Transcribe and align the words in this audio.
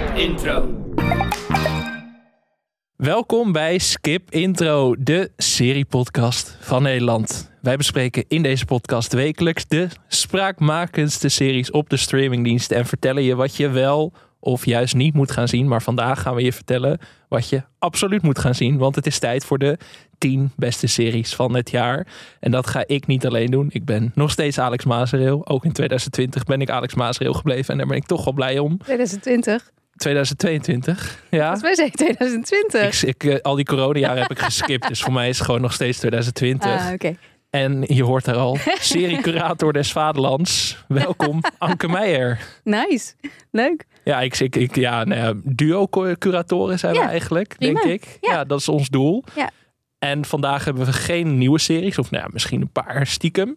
Skip 0.00 0.16
Intro. 0.16 0.84
Welkom 2.96 3.52
bij 3.52 3.78
Skip 3.78 4.30
Intro, 4.30 4.94
de 4.98 5.30
seriepodcast 5.36 6.56
van 6.60 6.82
Nederland. 6.82 7.50
Wij 7.62 7.76
bespreken 7.76 8.24
in 8.28 8.42
deze 8.42 8.64
podcast 8.64 9.12
wekelijks 9.12 9.68
de 9.68 9.88
spraakmakendste 10.08 11.28
series 11.28 11.70
op 11.70 11.90
de 11.90 11.96
streamingdiensten 11.96 12.76
en 12.76 12.86
vertellen 12.86 13.22
je 13.22 13.34
wat 13.34 13.56
je 13.56 13.68
wel 13.68 14.12
of 14.38 14.64
juist 14.64 14.94
niet 14.94 15.14
moet 15.14 15.30
gaan 15.30 15.48
zien. 15.48 15.68
Maar 15.68 15.82
vandaag 15.82 16.22
gaan 16.22 16.34
we 16.34 16.42
je 16.42 16.52
vertellen 16.52 16.98
wat 17.28 17.48
je 17.48 17.62
absoluut 17.78 18.22
moet 18.22 18.38
gaan 18.38 18.54
zien, 18.54 18.78
want 18.78 18.94
het 18.94 19.06
is 19.06 19.18
tijd 19.18 19.44
voor 19.44 19.58
de 19.58 19.78
10 20.18 20.52
beste 20.56 20.86
series 20.86 21.34
van 21.34 21.54
het 21.54 21.70
jaar. 21.70 22.06
En 22.40 22.50
dat 22.50 22.66
ga 22.66 22.84
ik 22.86 23.06
niet 23.06 23.26
alleen 23.26 23.50
doen. 23.50 23.68
Ik 23.72 23.84
ben 23.84 24.12
nog 24.14 24.30
steeds 24.30 24.58
Alex 24.58 24.84
Mazereel. 24.84 25.46
Ook 25.46 25.64
in 25.64 25.72
2020 25.72 26.44
ben 26.44 26.60
ik 26.60 26.70
Alex 26.70 26.94
Mazereel 26.94 27.32
gebleven 27.32 27.72
en 27.72 27.78
daar 27.78 27.86
ben 27.86 27.96
ik 27.96 28.06
toch 28.06 28.24
wel 28.24 28.34
blij 28.34 28.58
om. 28.58 28.78
2020. 28.78 29.70
2022, 30.00 31.24
ja. 31.30 31.40
Volgens 31.40 31.62
mij 31.62 31.74
zei 31.74 31.90
2020. 31.90 33.02
Ik, 33.02 33.08
ik, 33.22 33.24
eh, 33.24 33.40
al 33.40 33.54
die 33.54 33.64
coronajaren 33.64 34.22
heb 34.22 34.30
ik 34.30 34.38
geskipt, 34.38 34.88
dus 34.88 35.02
voor 35.02 35.12
mij 35.12 35.28
is 35.28 35.36
het 35.36 35.46
gewoon 35.46 35.60
nog 35.60 35.72
steeds 35.72 35.98
2020. 35.98 36.70
Ah, 36.70 36.92
oké. 36.92 37.16
En 37.50 37.84
je 37.86 38.04
hoort 38.04 38.24
daar 38.24 38.36
al, 38.36 38.58
seriecurator 38.80 39.72
des 39.72 39.92
Vaderlands. 39.92 40.84
Welkom, 40.88 41.40
Anke 41.58 41.88
Meijer. 41.88 42.38
Nice. 42.64 43.12
Leuk. 43.50 43.84
Ja, 44.04 44.20
ik, 44.20 44.38
ik, 44.38 44.56
ik, 44.56 44.76
ja, 44.76 45.04
nou 45.04 45.20
ja, 45.20 45.40
duo-curatoren 45.44 46.78
zijn 46.78 46.94
Ja, 46.94 47.00
we 47.00 47.06
eigenlijk, 47.08 47.54
prima. 47.58 47.80
denk 47.80 48.02
ik. 48.02 48.18
Ja. 48.20 48.30
Ja. 48.32 48.44
dat 48.44 48.60
is 48.60 48.68
ons 48.68 48.88
doel. 48.88 49.24
Ja. 49.34 49.50
En 49.98 50.24
vandaag 50.24 50.64
hebben 50.64 50.84
we 50.84 50.92
geen 50.92 51.38
nieuwe 51.38 51.58
series, 51.58 51.98
of 51.98 52.10
nou 52.10 52.24
ja, 52.24 52.30
misschien 52.32 52.60
een 52.60 52.72
paar 52.72 53.06
stiekem. 53.06 53.56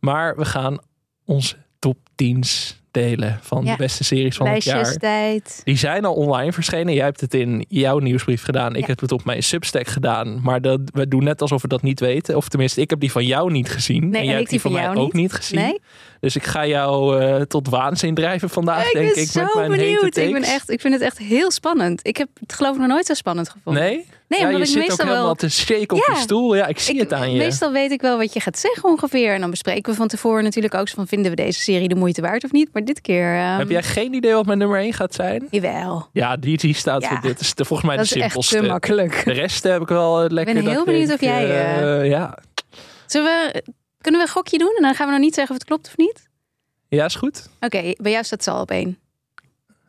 Maar 0.00 0.36
we 0.36 0.44
gaan 0.44 0.78
onze 1.24 1.56
top 1.78 1.98
10's 2.22 2.80
delen 3.00 3.38
van 3.42 3.64
Ja. 3.64 3.70
de 3.70 3.76
beste 3.76 4.04
series 4.04 4.36
van 4.36 4.46
het 4.46 4.64
jaar. 4.64 4.74
Lijstjestijd. 4.76 5.60
Die 5.64 5.76
zijn 5.76 6.04
al 6.04 6.14
online 6.14 6.52
verschenen. 6.52 6.94
Jij 6.94 7.04
hebt 7.04 7.20
het 7.20 7.34
in 7.34 7.64
jouw 7.68 7.98
nieuwsbrief 7.98 8.42
gedaan. 8.42 8.74
Ik 8.74 8.80
Ja. 8.80 8.86
heb 8.86 9.00
het 9.00 9.12
op 9.12 9.24
mijn 9.24 9.42
Substack 9.42 9.86
gedaan. 9.86 10.40
Maar 10.42 10.60
dat, 10.60 10.80
we 10.92 11.08
doen 11.08 11.24
net 11.24 11.40
alsof 11.40 11.62
we 11.62 11.68
dat 11.68 11.82
niet 11.82 12.00
weten. 12.00 12.36
Of 12.36 12.48
tenminste, 12.48 12.80
ik 12.80 12.90
heb 12.90 13.00
die 13.00 13.12
van 13.12 13.24
jou 13.26 13.50
niet 13.50 13.70
gezien. 13.70 14.00
Nee, 14.08 14.10
en 14.10 14.18
en 14.18 14.24
jij 14.24 14.32
ik 14.32 14.38
hebt 14.38 14.50
die 14.50 14.60
van 14.60 14.72
mij 14.72 14.82
jou 14.82 14.96
ook 14.96 15.04
niet. 15.12 15.22
niet 15.22 15.32
gezien. 15.32 15.58
Nee? 15.60 15.80
Dus 16.20 16.36
ik 16.36 16.44
ga 16.44 16.66
jou 16.66 17.20
eh, 17.22 17.40
tot 17.40 17.68
waanzin 17.68 18.14
drijven 18.14 18.48
vandaag, 18.50 18.86
ik 18.86 18.92
denk 18.92 19.14
ben 19.14 19.22
ik. 19.22 19.28
zo 19.28 19.42
met 19.44 19.54
mijn 19.54 19.70
benieuwd. 19.70 20.16
Ik, 20.16 20.32
ben 20.32 20.42
echt, 20.42 20.70
ik 20.70 20.80
vind 20.80 20.94
het 20.94 21.02
echt 21.02 21.18
heel 21.18 21.50
spannend. 21.50 22.00
Ik 22.06 22.16
heb 22.16 22.28
het 22.40 22.52
geloof 22.52 22.72
ik 22.74 22.78
nog 22.80 22.88
nooit 22.88 23.06
zo 23.06 23.14
spannend 23.14 23.48
gevonden. 23.48 23.82
Nee? 23.82 24.06
Nee, 24.28 24.40
ja, 24.40 24.46
omdat 24.46 24.58
je 24.60 24.64
ik 24.66 24.70
zit 24.72 24.82
ook 24.82 24.88
meestal 24.88 25.06
helemaal 25.06 25.24
wel... 25.24 25.34
te 25.34 25.48
shake 25.50 25.94
op 25.94 26.04
Ja. 26.06 26.14
je 26.14 26.20
stoel. 26.20 26.54
Ja, 26.56 26.66
ik 26.66 26.78
zie 26.78 26.94
Ik- 26.94 27.00
het 27.00 27.12
aan 27.12 27.32
je. 27.32 27.38
Meestal 27.38 27.72
weet 27.72 27.90
ik 27.90 28.00
wel 28.00 28.16
wat 28.18 28.32
je 28.32 28.40
gaat 28.40 28.58
zeggen 28.58 28.84
ongeveer. 28.90 29.34
En 29.34 29.40
dan 29.40 29.50
bespreken 29.50 29.90
we 29.92 29.98
van 29.98 30.08
tevoren 30.08 30.42
natuurlijk 30.44 30.74
ook 30.74 30.88
zo 30.88 30.94
van... 30.94 31.06
vinden 31.06 31.30
we 31.30 31.36
deze 31.36 31.60
serie 31.60 31.88
de 31.88 31.94
moeite 31.94 32.20
waard 32.20 32.44
of 32.44 32.52
niet? 32.52 32.68
Maar 32.72 32.84
dit 32.84 33.00
keer... 33.00 33.34
ehm, 33.36 33.58
Heb 33.58 33.70
jij 33.70 33.82
geen 33.82 34.14
idee 34.14 34.32
wat 34.34 34.46
mijn 34.46 34.58
nummer 34.58 34.78
1 34.80 34.92
gaat 34.92 35.14
zijn? 35.14 35.46
Jawel. 35.50 36.08
Ja, 36.12 36.36
die, 36.36 36.56
die 36.58 36.74
staat 36.74 37.02
Ja. 37.02 37.08
voor 37.08 37.20
dit. 37.20 37.40
is 37.40 37.54
de, 37.54 37.64
volgens 37.64 37.88
mij 37.88 37.96
Dat 37.98 38.08
de 38.08 38.14
is 38.14 38.20
echt 38.22 38.32
simpelste. 38.32 38.56
te 38.60 38.62
makkelijk. 38.66 39.24
De 39.24 39.32
rest 39.32 39.62
heb 39.62 39.80
ik 39.82 39.88
wel 39.88 40.22
eh, 40.24 40.30
lekker. 40.30 40.54
ben 40.54 40.62
dat 40.64 40.72
heel 40.72 40.82
ik 40.82 40.86
benieuwd 40.86 41.08
denk, 41.08 41.20
of 41.20 41.26
jij, 41.26 41.74
eh, 42.00 42.08
ja. 42.08 42.38
Zullen 43.06 43.26
we... 43.52 43.62
Kunnen 44.00 44.20
we 44.20 44.26
een 44.26 44.32
gokje 44.32 44.58
doen? 44.58 44.72
En 44.76 44.82
dan 44.82 44.94
gaan 44.94 45.06
we 45.06 45.12
nog 45.12 45.22
niet 45.22 45.34
zeggen 45.34 45.54
of 45.54 45.60
het 45.60 45.68
klopt 45.68 45.86
of 45.86 45.96
niet? 45.96 46.28
ja, 46.88 47.04
is 47.04 47.14
goed. 47.14 47.48
Oké, 47.60 47.92
bij 47.96 48.12
jou 48.12 48.24
staat 48.24 48.42
Sal 48.42 48.60
op 48.60 48.70
één. 48.70 48.98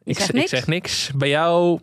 Ik, 0.03 0.19
zeg 0.47 0.67
niks. 0.67 1.11
Bij 1.15 1.29
jou 1.29 1.79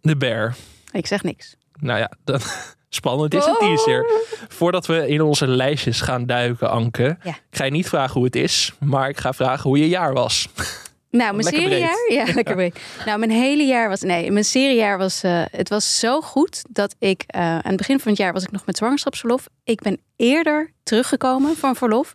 de 0.00 0.16
bear. 0.16 0.56
Ik 0.92 1.06
zeg 1.06 1.22
niks. 1.22 1.56
Nou 1.80 1.98
ja, 1.98 2.12
dan, 2.24 2.40
spannend 2.88 3.34
is 3.34 3.44
het 3.44 3.58
teaser. 3.58 4.10
Voordat 4.48 4.86
we 4.86 5.08
in 5.08 5.22
onze 5.22 5.46
lijstjes 5.46 6.00
gaan 6.00 6.26
duiken, 6.26 6.70
Anke. 6.70 7.16
Ja. 7.22 7.30
Ik 7.30 7.56
ga 7.56 7.64
je 7.64 7.70
niet 7.70 7.88
vragen 7.88 8.14
hoe 8.14 8.24
het 8.24 8.36
is, 8.36 8.72
maar 8.80 9.08
ik 9.08 9.18
ga 9.18 9.32
vragen 9.32 9.62
hoe 9.62 9.78
je 9.78 9.88
jaar 9.88 10.12
was. 10.12 10.48
Nou, 11.16 11.32
mijn 11.34 11.44
Lekker 11.44 11.62
seriejaar? 11.62 12.12
Ja, 12.12 12.34
lekker 12.34 12.54
breed. 12.54 12.78
Nou, 13.06 13.18
mijn 13.18 13.30
hele 13.30 13.62
jaar 13.62 13.88
was... 13.88 14.00
Nee, 14.00 14.30
mijn 14.30 14.44
seriejaar 14.44 14.98
was... 14.98 15.22
eh, 15.22 15.42
het 15.50 15.68
was 15.68 15.98
zo 15.98 16.20
goed 16.20 16.62
dat 16.70 16.94
ik... 16.98 17.24
eh, 17.26 17.40
aan 17.40 17.60
het 17.62 17.76
begin 17.76 18.00
van 18.00 18.10
het 18.10 18.20
jaar 18.20 18.32
was 18.32 18.42
ik 18.42 18.50
nog 18.50 18.66
met 18.66 18.76
zwangerschapsverlof. 18.76 19.46
Ik 19.64 19.80
ben 19.82 19.98
eerder 20.16 20.70
teruggekomen 20.82 21.56
van 21.56 21.76
verlof. 21.76 22.14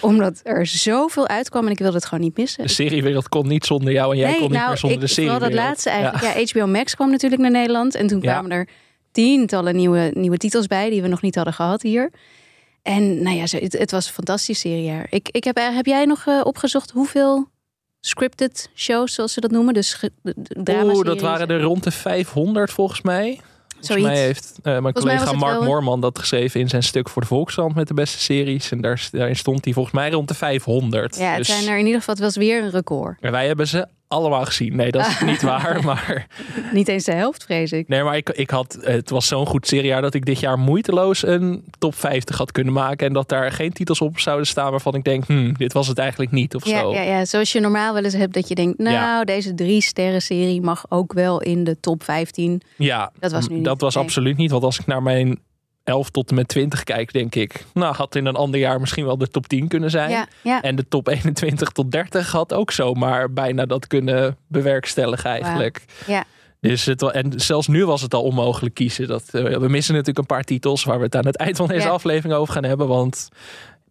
Omdat 0.00 0.40
er 0.42 0.66
zoveel 0.66 1.28
uitkwam 1.28 1.64
en 1.66 1.70
ik 1.72 1.78
wilde 1.78 1.94
het 1.96 2.04
gewoon 2.04 2.24
niet 2.24 2.36
missen. 2.36 2.62
De 2.62 2.68
seriewereld 2.68 3.28
kon 3.28 3.48
niet 3.48 3.66
zonder 3.66 3.92
jou 3.92 4.12
en 4.12 4.18
jij 4.18 4.32
kon 4.32 4.40
niet 4.42 4.50
nou, 4.50 4.68
meer 4.68 4.78
zonder 4.78 4.98
ik, 4.98 5.04
de 5.06 5.12
serie. 5.12 5.30
vooral 5.30 5.48
dat 5.48 5.58
laatste 5.58 5.90
eigenlijk. 5.90 6.52
Ja. 6.52 6.60
HBO 6.62 6.66
Max 6.70 6.94
kwam 6.94 7.10
natuurlijk 7.10 7.42
naar 7.42 7.50
Nederland. 7.50 7.94
En 7.94 8.06
toen 8.06 8.20
Ja. 8.20 8.32
kwamen 8.32 8.50
er 8.50 8.68
tientallen 9.12 9.76
nieuwe, 9.76 10.10
nieuwe 10.14 10.36
titels 10.36 10.66
bij... 10.66 10.90
die 10.90 11.02
we 11.02 11.08
nog 11.08 11.22
niet 11.22 11.34
hadden 11.34 11.54
gehad 11.54 11.82
hier. 11.82 12.10
En 12.82 13.22
nou 13.22 13.36
ja, 13.36 13.42
het, 13.42 13.72
het 13.78 13.90
was 13.90 14.06
een 14.06 14.12
fantastisch 14.12 14.60
seriejaar. 14.60 15.06
Ik, 15.10 15.28
ik 15.30 15.44
heb, 15.44 15.56
heb 15.56 15.86
jij 15.86 16.04
nog 16.04 16.26
eh, 16.26 16.40
opgezocht 16.44 16.90
hoeveel 16.90 17.48
scripted 18.00 18.70
shows, 18.74 19.14
zoals 19.14 19.32
ze 19.32 19.40
dat 19.40 19.50
noemen? 19.50 19.74
Dus 19.74 20.00
dramaseries. 20.22 20.96
Oeh, 20.96 21.04
dat 21.06 21.20
waren 21.20 21.48
er 21.48 21.60
rond 21.60 21.82
de 21.84 21.90
500 21.90 22.70
volgens 22.70 23.00
mij. 23.02 23.40
Volgens 23.68 23.86
Zoiets. 23.86 24.06
mij 24.06 24.18
heeft 24.26 24.52
eh, 24.56 24.62
mijn 24.64 24.82
mij 24.82 24.92
collega 24.92 25.32
Mark 25.32 25.58
wel- 25.58 25.64
Moorman 25.68 26.00
dat 26.00 26.18
geschreven 26.18 26.60
in 26.60 26.68
zijn 26.68 26.82
stuk 26.82 27.08
voor 27.08 27.22
de 27.22 27.28
Volkskrant 27.28 27.74
met 27.74 27.88
de 27.88 27.94
beste 27.94 28.18
series. 28.18 28.70
En 28.70 28.80
daar, 28.80 29.08
daarin 29.12 29.36
stond 29.36 29.64
hij 29.64 29.74
volgens 29.74 29.94
mij 29.94 30.10
rond 30.10 30.28
de 30.28 30.34
500. 30.34 31.16
Ja, 31.16 31.28
het 31.28 31.36
Dus- 31.36 31.46
zijn 31.46 31.66
er 31.68 31.78
in 31.78 31.84
ieder 31.84 31.98
geval, 31.98 32.14
het 32.14 32.22
was 32.22 32.36
weer 32.36 32.62
een 32.62 32.70
record. 32.70 33.16
En 33.20 33.30
wij 33.32 33.46
hebben 33.46 33.68
ze 33.68 33.86
allemaal 34.10 34.44
gezien. 34.44 34.76
Nee, 34.76 34.90
dat 34.90 35.06
is 35.06 35.20
niet 35.30 35.42
waar. 35.42 35.84
Maar, 35.84 36.26
Niet 36.72 36.88
eens 36.88 37.04
de 37.04 37.12
helft, 37.12 37.44
vrees 37.44 37.72
ik. 37.72 37.88
nee, 37.88 38.02
maar 38.02 38.16
ik, 38.16 38.30
ik 38.30 38.50
had, 38.50 38.78
het 38.80 39.10
was 39.10 39.26
zo'n 39.26 39.46
goed 39.46 39.66
seriejaar 39.66 40.02
dat 40.02 40.14
ik 40.14 40.24
dit 40.24 40.40
jaar 40.40 40.58
moeiteloos 40.58 41.26
een 41.26 41.64
top 41.78 41.94
50 41.94 42.38
had 42.38 42.52
kunnen 42.52 42.72
maken. 42.72 43.06
En 43.06 43.12
dat 43.12 43.28
daar 43.28 43.52
geen 43.52 43.72
titels 43.72 44.00
op 44.00 44.18
zouden 44.18 44.46
staan 44.46 44.70
waarvan 44.70 44.94
ik 44.94 45.04
denk, 45.04 45.26
hmm, 45.26 45.52
dit 45.56 45.72
was 45.72 45.86
het 45.88 45.98
eigenlijk 45.98 46.30
niet 46.30 46.54
of 46.54 46.66
Ja, 46.66 46.80
zo. 46.80 46.92
ja, 46.92 47.02
ja, 47.02 47.24
zoals 47.24 47.52
je 47.52 47.60
normaal 47.60 47.94
wel 47.94 48.04
eens 48.04 48.14
hebt 48.14 48.34
dat 48.34 48.48
je 48.48 48.54
denkt... 48.54 48.78
nou, 48.78 48.94
Ja. 48.94 49.24
deze 49.24 49.54
drie 49.54 49.80
sterren 49.82 50.22
serie 50.22 50.60
mag 50.60 50.84
ook 50.88 51.12
wel 51.12 51.40
in 51.42 51.64
de 51.64 51.80
top 51.80 52.02
15. 52.04 52.60
Ja, 52.76 53.12
Dat 53.18 53.32
was 53.32 53.48
nu 53.48 53.54
niet. 53.54 53.64
Dat 53.64 53.80
was 53.80 53.96
absoluut 53.96 54.36
niet. 54.36 54.50
Want 54.50 54.62
als 54.62 54.78
ik 54.78 54.86
naar 54.86 55.02
mijn 55.02 55.38
11 55.84 56.10
tot 56.10 56.28
en 56.30 56.34
met 56.34 56.48
20 56.48 56.84
kijk, 56.84 57.12
denk 57.12 57.34
ik, 57.34 57.64
nou, 57.74 57.94
had 57.94 58.14
in 58.14 58.26
een 58.26 58.34
ander 58.36 58.60
jaar 58.60 58.80
misschien 58.80 59.04
wel 59.04 59.18
de 59.18 59.28
top 59.28 59.46
10 59.48 59.68
kunnen 59.68 59.90
zijn. 59.90 60.10
Ja, 60.10 60.26
ja. 60.42 60.62
En 60.62 60.76
de 60.76 60.88
top 60.88 61.08
21 61.08 61.68
tot 61.68 61.92
30 61.92 62.32
had 62.32 62.52
ook 62.52 62.70
zomaar 62.70 63.32
bijna 63.32 63.66
dat 63.66 63.86
kunnen 63.86 64.36
bewerkstelligen 64.46 65.30
eigenlijk. 65.30 65.84
Ja. 66.06 66.24
Dus 66.60 66.84
het, 66.84 67.02
en 67.02 67.32
zelfs 67.40 67.66
nu 67.66 67.86
was 67.86 68.02
het 68.02 68.14
al 68.14 68.22
onmogelijk 68.22 68.74
kiezen. 68.74 69.08
Dat, 69.08 69.22
eh, 69.30 69.42
we 69.42 69.68
missen 69.68 69.92
natuurlijk 69.94 70.18
een 70.18 70.36
paar 70.36 70.44
titels 70.44 70.84
waar 70.84 70.98
we 70.98 71.04
het 71.04 71.16
aan 71.16 71.26
het 71.26 71.36
eind 71.36 71.56
van 71.56 71.68
deze 71.68 71.86
Ja. 71.86 71.92
aflevering 71.92 72.34
over 72.34 72.54
gaan 72.54 72.64
hebben. 72.64 72.88
Want 72.88 73.28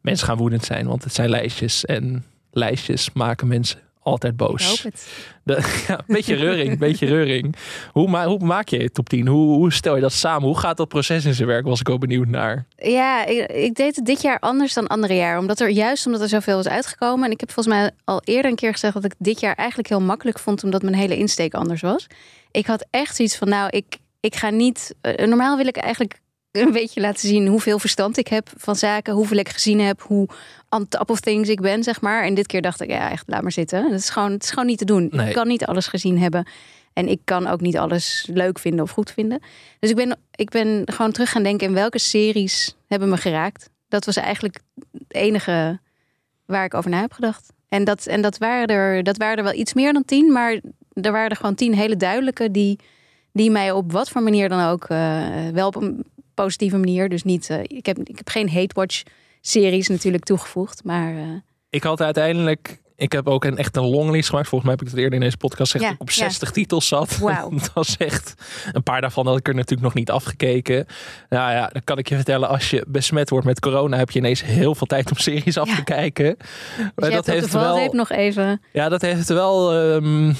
mensen 0.01 0.27
gaan 0.27 0.37
woedend 0.37 0.65
zijn, 0.65 0.87
want 0.87 1.03
het 1.03 1.13
zijn 1.13 1.29
lijstjes. 1.29 1.85
En 1.85 2.25
lijstjes 2.51 3.09
maken 3.13 3.47
mensen 3.47 3.79
altijd 4.09 4.33
Ik 4.33 4.37
boos. 4.39 4.67
hoop 4.67 4.93
het. 4.93 5.07
De, 5.43 5.53
ja, 5.87 5.97
een 5.97 6.03
beetje 6.07 6.35
reuring, 6.35 6.71
een 6.71 6.77
beetje 6.77 7.05
reuring. 7.05 7.55
Hoe, 7.91 8.09
ma 8.09 8.25
hoe 8.27 8.39
maak 8.39 8.69
je 8.69 8.79
je 8.79 8.91
top 8.91 9.09
10? 9.09 9.27
Hoe, 9.27 9.55
hoe 9.55 9.73
stel 9.73 9.95
je 9.95 10.01
dat 10.01 10.13
samen? 10.13 10.47
Hoe 10.47 10.57
gaat 10.57 10.77
dat 10.77 10.87
proces 10.87 11.25
in 11.25 11.33
zijn 11.33 11.47
werk? 11.47 11.65
Was 11.65 11.79
ik 11.79 11.89
ook 11.89 11.99
benieuwd 11.99 12.27
naar. 12.27 12.65
Ja, 12.77 13.25
ik, 13.25 13.51
ik 13.51 13.75
deed 13.75 13.95
het 13.95 14.05
dit 14.05 14.21
jaar 14.21 14.39
anders 14.39 14.73
dan 14.73 14.87
andere 14.87 15.13
jaar. 15.15 15.37
Omdat 15.37 15.59
er 15.59 15.69
juist 15.69 16.05
omdat 16.05 16.21
er 16.21 16.29
zoveel 16.29 16.59
is 16.59 16.67
uitgekomen. 16.67 17.25
En 17.25 17.31
ik 17.31 17.39
heb 17.39 17.51
volgens 17.51 17.75
mij 17.75 17.91
al 18.03 18.21
eerder 18.23 18.51
een 18.51 18.57
keer 18.57 18.71
gezegd 18.71 18.93
dat 18.93 19.05
ik 19.05 19.13
dit 19.17 19.39
jaar 19.39 19.55
eigenlijk 19.55 19.89
heel 19.89 20.01
makkelijk 20.01 20.39
vond. 20.39 20.63
Omdat 20.63 20.81
mijn 20.81 20.95
hele 20.95 21.17
insteek 21.17 21.53
anders 21.53 21.81
was. 21.81 22.07
Ik 22.51 22.65
had 22.65 22.85
echt 22.89 23.15
zoiets 23.15 23.35
van, 23.37 23.49
nou, 23.49 23.69
ik, 23.69 23.97
ik 24.19 24.35
ga 24.35 24.49
niet. 24.49 24.95
eh, 25.01 25.27
normaal 25.27 25.57
wil 25.57 25.67
ik 25.67 25.77
eigenlijk 25.77 26.19
een 26.51 26.71
beetje 26.71 27.01
laten 27.01 27.27
zien 27.27 27.47
hoeveel 27.47 27.79
verstand 27.79 28.17
ik 28.17 28.27
heb 28.27 28.49
van 28.57 28.75
zaken. 28.75 29.13
Hoeveel 29.13 29.37
ik 29.37 29.49
gezien 29.49 29.79
heb. 29.79 30.01
Hoe 30.01 30.27
on 30.69 30.87
top 30.87 31.09
of 31.09 31.19
things 31.19 31.49
ik 31.49 31.61
ben, 31.61 31.83
zeg 31.83 32.01
maar. 32.01 32.23
En 32.23 32.33
dit 32.33 32.47
keer 32.47 32.61
dacht 32.61 32.81
ik, 32.81 32.89
ja, 32.89 33.11
echt, 33.11 33.23
laat 33.27 33.41
maar 33.41 33.51
zitten. 33.51 33.89
Dat 33.89 33.99
is 33.99 34.09
gewoon, 34.09 34.31
het 34.31 34.43
is 34.43 34.49
gewoon 34.49 34.65
niet 34.65 34.77
te 34.77 34.85
doen. 34.85 35.07
Nee. 35.11 35.27
Ik 35.27 35.33
kan 35.33 35.47
niet 35.47 35.65
alles 35.65 35.87
gezien 35.87 36.19
hebben. 36.19 36.47
En 36.93 37.07
ik 37.07 37.19
kan 37.23 37.47
ook 37.47 37.61
niet 37.61 37.77
alles 37.77 38.29
leuk 38.33 38.59
vinden 38.59 38.83
of 38.83 38.91
goed 38.91 39.11
vinden. 39.11 39.41
Dus 39.79 39.89
ik 39.89 39.95
ben, 39.95 40.19
ik 40.35 40.49
ben 40.49 40.81
gewoon 40.85 41.11
terug 41.11 41.29
gaan 41.29 41.43
denken 41.43 41.67
in 41.67 41.73
welke 41.73 41.99
series 41.99 42.75
hebben 42.87 43.09
me 43.09 43.17
geraakt. 43.17 43.69
Dat 43.87 44.05
was 44.05 44.15
eigenlijk 44.15 44.59
het 44.91 45.13
enige 45.13 45.79
waar 46.45 46.65
ik 46.65 46.73
over 46.73 46.89
na 46.89 46.99
heb 46.99 47.13
gedacht. 47.13 47.53
En 47.67 47.83
dat, 47.83 48.05
en 48.05 48.21
dat, 48.21 48.37
waren, 48.37 48.67
er, 48.67 49.03
dat 49.03 49.17
waren 49.17 49.37
er 49.37 49.43
wel 49.43 49.53
iets 49.53 49.73
meer 49.73 49.93
dan 49.93 50.05
tien, 50.05 50.31
maar 50.31 50.59
er 50.93 51.11
waren 51.11 51.29
er 51.29 51.35
gewoon 51.35 51.55
tien 51.55 51.73
hele 51.73 51.97
duidelijke 51.97 52.51
die, 52.51 52.79
die 53.33 53.51
mij 53.51 53.71
op 53.71 53.91
wat 53.91 54.09
voor 54.09 54.23
manier 54.23 54.49
dan 54.49 54.69
ook 54.69 54.83
eh, 54.83 55.47
wel 55.53 55.67
op 55.67 55.75
een 55.75 56.05
positieve 56.41 56.77
manier. 56.77 57.09
Dus 57.09 57.23
niet, 57.23 57.49
eh, 57.49 57.59
ik, 57.63 57.85
heb, 57.85 57.97
ik 57.99 58.17
heb 58.17 58.29
geen 58.29 58.49
hate 58.49 58.73
watch 58.73 59.03
series 59.41 59.87
natuurlijk 59.87 60.23
toegevoegd, 60.23 60.83
maar 60.83 61.15
eh, 61.15 61.23
Ik 61.69 61.83
had 61.83 62.01
uiteindelijk... 62.01 62.79
Ik 62.95 63.11
heb 63.11 63.27
ook 63.27 63.45
een 63.45 63.57
echt 63.57 63.75
een 63.75 63.85
longlist 63.85 64.29
gemaakt. 64.29 64.47
Volgens 64.47 64.69
mij 64.69 64.79
heb 64.79 64.87
ik 64.87 64.91
het 64.93 65.03
eerder 65.03 65.19
in 65.19 65.25
deze 65.25 65.37
podcast 65.37 65.71
gezegd. 65.71 65.89
Ja, 65.89 65.95
ik 65.95 66.01
op 66.01 66.09
ja. 66.09 66.13
60 66.15 66.51
titels 66.51 66.87
zat. 66.87 67.17
Wauw. 67.17 67.49
dat 67.59 67.71
was 67.73 67.97
echt... 67.97 68.33
Een 68.71 68.83
paar 68.83 69.01
daarvan 69.01 69.27
had 69.27 69.37
ik 69.37 69.47
er 69.47 69.53
natuurlijk 69.55 69.81
nog 69.81 69.93
niet 69.93 70.11
afgekeken. 70.11 70.85
Nou 71.29 71.51
ja, 71.51 71.67
dan 71.67 71.81
kan 71.83 71.97
ik 71.97 72.09
je 72.09 72.15
vertellen. 72.15 72.49
Als 72.49 72.69
je 72.69 72.85
besmet 72.87 73.29
wordt 73.29 73.45
met 73.45 73.59
corona... 73.59 73.97
heb 73.97 74.11
je 74.11 74.19
ineens 74.19 74.43
heel 74.43 74.75
veel 74.75 74.87
tijd 74.87 75.11
om 75.11 75.17
series 75.17 75.57
af 75.57 75.67
Ja. 75.67 75.75
te 75.75 75.83
kijken. 75.83 76.35
dus 76.37 76.85
Maar 76.95 77.09
dat 77.09 77.25
heeft 77.25 77.51
wel... 77.51 77.93
nog 77.93 78.09
even. 78.11 78.61
Ja, 78.73 78.89
dat 78.89 79.01
heeft 79.01 79.27
wel 79.27 79.73
ehm, 79.73 80.33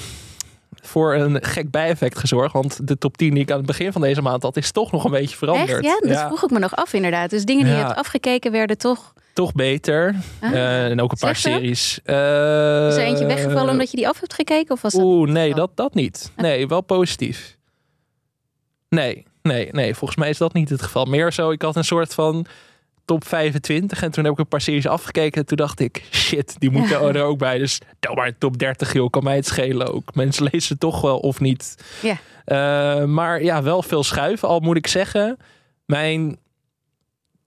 voor 0.82 1.14
een 1.14 1.44
gek 1.44 1.70
bijeffect 1.70 2.18
gezorgd. 2.18 2.52
Want 2.52 2.86
de 2.88 2.98
top 2.98 3.16
10 3.16 3.34
die 3.34 3.42
ik 3.42 3.50
aan 3.50 3.56
het 3.56 3.66
begin 3.66 3.92
van 3.92 4.00
deze 4.00 4.22
maand 4.22 4.42
had, 4.42 4.56
is 4.56 4.70
toch 4.72 4.92
nog 4.92 5.04
een 5.04 5.10
beetje 5.10 5.36
veranderd. 5.36 5.84
Echt? 5.84 6.02
Ja, 6.04 6.08
dat 6.14 6.26
vroeg 6.26 6.42
ik 6.42 6.50
me 6.50 6.58
nog 6.58 6.76
af 6.76 6.92
inderdaad. 6.92 7.30
Dus 7.30 7.44
dingen 7.44 7.64
die 7.64 7.74
je 7.74 7.80
hebt 7.80 7.94
afgekeken 7.96 8.52
werden 8.52 8.78
toch. 8.78 9.12
toch 9.32 9.52
beter. 9.52 10.14
Ah. 10.40 10.52
Eh, 10.52 10.84
en 10.84 11.00
ook 11.00 11.12
een 11.12 11.18
paar 11.18 11.36
series. 11.36 12.00
Eh, 12.04 12.14
Is 12.88 12.96
er 12.96 13.02
eentje 13.02 13.26
weggevallen 13.26 13.70
omdat 13.70 13.90
je 13.90 13.96
die 13.96 14.08
af 14.08 14.20
hebt 14.20 14.34
gekeken? 14.34 14.74
Of 14.74 14.82
was 14.82 14.92
dat 14.92 15.02
Oeh, 15.02 15.30
nee, 15.30 15.54
dat, 15.54 15.70
dat 15.74 15.94
niet. 15.94 16.32
Nee, 16.36 16.66
wel 16.68 16.80
positief. 16.80 17.56
Nee, 18.88 19.26
nee, 19.42 19.68
nee. 19.72 19.94
Volgens 19.94 20.18
mij 20.18 20.28
is 20.28 20.38
dat 20.38 20.52
niet 20.52 20.68
het 20.68 20.82
geval. 20.82 21.04
Meer 21.04 21.32
zo, 21.32 21.50
ik 21.50 21.62
had 21.62 21.76
een 21.76 21.84
soort 21.84 22.14
van 22.14 22.46
top 23.04 23.26
25. 23.26 24.02
En 24.02 24.10
toen 24.10 24.24
heb 24.24 24.32
ik 24.32 24.38
een 24.38 24.48
paar 24.48 24.60
series 24.60 24.86
afgekeken. 24.86 25.40
En 25.40 25.46
toen 25.46 25.56
dacht 25.56 25.80
ik, 25.80 26.04
shit, 26.10 26.54
die 26.58 26.70
moeten 26.70 27.00
er 27.14 27.22
ook 27.22 27.38
bij. 27.38 27.58
Dus 27.58 27.80
doe 28.00 28.14
maar 28.14 28.38
top 28.38 28.58
30, 28.58 28.92
joh. 28.92 29.10
Kan 29.10 29.24
mij 29.24 29.36
het 29.36 29.46
schelen 29.46 29.92
ook. 29.92 30.14
Mensen 30.14 30.48
lezen 30.52 30.78
toch 30.78 31.00
wel 31.00 31.18
of 31.18 31.40
niet. 31.40 31.74
Ja. 32.02 32.16
Eh, 32.44 33.04
maar 33.04 33.42
ja, 33.42 33.62
wel 33.62 33.82
veel 33.82 34.02
schuiven. 34.04 34.48
Al 34.48 34.60
moet 34.60 34.76
ik 34.76 34.86
zeggen, 34.86 35.36
mijn 35.86 36.38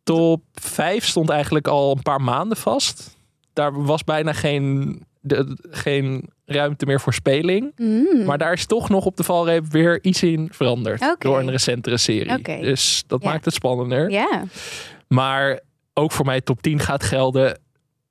top 0.03 0.41
5 0.53 1.05
stond 1.05 1.29
eigenlijk 1.29 1.67
al 1.67 1.91
een 1.95 2.01
paar 2.01 2.21
maanden 2.21 2.57
vast. 2.57 3.15
Daar 3.53 3.83
was 3.83 4.03
bijna 4.03 4.33
geen, 4.33 5.01
de, 5.21 5.57
geen 5.69 6.29
ruimte 6.45 6.85
meer 6.85 6.99
voor 7.01 7.13
speling. 7.13 7.71
Mm. 7.75 8.23
Maar 8.25 8.37
daar 8.37 8.53
is 8.53 8.65
toch 8.65 8.89
nog 8.89 9.05
op 9.05 9.17
de 9.17 9.23
valreep 9.23 9.65
weer 9.71 9.99
iets 10.03 10.23
in 10.23 10.49
veranderd. 10.51 11.15
Door 11.19 11.39
een 11.39 11.49
recentere 11.51 11.97
serie. 11.97 12.61
Dus 12.61 13.03
dat 13.07 13.23
Ja. 13.23 13.29
maakt 13.29 13.45
het 13.45 13.53
spannender. 13.53 14.09
Ja, 14.09 14.43
Maar 15.07 15.59
ook 15.93 16.11
voor 16.11 16.25
mij 16.25 16.41
top 16.41 16.61
10 16.61 16.79
gaat 16.79 17.03
gelden. 17.03 17.59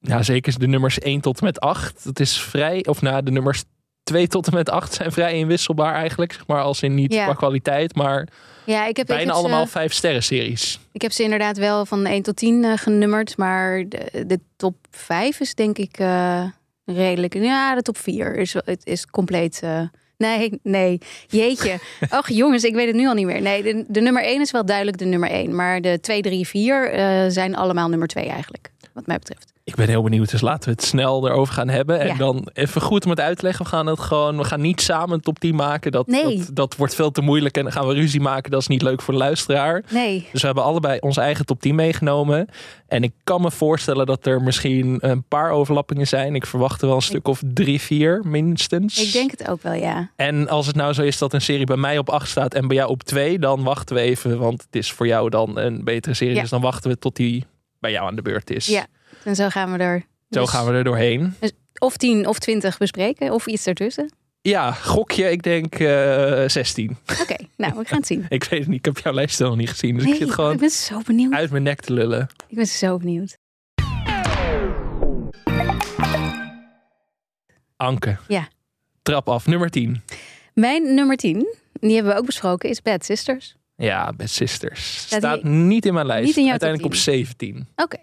Ja, 0.01 0.23
zeker 0.23 0.59
de 0.59 0.67
nummers 0.67 0.99
1 0.99 1.21
tot 1.21 1.39
en 1.39 1.45
met 1.45 1.61
8. 1.61 2.05
Dat 2.05 2.21
is 2.21 2.41
vrij. 2.41 2.85
Of 2.87 3.03
nou, 3.03 3.23
de 3.23 3.31
nummers 3.31 3.65
2 4.03 4.27
tot 4.27 4.47
en 4.47 4.55
met 4.55 4.71
8 4.71 4.93
zijn 4.95 5.13
vrij 5.13 5.35
inwisselbaar 5.35 5.95
eigenlijk. 5.95 6.33
Zeg 6.33 6.47
maar 6.47 6.63
als 6.63 6.83
in 6.83 6.95
niet 6.95 7.13
Ja. 7.13 7.25
qua 7.25 7.35
kwaliteit. 7.35 7.95
Maar 7.95 8.29
ja 8.67 8.87
ik, 8.87 8.97
heb, 8.97 9.07
ik, 9.11 9.15
bijna 9.17 9.23
heb 9.25 9.33
ze, 9.35 9.39
allemaal 9.41 9.67
5 9.67 9.93
sterren 9.93 10.23
series. 10.23 10.79
ik 10.93 11.03
heb 11.03 11.13
ze 11.13 11.23
inderdaad 11.23 11.59
wel 11.59 11.87
van 11.87 12.07
1 12.07 12.23
tot 12.23 12.37
10 12.37 12.65
eh, 12.65 12.73
genummerd. 12.77 13.37
Maar 13.37 13.89
de, 13.89 14.25
de 14.27 14.41
top 14.57 14.75
5 14.91 15.41
is 15.41 15.55
denk 15.55 15.79
ik 15.79 15.99
eh, 15.99 16.45
redelijk. 16.85 17.35
Ja, 17.35 17.75
de 17.75 17.83
top 17.83 17.99
4 17.99 18.35
is, 18.37 18.55
is 18.83 19.07
compleet. 19.07 19.61
eh, 19.63 19.81
nee, 20.17 20.61
nee. 20.63 20.99
Jeetje. 21.27 21.79
Och 22.19 22.29
jongens, 22.29 22.65
ik 22.65 22.75
weet 22.75 22.87
het 22.87 22.97
nu 22.97 23.07
al 23.07 23.15
niet 23.15 23.27
meer. 23.27 23.43
Nee, 23.43 23.63
de, 23.63 23.85
de 23.89 24.01
nummer 24.01 24.23
1 24.23 24.41
is 24.41 24.51
wel 24.51 24.65
duidelijk 24.65 24.99
de 24.99 25.05
nummer 25.05 25.31
1. 25.31 25.55
Maar 25.55 25.81
de 25.81 26.01
2, 26.01 26.23
3, 26.23 26.47
4 26.47 26.91
eh, 26.91 27.25
zijn 27.29 27.57
allemaal 27.57 27.89
nummer 27.89 28.09
2 28.09 28.29
eigenlijk. 28.29 28.71
Wat 28.95 29.07
mij 29.07 29.19
betreft. 29.19 29.53
Ik 29.65 29.75
ben 29.75 29.89
heel 29.89 30.03
benieuwd, 30.03 30.31
dus 30.31 30.41
laten 30.41 30.65
we 30.69 30.71
het 30.75 30.85
snel 30.85 31.29
erover 31.29 31.55
gaan 31.55 31.69
hebben. 31.69 32.01
En 32.01 32.07
Ja. 32.07 32.15
dan 32.15 32.49
even 32.53 32.81
goed 32.81 33.05
om 33.05 33.11
het 33.11 33.21
uit 33.21 33.39
te 33.39 33.45
leggen. 33.45 33.65
We 33.65 33.71
gaan 33.71 33.87
het 33.87 34.01
gewoon, 34.01 34.37
we 34.37 34.45
gaan 34.45 34.61
niet 34.61 34.81
samen 34.81 35.15
een 35.15 35.21
top 35.21 35.39
10 35.39 35.55
maken. 35.55 35.93
Dat, 35.93 36.07
Nee. 36.07 36.37
dat, 36.39 36.49
dat 36.53 36.77
wordt 36.77 36.95
veel 36.95 37.11
te 37.11 37.21
moeilijk 37.21 37.57
en 37.57 37.63
dan 37.63 37.73
gaan 37.73 37.87
we 37.87 37.95
ruzie 37.95 38.21
maken. 38.21 38.51
Dat 38.51 38.61
is 38.61 38.67
niet 38.67 38.83
leuk 38.83 39.03
voor 39.03 39.15
de 39.15 39.21
luisteraar. 39.21 39.83
Nee. 39.91 40.29
Dus 40.33 40.41
we 40.41 40.47
hebben 40.47 40.65
allebei 40.65 40.99
onze 41.01 41.21
eigen 41.21 41.47
top 41.47 41.61
10 41.61 41.75
meegenomen. 41.75 42.49
En 42.89 43.03
ik 43.03 43.13
kan 43.25 43.41
me 43.41 43.51
voorstellen 43.51 44.07
dat 44.07 44.27
er 44.27 44.43
misschien 44.43 44.97
een 45.01 45.23
paar 45.29 45.51
overlappingen 45.51 46.07
zijn. 46.07 46.35
Ik 46.35 46.47
verwacht 46.47 46.81
er 46.81 46.87
wel 46.87 46.97
een 46.97 47.03
stuk 47.03 47.29
of 47.29 47.43
drie, 47.55 47.81
vier 47.81 48.21
minstens. 48.25 49.07
Ik 49.07 49.13
denk 49.13 49.31
het 49.31 49.49
ook 49.49 49.63
wel, 49.63 49.73
ja. 49.75 50.11
En 50.17 50.49
als 50.49 50.67
het 50.67 50.77
nou 50.77 50.93
zo 50.93 51.03
is 51.03 51.19
dat 51.19 51.33
een 51.33 51.41
serie 51.41 51.67
bij 51.67 51.77
mij 51.77 51.99
op 51.99 52.09
8 52.11 52.29
staat 52.29 52.55
en 52.55 52.69
bij 52.69 52.77
jou 52.77 52.91
op 52.91 53.03
2, 53.03 53.39
dan 53.39 53.63
wachten 53.63 53.97
we 53.97 54.03
even. 54.03 54.39
Want 54.39 54.63
het 54.63 54.77
is 54.77 54.93
voor 54.93 55.07
jou 55.07 55.31
dan 55.31 55.59
een 55.59 55.85
betere 55.85 56.15
serie. 56.15 56.35
Ja. 56.35 56.41
Dus 56.41 56.51
dan 56.51 56.61
wachten 56.61 56.91
we 56.91 56.99
tot 56.99 57.17
die 57.17 57.45
bij 57.83 57.91
jou 57.91 58.07
aan 58.07 58.15
de 58.17 58.23
beurt 58.23 58.51
is. 58.51 58.67
Ja. 58.67 58.87
En 59.25 59.35
zo 59.35 59.49
gaan 59.49 59.73
we 59.73 59.79
er. 59.79 60.05
Zo 60.31 60.41
dus 60.41 60.51
gaan 60.51 60.67
we 60.67 60.73
er 60.73 60.85
doorheen. 60.85 61.35
Of 61.79 61.97
10 61.97 62.27
of 62.27 62.39
20 62.39 62.79
bespreken. 62.79 63.33
Of 63.33 63.47
iets 63.47 63.67
ertussen. 63.67 64.13
Ja, 64.43 64.73
gokje, 64.73 65.31
ik 65.31 65.43
denk 65.43 65.75
eh 65.75 66.49
16. 66.49 66.97
Oké, 67.21 67.37
nou, 67.57 67.75
we 67.77 67.85
gaan 67.85 67.99
het 67.99 68.07
zien. 68.07 68.27
Ik 68.29 68.45
weet 68.45 68.61
het 68.61 68.69
niet, 68.69 68.79
ik 68.79 68.85
heb 68.85 68.99
jouw 68.99 69.13
lijst 69.13 69.41
nog 69.41 69.57
niet 69.57 69.71
gezien. 69.71 69.95
Dus 69.95 70.05
ik 70.05 70.15
zit 70.15 70.29
ik 70.29 70.33
gewoon 70.33 70.57
ben 70.57 70.71
zo 70.71 71.01
benieuwd. 71.07 71.33
uit 71.33 71.51
mijn 71.51 71.63
nek 71.63 71.81
te 71.81 71.93
lullen. 71.93 72.29
Ik 72.49 72.57
ben 72.57 72.67
zo 72.67 72.97
benieuwd. 72.97 73.37
Anke. 77.77 78.17
Ja. 78.29 78.49
Trap 79.03 79.29
af, 79.29 79.47
nummer 79.47 79.71
10. 79.71 80.03
Mijn 80.55 80.95
nummer 80.95 81.17
10, 81.17 81.47
die 81.73 81.95
hebben 81.95 82.13
we 82.13 82.19
ook 82.19 82.27
besproken, 82.27 82.69
is 82.69 82.83
Bad 82.83 83.05
Sisters. 83.05 83.57
Ja, 83.83 84.13
Bad 84.17 84.31
Sisters. 84.31 84.97
Staat 84.97 85.43
niet 85.43 85.87
in 85.87 85.95
mijn 85.95 86.07
lijst. 86.07 86.27
Niet 86.27 86.37
in 86.37 86.43
jouw 86.43 86.51
Uiteindelijk 86.51 86.93
op 86.93 86.99
17. 86.99 87.69
Oké. 87.77 87.99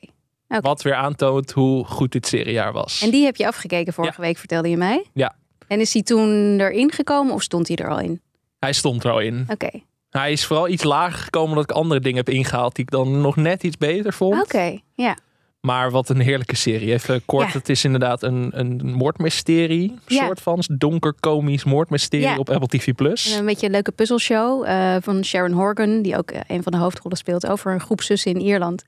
Wat 0.48 0.82
weer 0.82 0.96
aantoont 0.96 1.52
hoe 1.52 1.86
goed 1.86 2.12
dit 2.12 2.28
seriejaar 2.28 2.74
was. 2.74 3.02
En 3.02 3.10
die 3.10 3.26
heb 3.26 3.36
je 3.36 3.48
afgekeken 3.48 3.94
vorige 3.94 4.22
week, 4.22 4.38
vertelde 4.38 4.70
je 4.70 4.78
mij. 4.78 5.06
Ja. 5.14 5.36
En 5.68 5.80
is 5.80 5.92
die 5.92 6.04
toen 6.04 6.60
erin 6.60 6.92
gekomen 6.92 7.34
of 7.34 7.42
stond 7.42 7.68
hij 7.68 7.78
er 7.78 7.90
al 7.90 8.00
in? 8.00 8.22
Hij 8.60 8.74
stond 8.74 9.04
er 9.04 9.12
al 9.12 9.20
in. 9.20 9.46
Oké. 9.50 9.70
Hij 10.10 10.32
is 10.32 10.46
vooral 10.46 10.68
iets 10.68 10.84
lager 10.84 11.20
gekomen 11.20 11.50
omdat 11.50 11.70
ik 11.70 11.76
andere 11.76 12.00
dingen 12.00 12.18
heb 12.18 12.30
ingehaald 12.30 12.76
die 12.76 12.84
ik 12.84 12.92
dan 12.92 13.22
nog 13.22 13.36
net 13.36 13.64
iets 13.64 13.78
beter 13.78 14.14
vond. 14.14 14.42
Oké, 14.42 14.80
ja. 14.94 15.18
Maar 15.60 15.92
wat 15.92 16.10
een 16.10 16.20
heerlijke 16.20 16.56
serie. 16.56 16.94
Even 16.94 17.26
kort, 17.26 17.48
Ja. 17.48 17.58
het 17.58 17.70
is 17.70 17.84
inderdaad 17.84 18.24
een, 18.24 18.50
een 18.54 18.82
moordmysterie. 18.94 19.96
Ja. 20.08 20.26
soort 20.26 20.42
van 20.42 20.64
donker 20.78 21.14
komisch 21.20 21.64
moordmysterie 21.64 22.28
Ja. 22.28 22.38
op 22.38 22.50
Apple 22.50 22.68
TV+. 22.68 22.94
Plus. 22.94 23.32
En 23.34 23.40
een 23.40 23.46
beetje 23.46 23.66
een 23.66 23.72
leuke 23.72 23.92
puzzelshow 23.92 24.64
eh, 24.66 24.96
van 25.02 25.24
Sharon 25.26 25.52
Horgan, 25.52 26.02
die 26.02 26.18
ook 26.18 26.32
eh, 26.32 26.42
een 26.48 26.64
van 26.64 26.72
de 26.72 26.78
hoofdrollen 26.78 27.18
speelt 27.18 27.48
over 27.48 27.72
een 27.74 27.80
groep 27.80 28.02
zussen 28.02 28.32
in 28.32 28.42
Ierland. 28.42 28.84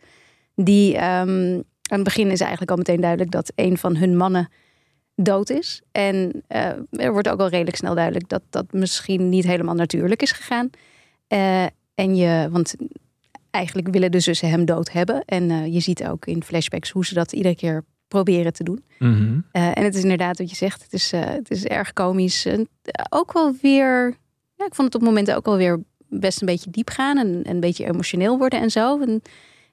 Die 0.56 0.96
ehm, 0.98 1.54
aan 1.90 1.98
het 2.00 2.04
begin 2.04 2.32
is 2.32 2.40
eigenlijk 2.40 2.72
al 2.72 2.78
meteen 2.78 3.02
duidelijk 3.02 3.32
dat 3.32 3.52
een 3.56 3.78
van 3.78 3.96
hun 3.96 4.18
mannen 4.18 4.50
dood 5.16 5.50
is. 5.50 5.82
En 5.92 6.44
eh, 6.48 6.66
er 6.92 7.12
wordt 7.12 7.30
ook 7.30 7.40
al 7.40 7.48
redelijk 7.50 7.78
snel 7.78 7.96
duidelijk 7.96 8.30
dat 8.30 8.42
dat 8.50 8.66
misschien 8.72 9.30
niet 9.30 9.46
helemaal 9.46 9.76
natuurlijk 9.76 10.22
is 10.22 10.32
gegaan. 10.32 10.70
En 11.96 12.16
je, 12.16 12.48
want 12.52 12.76
eigenlijk 13.52 13.88
willen 13.88 14.12
de 14.12 14.20
zussen 14.20 14.50
hem 14.50 14.66
dood 14.66 14.92
hebben. 14.92 15.24
En 15.26 15.52
eh, 15.52 15.74
je 15.74 15.80
ziet 15.80 16.08
ook 16.08 16.26
in 16.26 16.44
flashbacks 16.44 16.90
hoe 16.90 17.06
ze 17.06 17.14
dat 17.14 17.32
iedere 17.32 17.56
keer 17.56 17.84
proberen 18.08 18.54
te 18.54 18.64
doen. 18.64 18.84
Mhm. 19.00 19.40
Eh, 19.52 19.78
en 19.78 19.84
het 19.84 19.96
is 19.96 20.02
inderdaad 20.02 20.38
wat 20.38 20.50
je 20.50 20.56
zegt. 20.56 20.84
Het 20.84 20.94
is, 20.94 21.12
eh, 21.12 21.22
het 21.26 21.52
is 21.52 21.66
erg 21.66 21.94
komisch. 21.94 22.46
En 22.46 22.70
ook 23.10 23.34
wel 23.34 23.56
weer... 23.62 24.18
Ja, 24.56 24.66
ik 24.66 24.76
vond 24.76 24.94
het 24.94 25.02
op 25.02 25.08
momenten 25.08 25.36
ook 25.36 25.46
wel 25.46 25.58
weer 25.58 25.84
best 26.10 26.42
een 26.42 26.48
beetje 26.48 26.70
diep 26.70 26.90
gaan. 26.90 27.18
En, 27.18 27.44
en 27.44 27.54
een 27.54 27.60
beetje 27.60 27.86
emotioneel 27.86 28.38
worden 28.38 28.62
en 28.62 28.72
zo. 28.72 29.02
En 29.02 29.22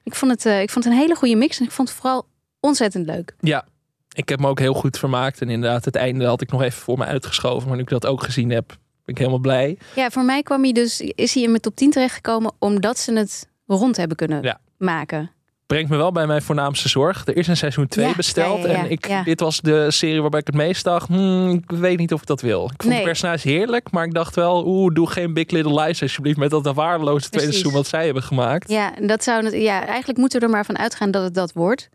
ik, 0.03 0.15
vond 0.15 0.31
het, 0.31 0.45
ik 0.61 0.69
vond 0.69 0.85
het 0.85 0.93
een 0.93 0.99
hele 0.99 1.15
goede 1.15 1.35
mix. 1.35 1.59
En 1.59 1.65
ik 1.65 1.71
vond 1.71 1.89
het 1.89 1.97
vooral 1.97 2.25
ontzettend 2.59 3.05
leuk. 3.05 3.35
Ja, 3.39 3.65
ik 4.13 4.29
heb 4.29 4.39
me 4.39 4.47
ook 4.47 4.59
heel 4.59 4.73
goed 4.73 4.97
vermaakt. 4.97 5.41
En 5.41 5.49
inderdaad, 5.49 5.85
het 5.85 5.95
einde 5.95 6.25
had 6.25 6.41
ik 6.41 6.51
nog 6.51 6.61
even 6.61 6.81
voor 6.81 6.97
me 6.97 7.05
uitgeschoven. 7.05 7.67
Maar 7.67 7.77
nu 7.77 7.83
ik 7.83 7.89
dat 7.89 8.05
ook 8.05 8.23
gezien 8.23 8.49
heb, 8.49 8.67
ben 8.67 8.77
ik 9.05 9.17
helemaal 9.17 9.39
blij. 9.39 9.77
Ja, 9.95 10.09
voor 10.09 10.25
mij 10.25 10.43
kwam 10.43 10.63
hij 10.63 10.71
dus... 10.71 11.01
Is 11.01 11.33
hij 11.33 11.43
in 11.43 11.49
mijn 11.49 11.61
top 11.61 11.75
10 11.75 11.91
terechtgekomen... 11.91 12.51
omdat 12.59 12.97
ze 12.97 13.13
het 13.13 13.48
rond 13.75 13.97
hebben 13.97 14.17
kunnen 14.17 14.43
Ja. 14.43 14.59
maken. 14.77 15.31
Brengt 15.65 15.89
me 15.89 15.97
wel 15.97 16.11
bij 16.11 16.27
mijn 16.27 16.41
voornaamste 16.41 16.89
zorg. 16.89 17.25
Er 17.25 17.37
is 17.37 17.47
een 17.47 17.57
seizoen 17.57 17.87
2 17.87 18.05
Ja, 18.07 18.15
besteld. 18.15 18.61
ja, 18.61 18.67
ja, 18.67 18.73
ja, 18.73 18.83
en 18.83 18.89
ik, 18.91 19.21
dit 19.23 19.39
was 19.39 19.59
de 19.61 19.91
serie 19.91 20.21
waarbij 20.21 20.39
ik 20.39 20.45
het 20.47 20.55
meest 20.55 20.83
dacht... 20.83 21.07
hmm, 21.07 21.49
ik 21.51 21.71
weet 21.71 21.97
niet 21.97 22.13
of 22.13 22.21
ik 22.21 22.27
dat 22.27 22.41
wil. 22.41 22.63
Ik 22.63 22.81
vond 22.81 22.93
Nee. 22.93 22.97
de 22.97 23.07
personage 23.07 23.49
heerlijk. 23.49 23.91
Maar 23.91 24.05
ik 24.05 24.13
dacht 24.13 24.35
wel, 24.35 24.65
oeh, 24.67 24.93
doe 24.93 25.09
geen 25.09 25.33
Big 25.33 25.49
Little 25.49 25.81
Lies 25.81 26.01
alsjeblieft... 26.01 26.37
met 26.37 26.49
dat 26.49 26.73
waardeloze 26.73 27.29
tweede 27.29 27.51
seizoen 27.51 27.73
wat 27.73 27.87
zij 27.87 28.05
hebben 28.05 28.23
gemaakt. 28.23 28.69
Ja, 28.69 28.91
dat 29.01 29.23
zou... 29.23 29.43
het- 29.45 29.53
Ja, 29.53 29.85
eigenlijk 29.85 30.19
moeten 30.19 30.39
we 30.39 30.45
er 30.45 30.51
maar 30.51 30.65
van 30.65 30.77
uitgaan 30.77 31.11
dat 31.11 31.23
het 31.23 31.33
dat 31.33 31.53
wordt. 31.53 31.89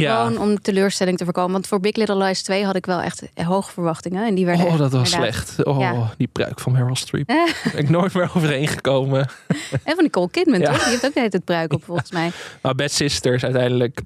Ja. 0.00 0.24
Gewoon 0.24 0.38
om 0.38 0.60
teleurstelling 0.60 1.18
te 1.18 1.24
voorkomen. 1.24 1.52
Want 1.52 1.66
voor 1.66 1.80
Big 1.80 1.96
Little 1.96 2.16
Lies 2.24 2.42
2 2.42 2.64
had 2.64 2.76
ik 2.76 2.86
wel 2.86 3.00
echt 3.00 3.22
hoge 3.34 3.72
verwachtingen. 3.72 4.26
En 4.26 4.34
die 4.34 4.46
werden 4.46 4.66
Oh, 4.66 4.78
dat 4.78 4.92
was 4.92 5.12
inderdaad- 5.12 5.36
slecht. 5.44 5.64
Oh, 5.66 5.78
Ja. 5.80 6.10
die 6.16 6.28
pruik 6.32 6.60
van 6.60 6.72
Meryl 6.72 6.96
Streep. 6.96 7.26
ben 7.26 7.46
ik 7.76 7.88
nooit 7.88 8.14
meer 8.14 8.30
overheen 8.34 8.68
gekomen. 8.68 9.28
En 9.84 9.94
van 9.94 10.04
Nicole 10.04 10.30
Kidman, 10.30 10.60
Ja. 10.60 10.66
toch? 10.72 10.78
Die 10.82 10.88
heeft 10.90 11.06
ook 11.06 11.12
de 11.12 11.18
hele 11.18 11.30
tijd 11.30 11.44
pruik 11.44 11.72
op, 11.72 11.84
volgens 11.84 12.10
mij. 12.10 12.30
Maar 12.62 12.74
Bad 12.74 12.90
Sisters 12.90 13.44
uiteindelijk 13.44 14.00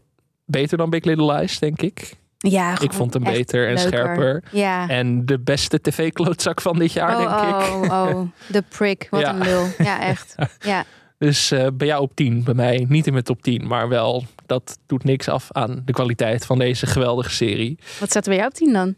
beter 0.45 0.77
dan 0.79 0.91
Big 0.91 1.05
Little 1.05 1.35
Lies, 1.35 1.59
denk 1.59 1.83
ik. 1.83 2.19
Ja, 2.39 2.81
Ik 2.81 2.93
vond 2.93 3.15
hem 3.15 3.23
beter 3.25 3.69
en 3.69 3.75
leuker. 3.75 3.89
scherper. 3.93 4.43
Ja. 4.51 4.89
En 4.89 5.27
de 5.27 5.39
beste 5.39 5.81
tv-klootzak 5.81 6.61
van 6.61 6.79
dit 6.79 6.93
jaar, 6.93 7.17
oh, 7.19 7.19
denk 7.19 7.61
ik. 7.85 7.91
oh, 7.93 8.09
oh, 8.09 8.21
de 8.57 8.63
prick. 8.69 9.07
Wat 9.11 9.21
Ja. 9.21 9.31
een 9.35 9.43
lul. 9.43 9.67
Ja, 9.79 10.01
echt. 10.01 10.35
Ja. 10.61 10.85
Dus 11.21 11.51
eh, 11.51 11.67
bij 11.73 11.87
jou 11.87 12.03
op 12.03 12.15
10, 12.15 12.43
bij 12.45 12.55
mij 12.55 12.87
niet 12.89 13.07
in 13.07 13.13
mijn 13.13 13.25
top 13.25 13.43
10. 13.43 13.67
Maar 13.67 13.89
wel, 13.89 14.25
dat 14.47 14.79
doet 14.87 15.05
niks 15.05 15.29
af 15.29 15.53
aan 15.53 15.83
de 15.85 15.93
kwaliteit 15.93 16.47
van 16.47 16.59
deze 16.59 16.87
geweldige 16.87 17.31
serie. 17.31 17.79
Wat 17.99 18.15
er 18.15 18.23
bij 18.23 18.35
jou 18.35 18.49
op 18.49 18.55
10 18.55 18.73
dan? 18.73 18.95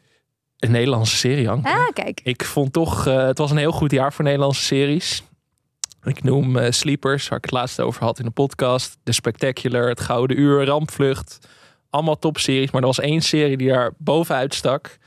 Een 0.59 0.71
Nederlandse 0.71 1.17
serie. 1.17 1.51
Ah, 1.51 1.89
kijk. 1.93 2.21
Ik 2.23 2.45
vond 2.45 2.73
toch, 2.73 3.07
eh, 3.07 3.27
het 3.27 3.39
was 3.39 3.51
een 3.51 3.57
heel 3.57 3.73
goed 3.73 3.91
jaar 3.91 4.13
voor 4.13 4.25
Nederlandse 4.25 4.63
series. 4.63 5.23
Ik 6.05 6.23
noem 6.23 6.57
eh, 6.57 6.71
Sleepers, 6.71 7.29
waar 7.29 7.39
ik 7.39 7.45
het 7.45 7.53
laatst 7.53 7.81
over 7.81 8.03
had 8.03 8.19
in 8.19 8.25
de 8.25 8.31
podcast. 8.31 8.99
The 9.03 9.13
Spectacular, 9.13 9.89
Het 9.89 10.01
Gouden 10.01 10.39
Uur, 10.39 10.65
Rampvlucht. 10.65 11.39
Allemaal 11.91 12.19
topseries, 12.19 12.71
maar 12.71 12.81
er 12.81 12.87
was 12.87 13.01
één 13.01 13.21
serie 13.21 13.57
die 13.57 13.69
daar 13.69 13.93
bovenuit 13.99 14.55
stak. 14.55 14.99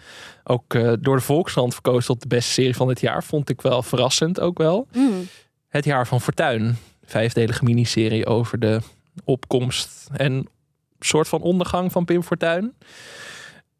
Ook 0.43 0.74
door 1.01 1.15
de 1.15 1.22
Volkskrant 1.22 1.74
verkozen 1.74 2.07
tot 2.07 2.22
de 2.22 2.27
beste 2.27 2.51
serie 2.51 2.75
van 2.75 2.88
dit 2.88 3.01
jaar. 3.01 3.24
Vond 3.24 3.50
ik 3.50 3.62
wel 3.62 3.84
verrassend 3.84 4.39
ook 4.39 4.57
wel. 4.57 4.88
Mm. 4.93 5.27
Het 5.67 5.86
Jaar 5.86 6.07
van 6.07 6.22
Fortuin. 6.22 6.77
Vijfdelige 7.05 7.63
miniserie 7.63 8.25
over 8.25 8.59
de 8.59 8.79
opkomst 9.24 10.07
en 10.13 10.47
soort 11.00 11.27
van 11.27 11.41
ondergang 11.41 11.91
van 11.91 12.05
Pim 12.05 12.24
Fortuyn. 12.24 12.74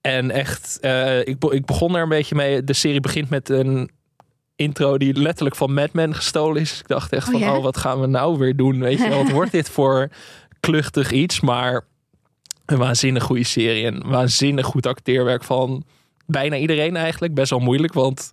En 0.02 0.32
echt, 0.32 0.78
eh, 0.82 1.20
ik, 1.20 1.40
be- 1.40 1.56
ik 1.56 1.66
begon 1.66 1.96
er 1.96 2.02
een 2.02 2.10
beetje 2.10 2.36
mee. 2.36 2.64
De 2.64 2.74
serie 2.74 3.00
begint 3.00 3.30
met 3.30 3.50
een 3.50 3.90
intro 4.56 4.98
die 4.98 5.14
letterlijk 5.20 5.56
van 5.56 5.74
Mad 5.74 5.94
Men 5.94 6.16
gestolen 6.16 6.62
is. 6.62 6.80
Ik 6.80 6.88
dacht 6.88 7.12
echt 7.12 7.26
Oh, 7.26 7.32
van, 7.32 7.40
ja? 7.40 7.56
oh, 7.58 7.64
wat 7.64 7.78
gaan 7.78 8.02
we 8.02 8.08
nou 8.08 8.38
weer 8.38 8.56
doen? 8.56 8.80
Weet 8.80 8.98
je 9.00 9.10
wat 9.10 9.30
wordt 9.30 9.52
dit 9.52 9.70
voor 9.70 10.10
kluchtig 10.60 11.12
iets? 11.12 11.40
Maar 11.40 11.82
een 12.66 12.78
waanzinnig 12.78 13.24
goede 13.24 13.44
serie. 13.44 13.86
En 13.86 14.08
waanzinnig 14.10 14.66
goed 14.66 14.86
acteerwerk 14.86 15.44
van 15.44 15.84
bijna 16.26 16.56
iedereen 16.58 16.96
eigenlijk. 16.96 17.34
Best 17.34 17.50
wel 17.50 17.60
moeilijk, 17.60 17.94
want 17.94 18.32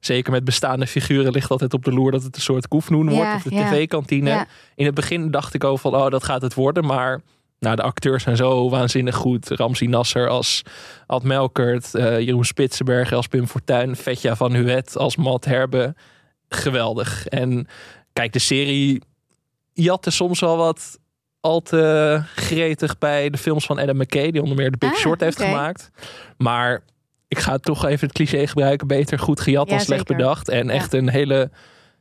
zeker 0.00 0.32
met 0.32 0.44
bestaande 0.44 0.86
figuren 0.86 1.32
ligt 1.32 1.50
altijd 1.50 1.74
op 1.74 1.84
de 1.84 1.92
loer 1.92 2.10
dat 2.10 2.22
het 2.22 2.36
een 2.36 2.42
soort 2.42 2.68
koefnoen 2.68 3.08
wordt. 3.08 3.22
Ja, 3.28 3.34
of 3.36 3.42
de 3.42 3.54
ja. 3.54 3.70
tv-kantine. 3.70 4.46
In 4.74 4.86
het 4.86 4.94
begin 4.94 5.30
dacht 5.30 5.54
ik 5.54 5.64
ook 5.64 5.78
van, 5.78 5.94
oh, 5.94 6.08
dat 6.10 6.24
gaat 6.24 6.42
het 6.42 6.54
worden. 6.54 6.84
Maar 6.84 7.20
nou, 7.58 7.76
de 7.76 7.82
acteurs 7.82 8.22
zijn 8.22 8.36
zo 8.36 8.70
waanzinnig 8.70 9.14
goed. 9.16 9.48
Ramzi 9.48 9.86
Nasser 9.86 10.28
als 10.28 10.62
Ad 11.06 11.22
Melkert. 11.22 11.94
eh, 11.94 12.20
Jeroen 12.20 12.44
Spitsenberger 12.44 13.16
als 13.16 13.26
Pim 13.26 13.46
Fortuyn. 13.46 13.96
Vetja 13.96 14.36
van 14.36 14.54
Huet 14.54 14.96
als 14.96 15.16
Matt 15.16 15.44
Herbe. 15.44 15.94
Geweldig. 16.48 17.26
En 17.26 17.66
kijk, 18.12 18.32
de 18.32 18.38
serie 18.38 19.02
jatte 19.72 20.10
soms 20.10 20.40
wel 20.40 20.56
wat 20.56 20.98
al 21.40 21.60
te 21.60 22.22
gretig 22.34 22.98
bij 22.98 23.30
de 23.30 23.38
films 23.38 23.66
van 23.66 23.78
Adam 23.78 23.96
McKay. 23.96 24.30
Die 24.30 24.42
onder 24.42 24.56
meer 24.56 24.70
The 24.70 24.78
Big 24.78 24.90
Ah, 24.92 24.96
Short 24.96 25.20
heeft 25.20 25.42
gemaakt. 25.42 25.90
Maar 26.36 26.82
ik 27.30 27.38
ga 27.38 27.58
toch 27.58 27.84
even 27.84 28.06
het 28.06 28.16
cliché 28.16 28.46
gebruiken. 28.46 28.86
Beter 28.86 29.18
goed 29.18 29.40
gejat 29.40 29.68
Ja, 29.68 29.76
dan 29.76 29.84
slecht 29.84 30.06
zeker. 30.06 30.16
bedacht. 30.16 30.48
En 30.48 30.70
echt 30.70 30.92
een 30.92 31.08
hele... 31.08 31.50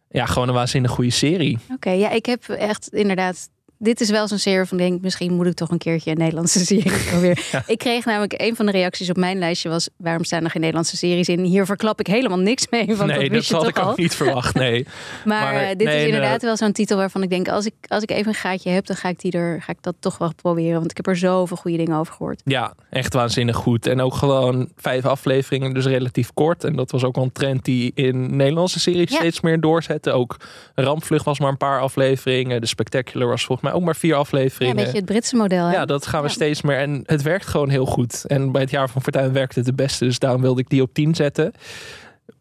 Ja, 0.10 0.26
gewoon 0.26 0.48
een 0.48 0.54
waanzinnig 0.54 0.92
goede 0.92 1.10
serie. 1.10 1.58
Oké, 1.74 1.90
ja, 1.90 2.10
ik 2.10 2.26
heb 2.26 2.44
echt 2.50 2.88
inderdaad. 2.88 3.50
Dit 3.82 4.02
is 4.02 4.10
wel 4.10 4.28
zo'n 4.28 4.38
serie 4.38 4.66
van 4.66 4.78
denk, 4.78 5.02
misschien 5.02 5.34
moet 5.34 5.46
ik 5.46 5.54
toch 5.54 5.70
een 5.70 5.78
keertje 5.78 6.12
een 6.12 6.18
Nederlandse 6.18 6.66
serie 6.66 6.92
proberen. 7.10 7.44
Ik 7.68 7.78
kreeg 7.78 8.06
namelijk 8.06 8.34
een 8.38 8.56
van 8.56 8.66
de 8.66 8.72
reacties 8.72 9.10
op 9.10 9.18
mijn 9.18 9.40
lijstje 9.40 9.70
was: 9.70 9.90
waarom 9.98 10.24
staan 10.24 10.44
er 10.44 10.50
geen 10.50 10.62
Nederlandse 10.62 10.98
series 10.98 11.28
in? 11.28 11.40
Hier 11.40 11.66
verklap 11.66 12.00
ik 12.00 12.08
helemaal 12.08 12.38
niks 12.40 12.70
mee, 12.70 12.96
want 12.96 13.12
nee, 13.12 13.30
dat 13.30 13.48
had 13.48 13.68
ik 13.68 13.80
al. 13.80 13.90
ook 13.90 13.98
niet 13.98 14.16
verwacht. 14.16 14.56
Nee. 14.56 14.86
Maar, 15.26 15.54
Maar 15.54 15.62
eh, 15.62 15.68
dit 15.68 15.88
nee, 15.88 16.00
is 16.00 16.06
inderdaad 16.06 16.42
wel 16.42 16.58
zo'n 16.58 16.72
titel 16.72 16.98
waarvan 16.98 17.24
ik 17.24 17.30
denk: 17.30 17.48
als 17.48 17.66
ik, 17.66 17.74
als 17.88 18.04
ik 18.04 18.12
even 18.12 18.28
een 18.28 18.34
gaatje 18.34 18.70
heb, 18.70 18.86
dan 18.86 18.96
ga 18.96 19.10
ik, 19.10 19.20
die 19.20 19.32
er, 19.32 19.62
ga 19.62 19.72
ik 19.72 19.82
dat 19.82 19.96
toch 20.00 20.18
wel 20.18 20.32
proberen. 20.36 20.80
Want 20.80 20.92
ik 20.92 20.98
heb 20.98 21.08
er 21.08 21.18
zoveel 21.18 21.58
goede 21.58 21.78
dingen 21.78 21.98
over 21.98 22.14
gehoord. 22.14 22.42
Ja, 22.46 22.74
echt 22.90 23.14
waanzinnig 23.14 23.56
goed. 23.56 23.88
En 23.88 24.02
ook 24.02 24.14
gewoon 24.14 24.70
vijf 24.76 25.06
afleveringen, 25.06 25.74
dus 25.74 25.86
relatief 25.86 26.34
kort. 26.34 26.64
En 26.64 26.76
dat 26.76 26.92
was 26.92 27.04
ook 27.04 27.16
wel 27.16 27.24
een 27.24 27.32
trend 27.32 27.66
die 27.66 27.92
in 27.96 28.36
Nederlandse 28.36 28.80
series 28.80 29.10
Ja. 29.12 29.16
steeds 29.18 29.42
meer 29.42 29.60
doorzette. 29.60 30.12
Ook 30.12 30.38
Rampvlucht 30.76 31.26
was 31.26 31.40
maar 31.40 31.50
een 31.50 31.58
paar 31.58 31.80
afleveringen. 31.80 32.62
De 32.62 32.68
Spectacular 32.68 33.28
was 33.28 33.46
volgens 33.46 33.62
mij 33.62 33.69
ook 33.74 33.84
maar 33.84 33.96
vier 33.96 34.12
Ja, 34.12 34.18
afleveringen. 34.18 34.78
een 34.78 34.84
beetje 34.84 34.98
het 34.98 35.06
Britse 35.06 35.36
model. 35.36 35.66
Hè? 35.66 35.74
Ja, 35.74 35.86
dat 35.86 36.08
gaan 36.08 36.22
we 36.22 36.28
Ja. 36.28 36.34
steeds 36.34 36.62
meer. 36.62 36.78
En 36.78 37.04
het 37.06 37.22
werkt 37.22 37.48
gewoon 37.48 37.70
heel 37.70 37.86
goed. 37.86 38.24
En 38.28 38.52
bij 38.52 38.62
het 38.62 38.70
jaar 38.72 38.90
van 38.90 39.02
Fortuin 39.02 39.34
werkte 39.34 39.58
het 39.60 39.68
het 39.68 39.76
beste. 39.76 40.06
Dus 40.06 40.20
daarom 40.20 40.42
wilde 40.42 40.62
ik 40.62 40.70
die 40.70 40.82
op 40.82 40.94
10 40.94 41.16
zetten. 41.16 41.52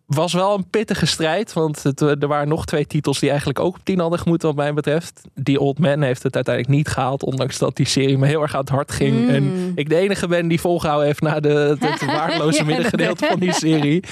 Was 0.09 0.33
wel 0.33 0.55
een 0.55 0.69
pittige 0.71 1.07
strijd. 1.07 1.53
Want 1.53 1.83
het, 1.83 2.03
eh, 2.03 2.23
er 2.23 2.29
waren 2.29 2.49
nog 2.49 2.67
twee 2.67 2.87
titels 2.87 3.19
die 3.19 3.29
eigenlijk 3.29 3.59
ook 3.59 3.75
op 3.75 3.85
10 3.85 3.99
hadden 3.99 4.19
gemoeten, 4.19 4.49
wat 4.49 4.57
mij 4.57 4.75
betreft. 4.75 5.21
Die 5.35 5.61
Old 5.61 5.79
Man 5.79 6.03
heeft 6.03 6.23
het 6.23 6.35
uiteindelijk 6.35 6.77
niet 6.77 6.88
gehaald. 6.88 7.23
Ondanks 7.23 7.59
dat 7.59 7.77
die 7.77 7.87
serie 7.87 8.19
me 8.19 8.27
heel 8.27 8.43
erg 8.43 8.55
aan 8.55 8.61
het 8.61 8.69
hart 8.69 8.93
ging. 8.93 9.17
Mm. 9.17 9.29
En 9.29 9.73
ik 9.75 9.88
de 9.88 9.97
enige 9.97 10.27
ben 10.27 10.49
die 10.49 10.61
volgehouden 10.61 11.07
heeft 11.07 11.21
na 11.21 11.41
de, 11.41 11.77
het, 11.81 12.05
waardeloze 12.17 12.59
Ja, 12.59 12.65
middengedeelte 12.65 13.27
van 13.27 13.38
die 13.38 13.53
serie. 13.53 14.05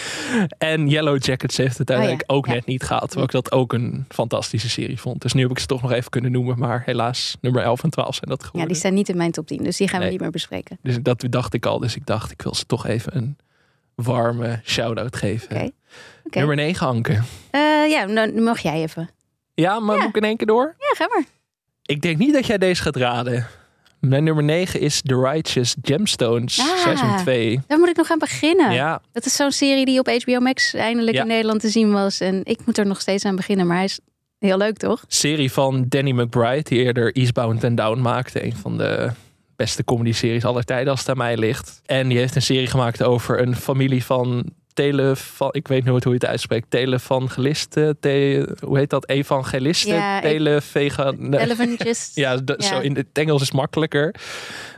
En 0.59 0.89
Yellow 0.89 1.23
Jackets 1.23 1.57
heeft 1.57 1.79
het 1.79 1.91
uiteindelijk 1.91 2.33
ook 2.33 2.45
Oh 2.47 2.53
ja. 2.53 2.55
net 2.55 2.67
niet 2.67 2.83
gehaald. 2.83 3.07
Terwijl 3.11 3.27
ik 3.27 3.33
dat 3.33 3.53
ook 3.53 3.73
een 3.73 4.05
fantastische 4.09 4.69
serie 4.69 5.01
vond. 5.01 5.23
Dus 5.23 5.33
nu 5.33 5.43
heb 5.43 5.51
ik 5.51 5.59
ze 5.59 5.67
toch 5.67 5.83
nog 5.83 5.93
even 5.93 6.11
kunnen 6.11 6.33
noemen. 6.33 6.59
Maar 6.59 6.83
helaas, 6.85 7.37
nummer 7.41 7.63
11 7.63 7.83
en 7.83 7.91
12 7.91 8.15
zijn 8.15 8.31
dat 8.31 8.45
geworden. 8.45 8.61
Ja, 8.61 8.67
die 8.67 8.77
staan 8.77 8.95
niet 8.95 9.09
in 9.09 9.17
mijn 9.17 9.31
top 9.31 9.47
10, 9.47 9.63
dus 9.63 9.77
die 9.77 9.89
gaan 9.89 10.01
we 10.01 10.07
niet 10.09 10.21
meer 10.21 10.31
bespreken. 10.31 10.79
Dus 10.83 10.97
dat 11.03 11.25
dacht 11.31 11.55
ik 11.55 11.67
al. 11.67 11.79
Dus 11.79 11.97
ik 11.97 12.07
dacht, 12.07 12.31
ik 12.31 12.43
wil 12.43 12.55
ze 12.55 12.67
toch 12.67 12.87
even 12.87 13.17
een 13.17 13.37
warme 13.97 14.61
shout-out 14.65 15.17
geven. 15.17 15.73
Nummer 16.31 16.57
9, 16.57 16.87
Anke. 16.87 17.21
Eh, 17.51 17.61
ja, 17.89 18.05
nou 18.05 18.41
mag 18.41 18.59
jij 18.61 18.83
even. 18.83 19.11
Ja, 19.55 19.81
maar 19.81 19.95
Ja. 19.97 20.01
moet 20.03 20.11
ik 20.11 20.17
in 20.23 20.29
één 20.29 20.37
keer 20.37 20.47
door? 20.47 20.75
Ja, 20.79 21.05
ga 21.05 21.07
maar. 21.15 21.25
Ik 21.83 22.03
denk 22.03 22.19
niet 22.19 22.33
dat 22.33 22.47
jij 22.47 22.59
deze 22.59 22.83
gaat 22.83 22.97
raden. 22.97 23.47
Mijn 24.01 24.25
nummer 24.25 24.45
9 24.45 24.81
is 24.81 25.01
The 25.03 25.21
Righteous 25.21 25.77
Gemstones, 25.83 26.59
Ah. 26.61 26.67
seizoen 26.79 27.17
2. 27.17 27.61
Daar 27.67 27.79
moet 27.79 27.89
ik 27.89 27.97
nog 27.97 28.11
aan 28.11 28.19
beginnen. 28.19 28.73
Ja, 28.73 29.01
Dat 29.13 29.27
is 29.27 29.37
zo'n 29.37 29.53
serie 29.53 29.85
die 29.85 29.99
op 29.99 30.09
HBO 30.23 30.41
Max 30.41 30.75
eindelijk 30.75 31.17
Ja. 31.17 31.23
in 31.23 31.29
Nederland 31.29 31.61
te 31.61 31.69
zien 31.69 31.93
was. 31.93 32.21
En 32.21 32.41
ik 32.45 32.59
moet 32.67 32.79
er 32.79 32.87
nog 32.87 33.01
steeds 33.01 33.25
aan 33.25 33.37
beginnen. 33.37 33.67
Maar 33.67 33.77
hij 33.77 33.85
is 33.85 34.01
heel 34.39 34.57
leuk, 34.57 34.77
toch? 34.77 35.05
serie 35.09 35.53
van 35.53 35.85
Danny 35.89 36.11
McBride, 36.11 36.63
die 36.63 36.79
eerder 36.83 37.13
Eastbound 37.17 37.65
and 37.65 37.77
Down 37.77 38.01
maakte. 38.01 38.45
Een 38.45 38.57
van 38.57 38.79
de 38.79 39.11
beste 39.57 39.85
comedy-series 39.85 40.45
aller 40.45 40.65
tijden 40.65 40.91
als 40.91 41.01
het 41.01 41.09
aan 41.09 41.17
mij 41.17 41.37
ligt. 41.37 41.81
En 41.87 42.09
die 42.09 42.19
heeft 42.19 42.35
een 42.35 42.43
serie 42.43 42.67
gemaakt 42.67 43.03
over 43.03 43.41
een 43.41 43.57
familie 43.57 44.05
van 44.05 44.53
televan... 44.77 45.49
Ik 45.53 45.69
weet 45.69 45.85
nooit 45.85 46.05
hoe 46.05 46.13
je 46.13 46.19
het 46.19 46.29
uitspreekt. 46.29 46.71
Televangelisten, 46.71 47.97
te, 48.01 48.49
hoe 48.61 48.79
heet 48.79 48.91
dat? 48.91 49.09
Evangelisten, 49.09 49.95
Ja, 49.95 50.21
televegan... 50.21 51.17
Ja, 52.15 52.37
Ja. 52.47 52.69
Zo 52.69 52.81
in 52.81 52.97
het 52.97 53.07
Engels 53.13 53.43
is 53.43 53.53
makkelijker. 53.53 54.15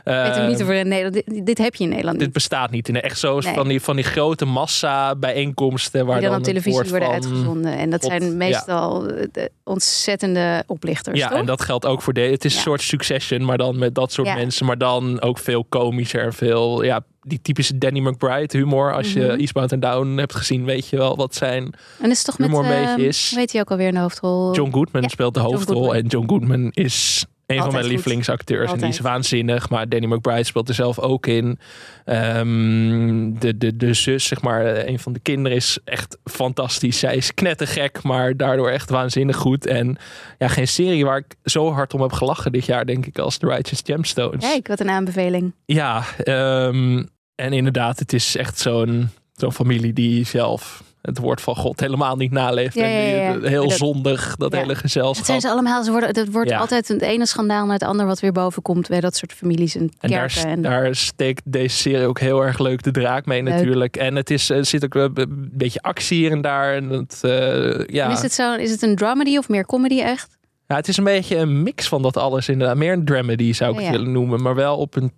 Ik 0.09 0.33
weet 0.33 0.41
ook 0.43 0.47
niet 0.49 0.59
Ehm, 0.59 0.69
of 0.69 0.75
in 0.75 0.87
Nederland... 0.87 1.13
Dit, 1.13 1.45
dit 1.45 1.57
heb 1.57 1.75
je 1.75 1.83
in 1.83 1.89
Nederland 1.89 2.19
dit 2.19 2.31
bestaat 2.33 2.71
niet. 2.71 2.87
In 2.89 3.01
echt 3.01 3.19
zo 3.19 3.39
Nee. 3.39 3.53
van, 3.53 3.67
die, 3.67 3.81
van 3.81 3.95
die 3.95 4.05
grote 4.05 4.45
massa 4.45 5.15
bijeenkomsten 5.15 6.05
waar 6.05 6.19
Die 6.19 6.29
dan 6.29 6.31
dan 6.31 6.39
op 6.39 6.45
televisie 6.45 6.89
worden 6.89 7.09
uitgezonden. 7.09 7.77
En 7.77 7.89
dat 7.89 8.03
zijn 8.03 8.37
meestal 8.37 9.01
de 9.31 9.51
ontzettende 9.63 10.63
oplichters, 10.67 11.19
Ja, 11.19 11.27
toch? 11.29 11.37
en 11.37 11.45
dat 11.45 11.61
geldt 11.61 11.85
ook 11.85 12.01
voor 12.01 12.13
deze. 12.13 12.31
Het 12.31 12.45
is 12.45 12.51
Ja. 12.51 12.57
een 12.57 12.63
soort 12.63 12.81
succession, 12.81 13.45
maar 13.45 13.57
dan 13.57 13.77
met 13.77 13.95
dat 13.95 14.11
soort 14.11 14.27
Ja. 14.27 14.35
mensen. 14.35 14.65
Maar 14.65 14.77
dan 14.77 15.21
ook 15.21 15.37
veel 15.39 15.65
komischer 15.69 16.23
en 16.23 16.33
veel, 16.33 16.83
ja, 16.83 17.01
die 17.21 17.39
typische 17.41 17.77
Danny 17.77 17.99
McBride 17.99 18.57
humor. 18.57 18.93
Als 18.93 19.13
je 19.13 19.19
Mhm. 19.19 19.39
Eastbound 19.39 19.73
and 19.73 19.81
Down 19.81 20.17
hebt 20.17 20.35
gezien, 20.35 20.65
weet 20.65 20.87
je 20.87 20.97
wel 20.97 21.15
wat 21.15 21.35
zijn. 21.35 21.73
En 22.01 22.09
is 22.09 22.23
toch 22.23 22.37
met... 22.37 22.47
humor 22.49 22.65
een 22.65 22.71
eh, 22.71 22.85
beetje 22.95 23.07
is- 23.07 23.31
Weet 23.35 23.51
hij 23.51 23.61
ook 23.61 23.71
alweer 23.71 23.91
de 23.91 23.99
hoofdrol? 23.99 24.53
John 24.55 24.71
Goodman 24.71 25.09
speelt 25.09 25.33
de 25.33 25.39
John 25.39 25.53
hoofdrol. 25.53 25.77
Goodman. 25.83 25.95
En 26.01 26.07
John 26.07 26.27
Goodman 26.29 26.69
is 26.73 27.25
een 27.49 27.63
van 27.63 27.71
mijn 27.71 27.85
lievelingsacteurs. 27.85 28.71
En 28.71 28.77
die 28.77 28.87
is 28.87 28.99
waanzinnig. 28.99 29.69
Maar 29.69 29.89
Danny 29.89 30.05
McBride 30.05 30.43
speelt 30.43 30.69
er 30.69 30.75
zelf 30.75 30.99
ook 30.99 31.27
in. 31.27 31.59
Ehm, 32.05 33.33
de, 33.39 33.57
de, 33.57 33.77
de 33.77 33.93
zus, 33.93 34.25
zeg 34.25 34.41
maar, 34.41 34.65
eh, 34.65 34.87
een 34.87 34.99
van 34.99 35.13
de 35.13 35.19
kinderen 35.19 35.57
is 35.57 35.77
echt 35.85 36.17
fantastisch. 36.23 36.99
Zij 36.99 37.15
is 37.15 37.33
knettergek, 37.33 38.03
maar 38.03 38.37
daardoor 38.37 38.69
echt 38.69 38.89
waanzinnig 38.89 39.35
goed. 39.35 39.65
En 39.65 39.97
ja, 40.37 40.47
geen 40.47 40.67
serie 40.67 41.05
waar 41.05 41.17
ik 41.17 41.35
zo 41.43 41.71
hard 41.71 41.93
om 41.93 42.01
heb 42.01 42.11
gelachen 42.11 42.51
dit 42.51 42.65
jaar, 42.65 42.85
denk 42.85 43.05
ik, 43.05 43.19
als 43.19 43.37
The 43.37 43.47
Righteous 43.47 43.81
Gemstones. 43.85 44.45
Kijk, 44.45 44.67
wat 44.67 44.79
een 44.79 44.89
aanbeveling. 44.89 45.53
Ja, 45.65 46.03
ehm, 46.23 47.03
en 47.35 47.53
inderdaad, 47.53 47.99
het 47.99 48.13
is 48.13 48.35
echt 48.35 48.59
zo'n 48.59 49.09
zo'n 49.33 49.53
familie 49.53 49.93
die 49.93 50.25
zelf 50.25 50.83
het 51.01 51.17
woord 51.17 51.41
van 51.41 51.55
God 51.55 51.79
helemaal 51.79 52.15
niet 52.15 52.31
naleeft. 52.31 52.73
Ja, 52.75 52.83
en 52.83 53.39
die-. 53.39 53.49
Heel 53.49 53.67
Dat- 53.67 53.77
zondig, 53.77 54.35
dat 54.35 54.51
Ja. 54.51 54.57
hele 54.57 54.71
Het 54.71 54.81
gezelschap. 54.81 55.25
zijn 55.25 55.41
ze 55.41 55.49
allemaal. 55.49 55.83
Ze 55.83 55.91
worden, 55.91 56.09
het 56.09 56.31
wordt 56.31 56.49
Ja. 56.49 56.57
altijd 56.57 56.87
het 56.87 57.01
ene 57.01 57.25
schandaal 57.25 57.63
naar 57.65 57.73
het 57.73 57.83
ander 57.83 58.05
wat 58.05 58.19
weer 58.19 58.31
boven 58.31 58.61
komt 58.61 58.87
bij 58.87 58.99
dat 58.99 59.15
soort 59.15 59.33
families 59.33 59.75
en 59.75 59.91
En 59.99 60.09
daar, 60.09 60.27
kerken. 60.33 60.49
En, 60.51 60.61
daar 60.61 60.95
steekt 60.95 61.41
deze 61.45 61.77
serie 61.77 62.07
ook 62.07 62.19
heel 62.19 62.45
erg 62.45 62.59
leuk 62.59 62.83
de 62.83 62.91
draak 62.91 63.25
mee 63.25 63.43
Leuk. 63.43 63.53
natuurlijk. 63.53 63.97
En 63.97 64.15
het 64.15 64.29
is, 64.29 64.49
er 64.49 64.65
zit 64.65 64.83
ook 64.85 64.93
een 64.95 65.11
een 65.19 65.49
beetje 65.53 65.81
actie 65.81 66.17
hier 66.17 66.31
en 66.31 66.41
daar. 66.41 66.75
En 66.75 66.89
het, 66.89 67.19
eh, 67.23 67.85
ja. 67.85 68.05
En 68.05 68.11
is, 68.11 68.21
het 68.21 68.33
zo, 68.33 68.53
is 68.55 68.71
het 68.71 68.81
een 68.81 68.95
dramedy 68.95 69.37
of 69.37 69.49
meer 69.49 69.65
comedy 69.65 69.99
echt? 70.01 70.37
ja, 70.67 70.75
het 70.75 70.87
is 70.87 70.97
een 70.97 71.03
beetje 71.03 71.37
een 71.37 71.63
mix 71.63 71.87
van 71.87 72.01
dat 72.01 72.17
alles 72.17 72.49
inderdaad. 72.49 72.77
Meer 72.77 72.93
een 72.93 73.05
dramedy 73.05 73.53
zou 73.53 73.71
ik 73.73 73.75
Ja, 73.79 73.81
het 73.85 73.91
ja. 73.93 73.97
willen 73.97 74.13
noemen. 74.13 74.41
Maar 74.41 74.55
wel 74.55 74.77
op 74.77 74.95
een 74.95 75.11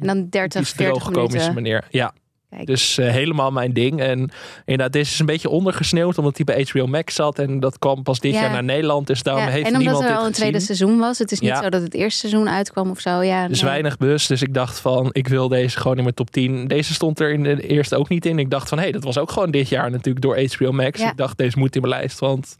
En 0.00 0.06
dan 0.06 0.26
30, 0.28 0.60
iets 0.60 0.70
40 0.70 1.02
droog 1.02 1.12
komische 1.12 1.36
minuten. 1.38 1.54
manier. 1.54 1.84
Ja. 1.90 2.12
Kijk. 2.50 2.66
Dus 2.66 2.98
eh, 2.98 3.10
helemaal 3.10 3.50
mijn 3.50 3.72
ding. 3.72 4.00
En 4.00 4.30
inderdaad, 4.64 4.92
deze 4.92 5.12
is 5.12 5.18
een 5.18 5.26
beetje 5.26 5.48
ondergesneeuwd 5.48 6.18
omdat 6.18 6.36
hij 6.36 6.44
bij 6.44 6.66
HBO 6.70 6.86
Max 6.86 7.14
zat. 7.14 7.38
En 7.38 7.60
dat 7.60 7.78
kwam 7.78 8.02
pas 8.02 8.20
dit 8.20 8.34
Ja. 8.34 8.40
jaar 8.40 8.50
naar 8.50 8.64
Nederland. 8.64 9.06
Dus 9.06 9.22
daarom 9.22 9.42
Ja, 9.44 9.48
heeft 9.50 9.66
en 9.66 9.72
omdat 9.72 9.86
niemand 9.86 10.10
er 10.10 10.16
al 10.16 10.26
een 10.26 10.32
tweede 10.32 10.60
seizoen 10.60 10.98
was. 10.98 11.18
Het 11.18 11.32
is 11.32 11.40
niet 11.40 11.50
Ja. 11.50 11.62
zo 11.62 11.68
dat 11.68 11.82
het 11.82 11.94
eerste 11.94 12.18
seizoen 12.18 12.48
uitkwam 12.48 12.90
of 12.90 13.00
zo. 13.00 13.22
Ja, 13.22 13.48
Dus 13.48 13.60
nee. 13.60 13.70
weinig 13.70 13.96
bus. 13.96 14.26
Dus 14.26 14.42
ik 14.42 14.54
dacht 14.54 14.80
van, 14.80 15.08
ik 15.12 15.28
wil 15.28 15.48
deze 15.48 15.78
gewoon 15.78 15.96
in 15.96 16.02
mijn 16.02 16.14
top 16.14 16.30
10. 16.30 16.66
Deze 16.68 16.94
stond 16.94 17.20
er 17.20 17.32
in 17.32 17.42
de 17.42 17.66
eerste 17.66 17.96
ook 17.96 18.08
niet 18.08 18.26
in. 18.26 18.38
Ik 18.38 18.50
dacht 18.50 18.68
van, 18.68 18.78
hé, 18.78 18.84
hey, 18.84 18.92
dat 18.92 19.04
was 19.04 19.18
ook 19.18 19.30
gewoon 19.30 19.50
dit 19.50 19.68
jaar 19.68 19.90
natuurlijk 19.90 20.24
door 20.24 20.40
HBO 20.40 20.72
Max. 20.72 21.00
Ik 21.00 21.16
dacht, 21.16 21.38
deze 21.38 21.58
moet 21.58 21.74
in 21.74 21.80
mijn 21.80 21.92
lijst. 21.94 22.18
Want 22.18 22.56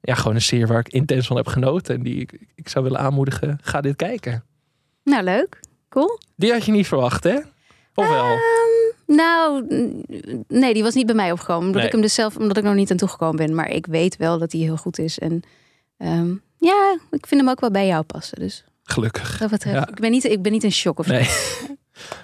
ja, 0.00 0.14
gewoon 0.14 0.34
een 0.34 0.42
serie 0.42 0.66
waar 0.66 0.78
ik 0.80 0.88
intens 0.88 1.26
van 1.26 1.36
heb 1.36 1.46
genoten. 1.46 1.94
En 1.94 2.02
die 2.02 2.20
ik, 2.20 2.38
ik 2.54 2.68
zou 2.68 2.84
willen 2.84 3.00
aanmoedigen, 3.00 3.58
ga 3.62 3.80
dit 3.80 3.96
kijken. 3.96 4.44
Nou, 5.04 5.22
leuk. 5.24 5.60
Cool. 5.88 6.18
Die 6.36 6.52
had 6.52 6.64
je 6.64 6.72
niet 6.72 6.86
verwacht, 6.86 7.24
hè? 7.24 7.36
Of 7.94 8.08
wel? 8.08 8.24
Ehm, 8.24 8.87
nou, 9.16 9.64
nee, 10.48 10.74
die 10.74 10.82
was 10.82 10.94
niet 10.94 11.06
bij 11.06 11.14
mij 11.14 11.32
opgekomen. 11.32 11.60
Omdat 11.62 11.76
Nee. 11.76 11.86
ik 11.86 11.92
hem 11.92 12.00
dus 12.02 12.14
zelf, 12.14 12.36
omdat 12.36 12.56
ik 12.56 12.62
nog 12.64 12.74
niet 12.74 12.90
aan 12.90 12.96
toegekomen 12.96 13.36
ben. 13.36 13.54
Maar 13.54 13.70
ik 13.70 13.86
weet 13.86 14.16
wel 14.16 14.38
dat 14.38 14.52
hij 14.52 14.60
heel 14.60 14.76
goed 14.76 14.98
is. 14.98 15.18
En 15.18 15.42
ehm, 15.98 16.30
ja, 16.58 16.98
ik 17.10 17.26
vind 17.26 17.40
hem 17.40 17.50
ook 17.50 17.60
wel 17.60 17.70
bij 17.70 17.86
jou 17.86 18.02
passen. 18.02 18.38
Dus 18.38 18.64
Gelukkig. 18.82 19.38
dat 19.38 19.50
betreft, 19.50 19.76
Ja. 19.76 19.88
ik, 19.88 20.00
ben 20.00 20.10
niet, 20.10 20.24
ik 20.24 20.42
ben 20.42 20.52
niet 20.52 20.64
in 20.64 20.72
shock 20.72 20.98
of 20.98 21.06
zo. 21.06 21.12
Nee. 21.12 21.28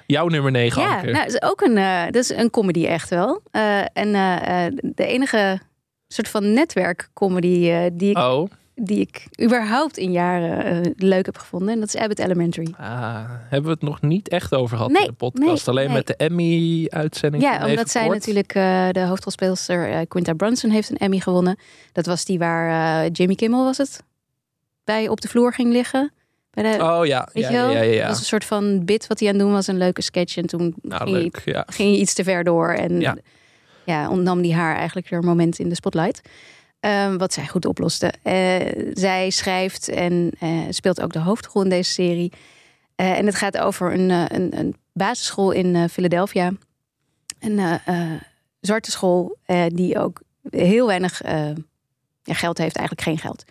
Jouw 0.06 0.28
nummer 0.28 0.50
9, 0.50 0.82
Ja, 0.82 1.02
nou, 1.02 1.26
is 1.26 1.42
ook 1.42 1.60
een, 1.60 1.76
eh, 1.76 2.04
dat 2.04 2.14
is 2.14 2.28
een 2.30 2.50
comedy 2.50 2.86
echt 2.86 3.08
wel. 3.08 3.40
Eh, 3.50 3.80
en 3.80 4.14
eh, 4.14 4.66
de 4.82 5.06
enige 5.06 5.60
soort 6.08 6.28
van 6.28 6.52
netwerkcomedy 6.52 7.70
die, 7.92 8.10
ik, 8.10 8.18
Oh, 8.18 8.50
die 8.74 9.00
ik 9.00 9.26
überhaupt 9.42 9.96
in 9.98 10.12
jaren 10.12 10.64
eh, 10.84 10.90
leuk 10.96 11.26
heb 11.26 11.38
gevonden. 11.38 11.68
En 11.68 11.80
dat 11.80 11.88
is 11.88 11.96
Abbott 11.96 12.18
Elementary. 12.18 12.74
ah, 12.78 13.24
hebben 13.28 13.64
we 13.64 13.70
het 13.70 13.82
nog 13.82 14.00
niet 14.02 14.28
echt 14.28 14.54
over 14.54 14.76
gehad 14.76 14.92
Nee, 14.92 15.02
in 15.02 15.08
de 15.08 15.12
podcast. 15.14 15.66
nee, 15.66 15.74
Alleen 15.76 15.86
nee. 15.86 15.96
met 15.96 16.06
de 16.06 16.16
Emmy-uitzending. 16.16 17.42
Ja, 17.42 17.54
Even 17.56 17.68
omdat 17.68 17.90
zij 17.90 18.02
kort. 18.06 18.14
natuurlijk, 18.18 18.54
eh, 18.54 18.88
de 18.90 19.00
hoofdrolspeelster 19.00 19.90
eh, 19.90 20.00
Quinta 20.08 20.32
Brunson 20.32 20.70
heeft 20.70 20.90
een 20.90 20.96
Emmy 20.96 21.18
gewonnen. 21.18 21.56
Dat 21.92 22.06
was 22.06 22.24
die 22.24 22.38
waar 22.38 23.06
Jimmy 23.08 23.34
Kimmel 23.34 23.64
was 23.64 23.78
het, 23.78 24.02
bij 24.84 25.08
op 25.08 25.20
de 25.20 25.28
vloer 25.28 25.52
ging 25.54 25.72
liggen. 25.72 26.12
Bij 26.50 26.76
de, 26.76 26.84
Oh 26.84 27.06
ja, 27.06 27.28
ja, 27.32 27.50
ja, 27.50 27.70
ja, 27.70 27.80
ja. 27.82 27.98
Dat 28.00 28.08
was 28.08 28.18
een 28.18 28.24
soort 28.24 28.44
van 28.44 28.84
bit 28.84 29.06
wat 29.06 29.18
hij 29.18 29.28
aan 29.28 29.34
het 29.34 29.42
doen 29.44 29.52
was. 29.52 29.66
Een 29.66 29.76
leuke 29.78 30.02
sketch. 30.02 30.36
En 30.36 30.46
toen 30.46 30.74
Nou, 30.82 31.02
ging, 31.02 31.14
hij, 31.14 31.22
leuk. 31.22 31.42
Ja. 31.44 31.64
ging 31.68 31.90
hij 31.90 31.98
iets 31.98 32.14
te 32.14 32.24
ver 32.24 32.44
door. 32.44 32.68
En 32.72 33.00
Ja. 33.00 33.16
ja. 33.84 34.10
ontnam 34.10 34.42
die 34.42 34.54
haar 34.54 34.76
eigenlijk 34.76 35.08
weer 35.08 35.18
een 35.18 35.24
moment 35.24 35.58
in 35.58 35.68
de 35.68 35.74
spotlight. 35.74 36.20
Ehm, 36.84 37.16
wat 37.16 37.32
zij 37.32 37.46
goed 37.46 37.64
oploste. 37.66 38.12
Eh, 38.22 38.92
zij 38.92 39.30
schrijft 39.30 39.88
en 39.88 40.30
eh, 40.38 40.60
speelt 40.70 41.00
ook 41.00 41.12
de 41.12 41.18
hoofdrol 41.18 41.62
in 41.62 41.68
deze 41.68 41.92
serie. 41.92 42.32
Eh, 42.94 43.18
en 43.18 43.26
het 43.26 43.34
gaat 43.34 43.58
over 43.58 43.92
een, 43.92 44.10
een, 44.10 44.58
een 44.58 44.74
basisschool 44.92 45.50
in 45.50 45.88
Philadelphia. 45.88 46.52
Een 47.38 47.80
zwarte 48.60 48.90
school 48.90 49.36
die 49.68 49.98
ook 49.98 50.20
heel 50.50 50.86
weinig 50.86 51.22
ja, 52.22 52.34
geld 52.34 52.58
heeft. 52.58 52.76
Eigenlijk 52.76 53.08
geen 53.08 53.18
geld. 53.18 53.44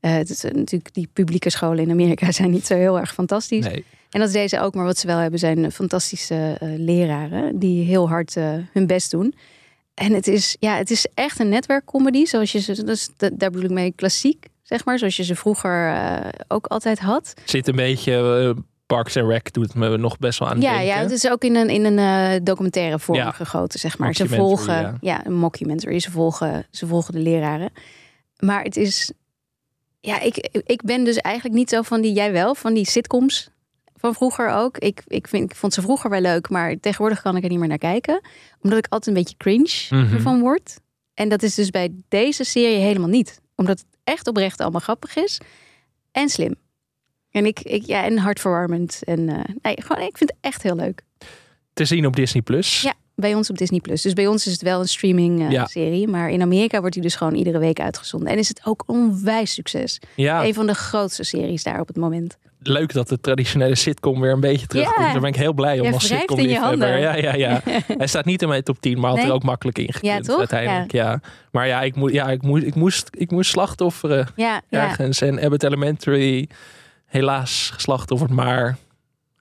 Het 0.00 0.30
is, 0.30 0.42
natuurlijk, 0.42 0.94
die 0.94 1.08
publieke 1.12 1.50
scholen 1.50 1.84
in 1.84 1.90
Amerika 1.90 2.32
zijn 2.40 2.50
niet 2.50 2.66
zo 2.66 2.74
heel 2.74 2.98
erg 2.98 3.14
fantastisch. 3.14 3.64
Nee. 3.64 3.84
En 4.10 4.20
dat 4.20 4.28
is 4.28 4.34
deze 4.34 4.60
ook, 4.60 4.74
maar 4.74 4.84
wat 4.84 4.98
ze 4.98 5.06
wel 5.06 5.18
hebben 5.18 5.38
zijn 5.38 5.72
fantastische 5.72 6.56
leraren 6.60 7.58
die 7.58 7.84
heel 7.84 8.08
hard 8.08 8.34
hun 8.72 8.86
best 8.86 9.10
doen. 9.10 9.34
En 9.98 10.12
het 10.12 10.26
is, 10.26 10.56
ja, 10.60 10.76
het 10.76 10.90
is 10.90 11.06
echt 11.14 11.38
een 11.40 11.48
netwerkcomedy, 11.48 12.24
zoals 12.24 12.52
je 12.52 12.58
ze, 12.60 12.84
dus 12.84 13.08
da- 13.16 13.30
daar 13.32 13.50
bedoel 13.50 13.64
ik 13.68 13.74
mee 13.74 13.92
klassiek, 13.96 14.46
zeg 14.62 14.84
maar, 14.84 14.98
zoals 14.98 15.16
je 15.16 15.24
ze 15.24 15.34
vroeger 15.36 15.92
eh, 15.94 16.28
ook 16.48 16.66
altijd 16.66 16.98
had. 16.98 17.34
Zit 17.44 17.68
een 17.68 17.76
beetje... 17.76 18.12
eh, 18.56 18.62
Parks 18.86 19.16
and 19.16 19.28
Rec 19.30 19.52
doet 19.52 19.74
me 19.74 19.96
nog 19.96 20.18
best 20.18 20.38
wel 20.38 20.48
aan 20.48 20.60
Ja, 20.60 20.68
denken. 20.70 20.86
ja, 20.86 20.96
het 20.96 21.10
is 21.10 21.30
ook 21.30 21.42
in 21.44 21.56
een, 21.56 21.68
in 21.68 21.84
een 21.84 21.98
eh, 21.98 22.40
documentaire 22.44 22.98
vorm 22.98 23.18
Ja. 23.18 23.30
gegoten, 23.30 23.78
zeg 23.78 23.98
maar. 23.98 24.14
Ze 24.14 24.28
volgen, 24.28 24.74
ja. 24.80 24.96
ja. 25.00 25.26
een 25.26 25.34
mockumentary. 25.34 25.98
Ze 25.98 26.10
volgen, 26.10 26.66
ze 26.70 26.86
volgen 26.86 27.12
de 27.14 27.20
leraren. 27.20 27.70
Maar 28.38 28.62
het 28.62 28.76
is, 28.76 29.12
ja, 30.00 30.20
ik, 30.20 30.36
ik 30.66 30.82
ben 30.82 31.04
dus 31.04 31.16
eigenlijk 31.16 31.54
niet 31.56 31.70
zo 31.70 31.82
van 31.82 32.00
die, 32.00 32.12
jij 32.12 32.32
wel, 32.32 32.54
van 32.54 32.74
die 32.74 32.86
sitcoms 32.90 33.50
van 33.98 34.14
vroeger 34.14 34.48
ook. 34.50 34.78
Ik, 34.78 35.02
ik, 35.06 35.28
vind, 35.28 35.50
ik 35.50 35.56
vond 35.56 35.74
ze 35.74 35.80
vroeger 35.82 36.10
wel 36.10 36.20
leuk, 36.20 36.48
maar 36.48 36.76
tegenwoordig 36.80 37.22
kan 37.22 37.36
ik 37.36 37.42
er 37.42 37.48
niet 37.48 37.58
meer 37.58 37.68
naar 37.68 37.78
kijken. 37.78 38.20
Omdat 38.60 38.78
ik 38.78 38.86
altijd 38.88 39.16
een 39.16 39.22
beetje 39.22 39.36
cringe 39.36 40.02
Mhm. 40.04 40.14
ervan 40.14 40.40
word. 40.40 40.80
En 41.14 41.28
dat 41.28 41.42
is 41.42 41.54
dus 41.54 41.70
bij 41.70 41.92
deze 42.08 42.44
serie 42.44 42.76
helemaal 42.78 43.08
niet. 43.08 43.40
Omdat 43.56 43.78
het 43.78 43.86
echt 44.04 44.26
oprecht 44.28 44.60
allemaal 44.60 44.80
grappig 44.80 45.16
is. 45.16 45.40
En 46.12 46.28
slim. 46.28 46.54
En, 47.30 47.46
ik, 47.46 47.60
ik, 47.60 47.82
ja, 47.86 48.04
en 48.04 48.18
hartverwarmend. 48.18 49.02
En 49.04 49.28
eh, 49.28 49.54
nee, 49.62 49.82
gewoon, 49.82 50.02
ik 50.06 50.16
vind 50.18 50.30
het 50.30 50.38
echt 50.40 50.62
heel 50.62 50.76
leuk. 50.76 51.02
Te 51.72 51.84
zien 51.84 52.06
op 52.06 52.16
Disney+. 52.16 52.42
Plus. 52.42 52.82
Ja, 52.82 52.94
bij 53.20 53.34
ons 53.34 53.50
op 53.50 53.58
Disney 53.58 53.80
Plus. 53.80 54.02
Dus 54.02 54.12
bij 54.12 54.26
ons 54.26 54.46
is 54.46 54.52
het 54.52 54.62
wel 54.62 54.80
een 54.80 54.88
streaming 54.88 55.40
eh, 55.40 55.50
Ja. 55.50 55.66
serie. 55.66 56.08
Maar 56.08 56.30
in 56.30 56.42
Amerika 56.42 56.80
wordt 56.80 56.94
hij 56.94 57.04
dus 57.04 57.14
gewoon 57.14 57.34
iedere 57.34 57.58
week 57.58 57.80
uitgezonden. 57.80 58.28
En 58.32 58.38
is 58.38 58.48
het 58.48 58.60
ook 58.64 58.82
onwijs 58.86 59.52
succes. 59.54 60.00
Ja, 60.14 60.44
Een 60.44 60.54
van 60.54 60.66
de 60.66 60.74
grootste 60.74 61.24
series 61.24 61.62
daar 61.62 61.80
op 61.80 61.86
het 61.88 61.96
moment. 61.96 62.36
leuk 62.62 62.92
dat 62.92 63.08
de 63.08 63.20
traditionele 63.20 63.74
sitcom 63.74 64.20
weer 64.20 64.32
een 64.32 64.40
beetje 64.40 64.66
terugkomt. 64.66 65.06
Ja. 65.06 65.12
Daar 65.12 65.20
ben 65.20 65.30
ik 65.30 65.36
heel 65.36 65.52
blij 65.52 65.76
om 65.78 65.84
Jij 65.84 65.92
als 65.92 66.06
sitcom 66.06 66.36
liefhebber. 66.38 66.68
handen. 66.68 67.00
Ja, 67.00 67.14
ja, 67.14 67.34
ja. 67.34 67.60
Hij 67.98 68.06
staat 68.06 68.24
niet 68.24 68.42
in 68.42 68.48
mijn 68.48 68.62
top 68.62 68.80
10, 68.80 69.00
maar 69.00 69.10
had 69.10 69.18
er 69.18 69.24
Nee? 69.24 69.32
ook 69.32 69.42
makkelijk 69.42 69.78
in 69.78 69.92
gekund 69.92 70.24
toch? 70.24 70.38
uiteindelijk. 70.38 70.92
Ja. 70.92 71.20
Maar 71.52 71.66
ja, 71.66 71.82
ik, 71.82 71.94
moet, 71.96 72.12
ja 72.12 72.28
ik, 72.30 72.42
moest, 72.42 72.64
ik, 72.64 72.74
moest, 72.74 73.08
ik 73.12 73.30
moest 73.30 73.50
slachtofferen 73.50 74.28
Ja, 74.36 74.60
ja. 74.68 74.88
ergens. 74.88 75.20
En 75.20 75.40
Abbott 75.42 75.62
Elementary 75.62 76.48
helaas 77.06 77.70
geslachtofferd, 77.74 78.30
maar 78.30 78.76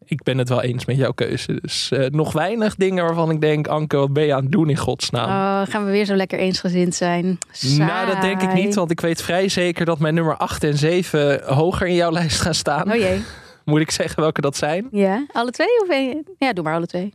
ik 0.10 0.24
ben 0.24 0.38
het 0.38 0.50
wel 0.50 0.62
eens 0.62 0.86
met 0.86 0.98
jouw 0.98 1.12
keuze. 1.12 1.60
Dus 1.62 1.92
eh, 1.92 2.06
nog 2.10 2.34
weinig 2.34 2.76
dingen 2.76 3.04
waarvan 3.04 3.30
ik 3.30 3.42
denk, 3.42 3.68
Anke, 3.68 3.98
wat 3.98 4.14
ben 4.14 4.24
je 4.24 4.34
aan 4.34 4.44
het 4.44 4.52
doen 4.52 4.70
in 4.70 4.78
godsnaam? 4.78 5.28
Oh, 5.30 5.72
gaan 5.72 5.86
we 5.86 5.92
weer 5.92 6.06
zo 6.06 6.16
lekker 6.16 6.40
eensgezind 6.40 6.96
zijn? 6.96 7.38
nou, 7.78 8.08
dat 8.08 8.22
denk 8.22 8.42
ik 8.42 8.54
niet, 8.54 8.76
want 8.76 8.92
ik 8.92 9.00
weet 9.00 9.22
vrij 9.22 9.48
zeker 9.48 9.86
dat 9.86 10.00
mijn 10.00 10.14
nummer 10.14 10.38
8 10.38 10.64
en 10.64 10.78
7 10.78 11.44
hoger 11.44 11.88
in 11.88 11.96
jouw 11.96 12.12
lijst 12.12 12.42
gaan 12.42 12.54
staan. 12.54 12.92
Oh 12.92 12.98
jee. 12.98 13.22
Moet 13.66 13.82
ik 13.82 13.92
zeggen 13.92 14.22
welke 14.22 14.42
dat 14.42 14.58
zijn? 14.58 14.88
Ja, 14.92 15.26
alle 15.32 15.52
twee? 15.52 15.82
Of 15.82 15.90
één? 15.90 16.26
Ja, 16.38 16.54
doe 16.54 16.64
maar 16.64 16.76
alle 16.76 16.86
twee. 16.86 17.14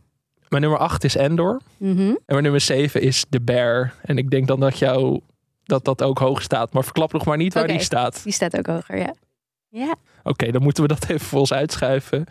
Mijn 0.49 0.61
nummer 0.61 0.79
8 0.79 1.03
is 1.03 1.15
Endor. 1.15 1.61
Mhm. 1.77 1.99
En 1.99 2.17
mijn 2.25 2.43
nummer 2.43 2.61
7 2.61 3.01
is 3.01 3.25
The 3.29 3.41
Bear. 3.41 3.93
En 4.01 4.17
ik 4.17 4.29
denk 4.29 4.47
dan 4.47 4.59
dat 4.59 4.77
jou 4.77 5.19
dat 5.63 5.85
dat 5.85 6.03
ook 6.03 6.19
hoog 6.19 6.41
staat. 6.41 6.73
Maar 6.73 6.83
verklap 6.83 7.13
nog 7.13 7.25
maar 7.25 7.37
niet 7.37 7.53
waar 7.53 7.67
die 7.67 7.79
staat. 7.79 8.23
Die 8.23 8.33
staat 8.33 8.57
ook 8.57 8.65
hoger, 8.65 8.97
ja. 8.97 9.13
Ja. 9.75 9.95
Oké, 10.23 10.51
dan 10.51 10.61
moeten 10.61 10.83
we 10.83 10.89
dat 10.89 11.03
even 11.09 11.25
voor 11.27 11.39
ons 11.39 11.53
uitschuiven. 11.53 12.25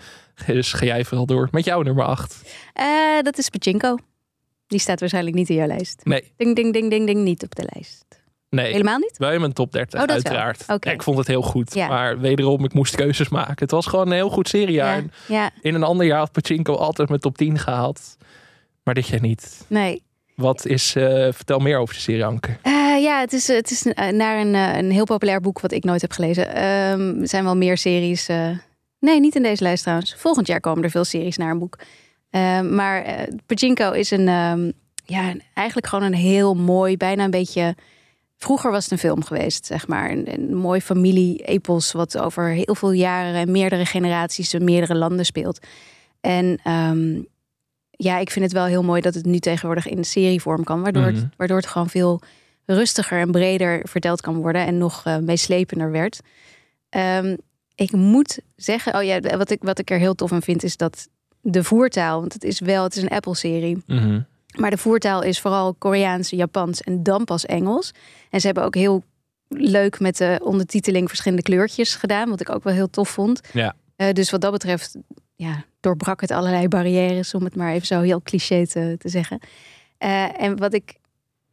Dus 0.47 0.73
ga 0.73 0.85
jij 0.85 1.05
vooral 1.05 1.27
door 1.27 1.49
met 1.51 1.65
jouw 1.65 1.83
nummer 1.83 2.05
8. 2.05 2.43
Eh, 2.73 2.87
dat 3.23 3.39
is 3.39 3.49
Pachinko. 3.49 3.97
Die 4.67 4.79
staat 4.81 5.01
waarschijnlijk 5.01 5.37
niet 5.37 5.49
in 5.49 5.55
jouw 5.57 5.67
lijst. 5.67 6.01
Nee, 6.05 6.33
Ding, 6.37 6.57
ding, 6.57 6.73
ding, 6.73 6.91
ding, 6.91 7.07
ding, 7.07 7.19
niet 7.25 7.43
op 7.43 7.55
de 7.55 7.69
lijst. 7.73 8.05
nee. 8.51 8.73
Helemaal 8.73 8.99
niet? 8.99 9.19
Wel 9.19 9.33
in 9.33 9.41
mijn 9.41 9.53
top 9.53 9.73
30, 9.73 10.01
Oh, 10.01 10.07
dat 10.07 10.23
wel. 10.23 10.33
uiteraard. 10.33 10.65
Oké. 10.69 10.89
Ja, 10.89 10.95
ik 10.95 11.03
vond 11.03 11.19
het 11.19 11.27
heel 11.27 11.43
goed. 11.43 11.75
Ja. 11.75 11.89
Maar 11.89 12.21
wederom, 12.21 12.65
ik 12.65 12.73
moest 12.75 12.95
keuzes 12.97 13.29
maken. 13.29 13.55
Het 13.59 13.71
was 13.71 13.87
gewoon 13.87 14.07
een 14.07 14.13
heel 14.13 14.31
goed 14.31 14.49
seriejaar. 14.49 15.03
Ja, 15.29 15.51
In 15.61 15.75
een 15.75 15.83
ander 15.83 16.07
jaar 16.07 16.19
had 16.19 16.33
Pachinko 16.33 16.75
altijd 16.75 17.09
mijn 17.09 17.21
top 17.21 17.37
10 17.37 17.59
gehaald. 17.59 18.17
Maar 18.83 18.95
dit 18.95 19.07
jaar 19.07 19.21
niet. 19.21 19.65
nee. 19.69 20.03
Wat 20.35 20.67
is, 20.67 20.95
eh, 20.97 21.05
vertel 21.33 21.59
meer 21.59 21.79
over 21.79 21.95
de 21.95 22.01
serie, 22.01 22.25
Anke. 22.25 22.57
Eh, 22.93 23.03
ja, 23.03 23.21
het 23.21 23.33
is, 23.33 23.47
het 23.49 23.71
is 23.71 23.87
eh, 23.87 24.09
naar 24.09 24.41
een, 24.41 24.55
eh, 24.55 24.77
een 24.79 24.91
heel 24.91 25.05
populair 25.05 25.41
boek 25.41 25.61
wat 25.61 25.73
ik 25.73 25.85
nooit 25.85 26.01
heb 26.01 26.13
gelezen. 26.13 26.55
Ehm, 26.55 27.21
er 27.21 27.29
zijn 27.29 27.45
wel 27.45 27.57
meer 27.57 27.79
series. 27.79 28.29
eh, 28.29 28.49
nee, 28.99 29.21
niet 29.21 29.35
in 29.35 29.43
deze 29.43 29.63
lijst 29.63 29.83
trouwens. 29.83 30.15
Volgend 30.15 30.47
jaar 30.47 30.61
komen 30.61 30.85
er 30.85 30.91
veel 30.91 31.05
series 31.05 31.37
naar 31.37 31.51
een 31.51 31.59
boek. 31.59 31.79
Ehm, 32.31 32.75
maar 32.75 33.03
eh 33.03 33.35
Pachinko 33.47 33.91
is 33.93 34.11
een, 34.11 34.29
ehm, 34.29 34.71
ja, 35.05 35.35
eigenlijk 35.55 35.87
gewoon 35.87 36.05
een 36.05 36.15
heel 36.15 36.55
mooi, 36.55 36.97
bijna 36.97 37.25
een 37.25 37.31
beetje... 37.31 37.75
Vroeger 38.37 38.71
was 38.71 38.83
het 38.83 38.93
een 38.93 38.99
film 38.99 39.25
geweest, 39.25 39.67
zeg 39.67 39.87
maar. 39.87 40.11
Een, 40.11 40.33
een 40.33 40.55
mooi 40.55 40.81
familie-epos 40.81 41.93
wat 41.93 42.19
over 42.19 42.49
heel 42.49 42.75
veel 42.75 42.91
jaren 42.93 43.35
en 43.35 43.51
meerdere 43.51 43.87
generaties 43.87 44.53
en 44.53 44.65
meerdere 44.65 44.95
landen 44.95 45.25
speelt. 45.25 45.67
En 46.21 46.61
ja, 47.91 48.19
ik 48.19 48.31
vind 48.31 48.45
het 48.45 48.55
wel 48.55 48.65
heel 48.65 48.83
mooi 48.83 49.01
dat 49.01 49.15
het 49.15 49.25
nu 49.25 49.39
tegenwoordig 49.39 49.87
in 49.89 50.05
serievorm 50.05 50.65
kan. 50.65 50.83
Waardoor, 50.83 51.03
Mhm. 51.03 51.15
het, 51.15 51.27
waardoor 51.37 51.57
het 51.57 51.67
gewoon 51.67 51.89
veel 51.91 52.21
rustiger 52.67 53.21
en 53.21 53.31
breder 53.31 53.81
verteld 53.89 54.21
kan 54.21 54.35
worden. 54.35 54.67
En 54.67 54.79
nog 54.79 55.03
eh, 55.05 55.17
meeslepender 55.17 55.91
werd. 55.91 56.21
Ehm, 56.89 57.37
ik 57.75 57.93
moet 57.93 58.39
zeggen, 58.57 58.95
oh 58.97 59.03
ja, 59.03 59.21
wat 59.21 59.51
ik, 59.51 59.63
wat 59.63 59.79
ik 59.79 59.91
er 59.91 59.99
heel 59.99 60.15
tof 60.15 60.33
aan 60.33 60.43
vind 60.43 60.63
is 60.63 60.77
dat 60.77 61.09
de 61.41 61.65
voertaal, 61.65 62.21
want 62.21 62.33
het 62.33 62.45
is 62.45 62.61
wel, 62.61 62.83
het 62.83 62.97
is 62.97 63.03
een 63.03 63.09
Apple-serie. 63.09 63.83
Mhm. 63.87 64.21
Maar 64.57 64.71
de 64.71 64.79
voertaal 64.79 65.23
is 65.23 65.41
vooral 65.41 65.75
Koreaans, 65.75 66.31
Japans 66.31 66.81
en 66.81 67.03
dan 67.03 67.25
pas 67.25 67.47
Engels. 67.47 67.93
En 68.31 68.41
ze 68.41 68.47
hebben 68.47 68.65
ook 68.65 68.75
heel 68.75 69.03
leuk 69.49 70.01
met 70.01 70.17
de 70.17 70.41
ondertiteling 70.43 71.09
verschillende 71.09 71.43
kleurtjes 71.43 71.95
gedaan, 71.95 72.29
wat 72.29 72.41
ik 72.41 72.51
ook 72.51 72.65
wel 72.65 72.73
heel 72.73 72.91
tof 72.91 73.09
vond. 73.09 73.41
Ja. 73.53 73.75
Eh, 73.97 74.13
dus 74.13 74.31
wat 74.31 74.41
dat 74.41 74.53
betreft, 74.53 74.97
ja, 75.37 75.65
doorbrak 75.81 76.21
het 76.21 76.31
allerlei 76.31 76.69
barrières, 76.69 77.35
om 77.35 77.45
het 77.45 77.57
maar 77.57 77.73
even 77.73 77.87
zo 77.87 78.01
heel 78.01 78.23
cliché 78.23 78.67
te, 78.67 78.95
te 78.99 79.09
zeggen. 79.09 79.39
Eh, 79.99 80.43
en 80.43 80.59
wat 80.59 80.75
ik, 80.75 80.95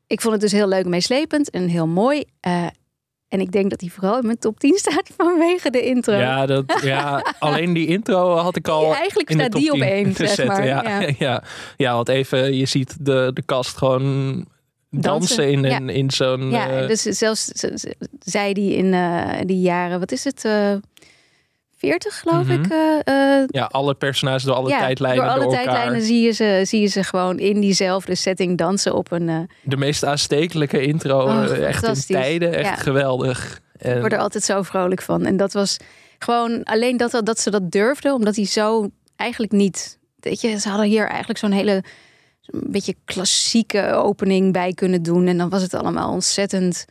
ik 0.09 0.21
vond 0.21 0.33
het 0.33 0.41
dus 0.41 0.51
heel 0.51 0.67
leuk 0.67 0.83
en 0.83 0.89
meeslepend 0.89 1.49
en 1.49 1.67
heel 1.67 1.87
mooi. 1.87 2.23
Eh, 2.39 2.65
en 3.27 3.39
ik 3.39 3.51
denk 3.51 3.69
dat 3.69 3.81
hij 3.81 3.89
vooral 3.89 4.17
in 4.19 4.25
mijn 4.25 4.39
top 4.39 4.59
10 4.59 4.77
staat 4.77 5.09
vanwege 5.17 5.69
de 5.69 5.81
intro. 5.81 6.13
Ja, 6.13 6.45
dat, 6.45 6.79
ja, 6.81 7.23
alleen 7.39 7.73
die 7.73 7.87
intro 7.87 8.35
had 8.35 8.55
ik 8.55 8.67
al 8.67 8.85
Ja, 8.85 8.95
eigenlijk 8.97 9.29
in 9.29 9.37
de 9.37 9.43
staat 9.43 9.51
top 9.53 9.61
die 9.61 9.71
op 9.71 9.77
10 9.79 9.87
één, 9.87 10.13
te 10.13 10.25
zeg 10.27 10.35
zetten. 10.35 10.47
maar. 10.57 10.65
Ja, 10.65 10.81
Ja. 11.01 11.09
ja. 11.19 11.43
Ja. 11.77 11.93
want 11.93 12.09
even, 12.09 12.55
je 12.57 12.65
ziet 12.65 12.95
de, 13.05 13.31
de 13.33 13.41
kast 13.41 13.77
gewoon 13.77 14.45
dansen, 14.89 15.51
in, 15.51 15.61
ja. 15.63 15.75
een, 15.75 15.89
in 15.89 16.11
zo'n... 16.11 16.49
Ja, 16.51 16.69
eh, 16.69 16.87
dus 16.87 17.01
zelfs 17.01 17.45
z- 17.45 17.63
z- 17.73 17.85
zij 18.19 18.53
die 18.53 18.75
in 18.75 18.93
eh, 18.93 19.39
die 19.45 19.59
jaren, 19.59 19.99
wat 19.99 20.11
is 20.11 20.23
het, 20.23 20.45
40 21.79 22.19
geloof 22.19 22.47
Mhm. 22.47 22.51
ik. 22.63 22.71
eh, 22.71 23.39
eh, 23.41 23.47
ja, 23.47 23.65
alle 23.65 23.93
personages 23.93 24.43
door 24.43 24.55
alle 24.55 24.69
ja, 24.69 24.79
tijdlijnen 24.79 25.23
door 25.23 25.33
alle 25.33 25.43
door 25.43 25.51
tijdlijnen 25.53 26.01
zie 26.01 26.21
je, 26.21 26.31
ze, 26.31 26.61
zie 26.65 26.81
je 26.81 26.87
ze 26.87 27.03
gewoon 27.03 27.39
in 27.39 27.59
diezelfde 27.59 28.15
setting 28.15 28.57
dansen 28.57 28.95
op 28.95 29.11
een. 29.11 29.29
eh 29.29 29.39
De 29.61 29.77
meest 29.77 30.05
aanstekelijke 30.05 30.81
intro, 30.81 31.19
Oh, 31.21 31.57
echt 31.57 31.83
in 31.83 31.93
tijden, 32.07 32.53
echt 32.53 32.69
Ja. 32.69 32.75
geweldig. 32.75 33.59
En, 33.77 33.93
ik 33.95 33.99
word 33.99 34.13
er 34.13 34.19
altijd 34.19 34.43
zo 34.43 34.61
vrolijk 34.63 35.01
van. 35.01 35.25
En 35.25 35.37
dat 35.37 35.53
was 35.53 35.77
gewoon 36.19 36.63
alleen 36.63 36.97
dat, 36.97 37.21
dat 37.23 37.39
ze 37.39 37.49
dat 37.49 37.71
durfden, 37.71 38.13
omdat 38.13 38.35
hij 38.35 38.45
zo 38.45 38.89
eigenlijk 39.15 39.51
niet. 39.51 39.97
Weet 40.19 40.41
je, 40.41 40.59
ze 40.59 40.69
hadden 40.69 40.87
hier 40.87 41.07
eigenlijk 41.07 41.39
zo'n 41.39 41.51
hele 41.51 41.83
een 42.45 42.63
beetje 42.71 42.95
klassieke 43.05 43.91
opening 43.93 44.53
bij 44.53 44.73
kunnen 44.73 45.03
doen. 45.03 45.27
En 45.27 45.37
dan 45.37 45.49
was 45.49 45.61
het 45.61 45.73
allemaal 45.73 46.11
ontzettend. 46.11 46.85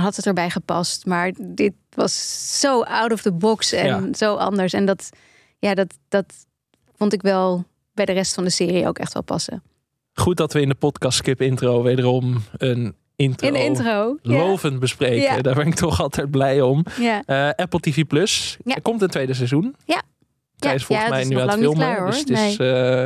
Had 0.00 0.16
het 0.16 0.26
erbij 0.26 0.50
gepast. 0.50 1.06
Maar 1.06 1.32
dit 1.40 1.72
was 1.94 2.60
zo 2.60 2.82
out 2.82 3.12
of 3.12 3.22
the 3.22 3.32
box 3.32 3.72
en 3.72 3.86
Ja. 3.86 4.08
zo 4.12 4.34
anders. 4.34 4.72
En 4.72 4.84
dat, 4.86 5.10
ja, 5.58 5.74
dat, 5.74 5.94
dat 6.08 6.34
vond 6.96 7.12
ik 7.12 7.22
wel 7.22 7.64
bij 7.94 8.04
de 8.04 8.12
rest 8.12 8.34
van 8.34 8.44
de 8.44 8.50
serie 8.50 8.86
ook 8.88 8.98
echt 8.98 9.12
wel 9.12 9.22
passen. 9.22 9.62
Goed 10.14 10.36
dat 10.36 10.52
we 10.52 10.60
in 10.60 10.68
de 10.68 10.74
podcast 10.74 11.18
Skip 11.18 11.40
Intro 11.40 11.82
wederom 11.82 12.42
een 12.56 12.94
intro, 13.16 13.46
In 13.46 13.52
de 13.52 13.64
intro. 13.64 14.18
Ja. 14.22 14.36
lovend 14.36 14.78
bespreken. 14.80 15.36
Ja. 15.36 15.40
Daar 15.42 15.54
ben 15.54 15.66
ik 15.66 15.74
toch 15.74 16.00
altijd 16.00 16.30
blij 16.30 16.60
om. 16.60 16.84
Ja. 16.98 17.22
Eh, 17.26 17.48
Apple 17.64 17.80
TV 17.80 18.04
Plus. 18.06 18.56
Er 18.64 18.82
komt 18.82 19.02
een 19.02 19.08
tweede 19.08 19.34
seizoen. 19.34 19.74
Ja. 19.84 20.02
Zij 20.56 20.74
is 20.74 20.84
volgens 20.84 21.08
mij 21.08 21.24
nu 21.24 21.38
aan 21.38 21.48
het 21.48 21.58
filmen. 21.58 21.76
klaar, 21.78 22.06
dus 22.06 22.18
het 22.18 22.30
is 22.30 22.56
eh, 22.56 23.04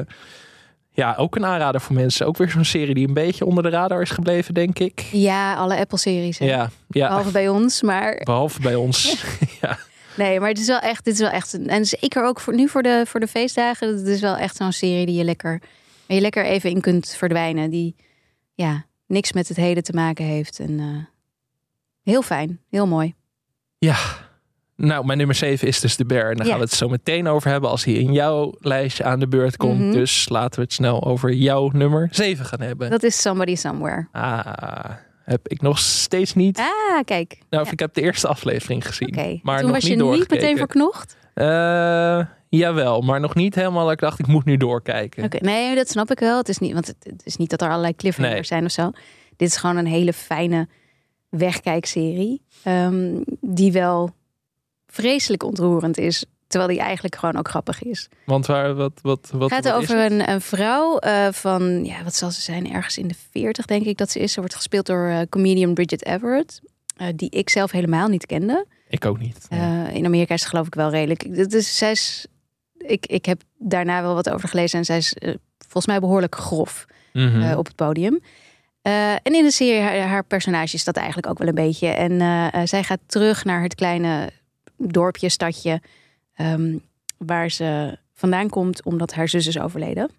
ja, 0.97 1.15
ook 1.19 1.37
een 1.37 1.45
aanrader 1.47 1.81
voor 1.81 1.95
mensen. 1.95 2.27
Ook 2.27 2.37
weer 2.37 2.51
zo'n 2.51 2.65
serie 2.65 2.95
die 2.95 3.09
een 3.09 3.15
beetje 3.15 3.45
onder 3.45 3.63
de 3.63 3.69
radar 3.69 4.03
is 4.03 4.11
gebleven, 4.11 4.55
denk 4.55 4.79
ik. 4.79 5.01
ja, 5.13 5.55
alle 5.55 5.77
Apple-series. 5.77 6.39
Ja, 6.39 6.71
ja. 6.89 7.09
Behalve 7.09 7.31
bij 7.31 7.49
ons, 7.49 7.83
maar 7.83 8.21
behalve 8.25 8.61
bij 8.61 8.75
ons. 8.75 9.25
ja. 9.61 9.79
Nee, 10.17 10.41
maar 10.41 10.49
het 10.49 10.59
is 10.59 10.67
wel 10.67 10.79
echt, 10.79 11.05
dit 11.05 11.15
is 11.15 11.21
wel 11.21 11.31
echt, 11.31 11.53
een- 11.53 11.69
en 11.69 11.85
zeker 11.87 12.25
ook 12.25 12.41
voor 12.41 12.55
nu 12.55 12.69
voor 12.69 12.83
de, 12.83 13.03
voor 13.07 13.21
de 13.21 13.27
feestdagen. 13.29 13.89
Het 13.97 14.07
is 14.07 14.21
wel 14.21 14.37
echt 14.37 14.57
zo'n 14.57 14.73
serie 14.73 15.07
die 15.07 15.15
je 15.17 15.25
lekker, 15.25 15.61
je 16.07 16.21
lekker 16.21 16.45
even 16.45 16.71
in 16.71 16.81
kunt 16.81 17.15
verdwijnen. 17.19 17.71
Die, 17.71 17.95
ja, 18.55 18.85
niks 19.07 19.33
met 19.33 19.49
het 19.49 19.57
heden 19.57 19.83
te 19.83 19.93
maken 19.93 20.25
heeft. 20.25 20.59
En 20.59 20.81
eh, 20.81 20.87
heel 22.03 22.23
fijn, 22.23 22.61
heel 22.71 22.87
mooi. 22.87 23.15
Ja. 23.79 23.97
Nou, 24.77 25.05
mijn 25.07 25.19
nummer 25.19 25.37
7 25.37 25.69
is 25.69 25.81
dus 25.81 25.97
de 25.97 26.05
Bear. 26.05 26.31
En 26.31 26.37
daar 26.37 26.45
Ja. 26.47 26.51
gaan 26.53 26.61
we 26.61 26.67
het 26.67 26.75
zo 26.75 26.89
meteen 26.89 27.29
over 27.29 27.51
hebben 27.51 27.71
als 27.71 27.85
hij 27.85 27.95
in 27.95 28.13
jouw 28.13 28.55
lijstje 28.61 29.05
aan 29.05 29.19
de 29.21 29.29
beurt 29.29 29.57
komt. 29.57 29.81
Mhm. 29.81 29.93
Dus 29.93 30.29
laten 30.29 30.59
we 30.59 30.65
het 30.65 30.73
snel 30.73 31.05
over 31.05 31.33
jouw 31.33 31.71
nummer 31.73 32.09
7 32.11 32.45
gaan 32.45 32.61
hebben. 32.61 32.91
Dat 32.91 33.03
is 33.03 33.21
Somebody 33.21 33.55
Somewhere. 33.55 34.09
Ah, 34.13 34.91
heb 35.25 35.49
ik 35.49 35.61
nog 35.63 35.79
steeds 35.79 36.35
niet. 36.35 36.59
Ah, 36.59 37.01
kijk. 37.05 37.39
Nou, 37.51 37.65
ja. 37.65 37.71
ik 37.71 37.79
heb 37.79 37.95
de 37.95 38.01
eerste 38.01 38.29
aflevering 38.29 38.87
gezien. 38.87 39.41
Maar 39.43 39.57
Toen 39.59 39.67
nog 39.67 39.75
was 39.77 39.87
je 39.87 39.97
niet 39.97 40.31
meteen 40.31 40.57
verknocht? 40.57 41.17
Eh, 41.35 42.25
jawel, 42.49 43.01
maar 43.01 43.21
nog 43.21 43.35
niet 43.35 43.55
helemaal 43.55 43.85
dat 43.85 43.93
ik 43.93 44.01
dacht, 44.01 44.19
ik 44.19 44.27
moet 44.27 44.45
nu 44.45 44.57
doorkijken. 44.57 45.25
Oké, 45.25 45.39
nee, 45.41 45.75
dat 45.75 45.89
snap 45.89 46.11
ik 46.11 46.19
wel. 46.19 46.37
Het 46.39 46.49
is 46.49 46.59
niet, 46.59 46.73
want 46.73 46.87
het, 46.87 47.23
is 47.25 47.37
niet 47.37 47.51
dat 47.51 47.61
er 47.63 47.69
allerlei 47.69 47.95
cliffhangers 47.95 48.35
Nee. 48.35 48.45
zijn 48.45 48.65
of 48.65 48.71
zo. 48.71 48.91
Dit 49.37 49.49
is 49.49 49.57
gewoon 49.57 49.77
een 49.77 49.87
hele 49.87 50.13
fijne 50.13 50.69
wegkijkserie. 51.29 52.43
ehm, 52.63 53.23
die 53.41 53.73
wel 53.73 54.15
vreselijk 54.87 55.43
ontroerend 55.43 55.99
is. 55.99 56.25
Terwijl 56.47 56.71
die 56.73 56.81
eigenlijk 56.81 57.17
gewoon 57.17 57.37
ook 57.37 57.49
grappig 57.49 57.83
is. 57.83 58.09
Want 58.25 58.47
waar, 58.47 58.75
wat, 58.75 58.93
wat, 59.03 59.31
wat, 59.33 59.51
Het 59.51 59.53
gaat 59.53 59.65
wat 59.65 59.83
over 59.83 59.99
een, 60.13 60.31
een 60.31 60.41
vrouw 60.41 60.99
eh, 60.99 61.29
van, 61.33 61.85
ja, 61.85 62.05
wat 62.05 62.15
zal 62.15 62.31
ze 62.31 62.41
zijn? 62.41 62.73
Ergens 62.73 62.99
in 62.99 63.09
de 63.09 63.15
40, 63.31 63.65
denk 63.67 63.85
ik 63.85 63.97
dat 63.99 64.11
ze 64.11 64.19
is. 64.19 64.33
Ze 64.33 64.41
wordt 64.41 64.55
gespeeld 64.55 64.87
door 64.87 65.09
eh, 65.09 65.21
comedian 65.29 65.75
Bridget 65.75 66.05
Everett. 66.05 66.61
eh, 66.97 67.09
die 67.17 67.31
ik 67.31 67.51
zelf 67.51 67.71
helemaal 67.71 68.09
niet 68.09 68.27
kende. 68.27 68.67
Ik 68.89 69.05
ook 69.05 69.19
niet. 69.19 69.47
In 69.93 70.05
Amerika 70.05 70.35
is 70.35 70.41
het 70.41 70.49
geloof 70.51 70.67
ik 70.67 70.75
wel 70.75 70.91
redelijk. 70.91 71.23
Is, 71.23 71.77
zij 71.79 71.91
is, 71.91 72.27
ik, 72.79 73.07
ik 73.07 73.25
heb 73.27 73.43
daarna 73.59 74.03
wel 74.03 74.15
wat 74.15 74.31
over 74.31 74.49
gelezen. 74.49 74.79
En 74.79 74.85
zij 74.85 74.97
is 74.97 75.15
volgens 75.59 75.87
mij 75.87 76.01
behoorlijk 76.01 76.35
grof 76.35 76.87
Mhm. 77.13 77.57
op 77.59 77.67
het 77.67 77.75
podium. 77.77 78.21
En 78.83 79.21
in 79.35 79.45
de 79.45 79.51
serie, 79.51 79.81
haar, 79.81 79.99
haar 80.09 80.25
personage 80.25 80.75
is 80.75 80.85
dat 80.85 80.97
eigenlijk 80.97 81.29
ook 81.29 81.39
wel 81.39 81.49
een 81.49 81.55
beetje. 81.55 81.87
En 81.89 82.69
zij 82.69 82.83
gaat 82.83 83.01
terug 83.07 83.45
naar 83.45 83.63
het 83.63 83.75
kleine 83.75 84.31
dorpje, 84.77 85.29
stadje... 85.29 85.81
ehm, 86.35 86.77
waar 87.17 87.51
ze 87.51 87.99
vandaan 88.13 88.49
komt 88.49 88.85
omdat 88.85 89.13
haar 89.13 89.29
zus 89.29 89.47
is 89.47 89.59
overleden. 89.59 90.11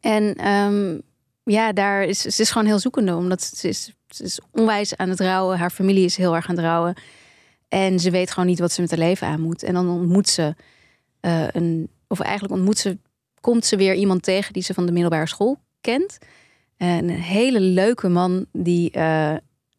En 0.00 0.34
ehm, 0.34 0.98
ja, 1.44 1.72
daar 1.72 2.04
is 2.04 2.20
ze 2.20 2.42
is 2.42 2.50
gewoon 2.50 2.66
heel 2.66 2.78
zoekende. 2.78 3.14
Omdat 3.14 3.42
ze 3.42 3.68
is, 3.68 3.92
ze 4.08 4.24
is 4.24 4.40
onwijs 4.50 4.96
aan 4.96 5.08
het 5.08 5.20
rouwen. 5.20 5.58
Haar 5.58 5.70
familie 5.70 6.04
is 6.04 6.16
heel 6.16 6.34
erg 6.34 6.48
aan 6.48 6.56
het 6.56 6.64
rouwen. 6.64 6.94
En 7.68 8.00
ze 8.00 8.10
weet 8.10 8.30
gewoon 8.30 8.48
niet 8.48 8.58
wat 8.58 8.72
ze 8.72 8.80
met 8.80 8.90
haar 8.90 8.98
leven 8.98 9.26
aan 9.26 9.40
moet. 9.40 9.62
En 9.62 9.74
dan 9.74 9.88
ontmoet 9.88 10.28
ze 10.28 10.54
eh, 11.20 11.48
een... 11.48 11.88
Of 12.08 12.20
eigenlijk 12.20 12.54
ontmoet 12.54 12.78
ze... 12.78 12.98
Komt 13.40 13.64
ze 13.64 13.76
weer 13.76 13.94
iemand 13.94 14.22
tegen 14.22 14.52
die 14.52 14.62
ze 14.62 14.74
van 14.74 14.86
de 14.86 14.92
middelbare 14.92 15.28
school 15.28 15.58
kent. 15.80 16.18
En 16.76 17.08
een 17.08 17.10
hele 17.10 17.60
leuke 17.60 18.08
man 18.08 18.46
die 18.52 18.90
eh, 18.90 19.34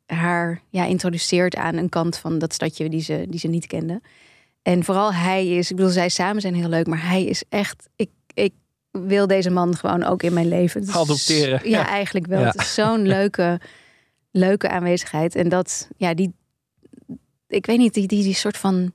haar 0.05 0.61
ja, 0.69 0.85
introduceert 0.85 1.55
aan 1.55 1.75
een 1.75 1.89
kant 1.89 2.17
van 2.17 2.39
dat 2.39 2.53
stadje 2.53 2.89
die 2.89 3.01
ze, 3.01 3.25
die 3.29 3.39
ze 3.39 3.47
niet 3.47 3.67
kende. 3.67 4.01
En 4.61 4.83
vooral 4.83 5.13
hij 5.13 5.47
is, 5.47 5.69
ik 5.69 5.75
bedoel, 5.75 5.91
zij 5.91 6.09
samen 6.09 6.41
zijn 6.41 6.55
heel 6.55 6.69
leuk, 6.69 6.87
maar 6.87 7.07
hij 7.07 7.23
is 7.25 7.43
echt, 7.49 7.87
ik, 7.95 8.09
ik 8.33 8.53
wil 8.91 9.27
deze 9.27 9.49
man 9.49 9.75
gewoon 9.75 10.03
ook 10.03 10.23
in 10.23 10.33
mijn 10.33 10.47
leven. 10.47 10.81
Is- 10.81 10.95
Adopteren, 10.95 11.69
Ja, 11.69 11.79
ja. 11.79 11.87
eigenlijk 11.87 12.27
wel. 12.27 12.39
Ja. 12.39 12.45
Het 12.45 12.55
is 12.61 12.73
zo'n 12.73 13.07
leuke, 13.17 13.59
leuke 14.31 14.69
aanwezigheid. 14.69 15.35
En 15.35 15.49
dat, 15.49 15.89
ja, 15.97 16.13
die, 16.13 16.33
ik 17.47 17.65
weet 17.65 17.77
niet, 17.77 17.93
die, 17.93 18.07
die, 18.07 18.23
die 18.23 18.33
soort 18.33 18.57
van, 18.57 18.91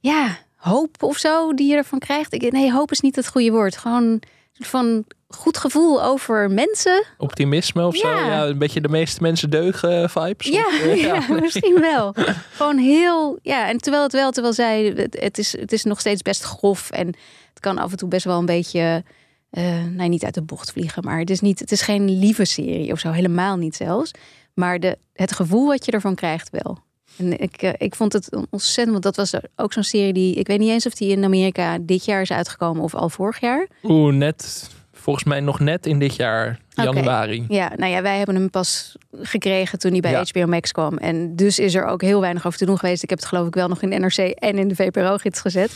ja, 0.00 0.38
hoop 0.56 1.02
of 1.02 1.16
zo 1.18 1.54
die 1.54 1.70
je 1.70 1.76
ervan 1.76 1.98
krijgt. 1.98 2.32
Ik, 2.32 2.52
nee, 2.52 2.72
hoop 2.72 2.90
is 2.90 3.00
niet 3.00 3.16
het 3.16 3.28
goede 3.28 3.50
woord. 3.50 3.76
Gewoon 3.76 4.22
soort 4.52 4.68
van 4.68 5.04
goed 5.28 5.56
gevoel 5.58 6.04
over 6.04 6.50
mensen. 6.50 7.04
Optimisme 7.18 7.86
of 7.86 7.96
zo? 7.96 8.08
Ja. 8.08 8.26
Ja, 8.26 8.46
een 8.46 8.58
beetje 8.58 8.80
de 8.80 8.88
meeste 8.88 9.22
mensen 9.22 9.50
deugen 9.50 10.10
vibes? 10.10 10.46
Ja, 10.46 10.66
Of, 10.66 10.80
eh, 10.86 11.02
ja, 11.02 11.24
misschien 11.40 11.80
wel. 11.80 12.14
Gewoon 12.52 12.78
heel, 12.78 13.38
ja. 13.42 13.68
En 13.68 13.78
terwijl 13.78 14.02
het 14.02 14.12
wel, 14.12 14.30
terwijl 14.30 14.54
zij, 14.54 14.84
het, 14.84 15.16
het, 15.20 15.38
is, 15.38 15.56
het 15.58 15.72
is 15.72 15.84
nog 15.84 16.00
steeds 16.00 16.22
best 16.22 16.42
grof 16.42 16.90
en 16.90 17.06
het 17.48 17.60
kan 17.60 17.78
af 17.78 17.90
en 17.90 17.96
toe 17.96 18.08
best 18.08 18.24
wel 18.24 18.38
een 18.38 18.46
beetje, 18.46 19.04
eh 19.50 19.84
nee, 19.84 20.08
niet 20.08 20.24
uit 20.24 20.34
de 20.34 20.42
bocht 20.42 20.72
vliegen, 20.72 21.04
maar 21.04 21.18
het 21.18 21.30
is 21.30 21.40
niet, 21.40 21.58
het 21.58 21.72
is 21.72 21.82
geen 21.82 22.18
lieve 22.18 22.44
serie 22.44 22.92
of 22.92 22.98
zo, 22.98 23.10
helemaal 23.10 23.56
niet 23.56 23.76
zelfs. 23.76 24.10
Maar 24.54 24.80
de, 24.80 24.98
het 25.12 25.32
gevoel 25.32 25.66
wat 25.66 25.84
je 25.84 25.92
ervan 25.92 26.14
krijgt 26.14 26.50
wel. 26.50 26.78
En 27.16 27.38
ik, 27.40 27.62
eh, 27.62 27.70
ik 27.78 27.94
vond 27.94 28.12
het 28.12 28.28
ontzettend, 28.50 28.90
want 28.90 29.02
dat 29.02 29.16
was 29.16 29.34
ook 29.56 29.72
zo'n 29.72 29.82
serie 29.82 30.12
die, 30.12 30.34
ik 30.34 30.46
weet 30.46 30.58
niet 30.58 30.70
eens 30.70 30.86
of 30.86 30.94
die 30.94 31.10
in 31.10 31.24
Amerika 31.24 31.78
dit 31.80 32.04
jaar 32.04 32.20
is 32.20 32.32
uitgekomen 32.32 32.82
of 32.82 32.94
al 32.94 33.08
vorig 33.08 33.40
jaar. 33.40 33.66
Oeh, 33.82 34.14
net, 34.14 34.70
volgens 34.92 35.24
mij 35.24 35.40
nog 35.40 35.60
net 35.60 35.86
in 35.86 35.98
dit 35.98 36.16
jaar, 36.16 36.58
januari. 36.68 37.44
Ja, 37.48 37.72
nou 37.76 37.92
ja, 37.92 38.02
wij 38.02 38.16
hebben 38.16 38.34
hem 38.34 38.50
pas 38.50 38.96
gekregen 39.12 39.78
toen 39.78 39.90
hij 39.92 40.00
bij 40.00 40.10
Ja. 40.10 40.24
HBO 40.32 40.46
Max 40.46 40.72
kwam. 40.72 40.96
En 40.98 41.36
dus 41.36 41.58
is 41.58 41.74
er 41.74 41.84
ook 41.84 42.02
heel 42.02 42.20
weinig 42.20 42.46
over 42.46 42.58
te 42.58 42.64
doen 42.66 42.78
geweest. 42.78 43.02
Ik 43.02 43.10
heb 43.10 43.18
het 43.18 43.28
geloof 43.28 43.46
ik 43.46 43.54
wel 43.54 43.68
nog 43.68 43.82
in 43.82 43.90
de 43.90 43.98
NRC 43.98 44.16
en 44.18 44.58
in 44.58 44.68
de 44.68 44.74
VPRO-gids 44.74 45.40
gezet. 45.40 45.72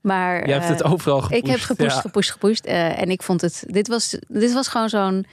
Maar 0.00 0.46
Je 0.46 0.52
hebt 0.52 0.64
eh, 0.64 0.70
het 0.70 0.84
overal 0.84 1.20
gepusht. 1.20 1.42
ik 1.44 1.50
heb 1.50 1.60
gepusht, 1.60 1.94
ja. 1.94 2.00
gepusht, 2.00 2.30
gepusht. 2.30 2.66
eh, 2.66 3.00
en 3.00 3.10
ik 3.10 3.22
vond 3.22 3.40
het, 3.40 3.64
dit 3.66 3.88
was, 3.88 4.16
dit 4.28 4.52
was 4.52 4.68
gewoon 4.68 4.88
zo'n 4.88 5.26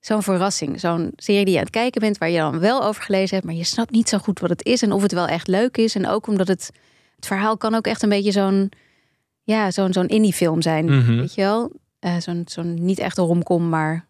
zo'n 0.00 0.22
verrassing. 0.22 0.80
Zo'n 0.80 1.12
serie 1.16 1.44
die 1.44 1.52
je 1.52 1.58
aan 1.58 1.64
het 1.64 1.74
kijken 1.74 2.00
bent, 2.00 2.18
waar 2.18 2.30
je 2.30 2.38
dan 2.38 2.58
wel 2.58 2.84
over 2.84 3.02
gelezen 3.02 3.34
hebt, 3.34 3.46
maar 3.46 3.56
je 3.56 3.64
snapt 3.64 3.90
niet 3.90 4.08
zo 4.08 4.18
goed 4.18 4.40
wat 4.40 4.50
het 4.50 4.64
is 4.64 4.82
en 4.82 4.92
of 4.92 5.02
het 5.02 5.12
wel 5.12 5.26
echt 5.26 5.46
leuk 5.48 5.76
is. 5.76 5.94
En 5.94 6.08
ook 6.08 6.26
omdat 6.26 6.48
het, 6.48 6.70
het 7.16 7.26
verhaal 7.26 7.56
kan 7.56 7.74
ook 7.74 7.86
echt 7.86 8.02
een 8.02 8.08
beetje 8.08 8.32
zo'n, 8.32 8.72
ja, 9.42 9.70
zo'n 9.70 9.92
zo'n 9.92 10.08
indie-film 10.08 10.62
zijn. 10.62 10.84
Mhm. 10.84 11.16
Weet 11.16 11.34
je 11.34 11.40
wel? 11.40 11.72
Eh, 11.98 12.16
zo'n 12.18 12.42
zo'n 12.46 12.84
niet 12.84 12.98
echt 12.98 13.18
een 13.18 13.24
romcom, 13.24 13.68
maar 13.68 14.06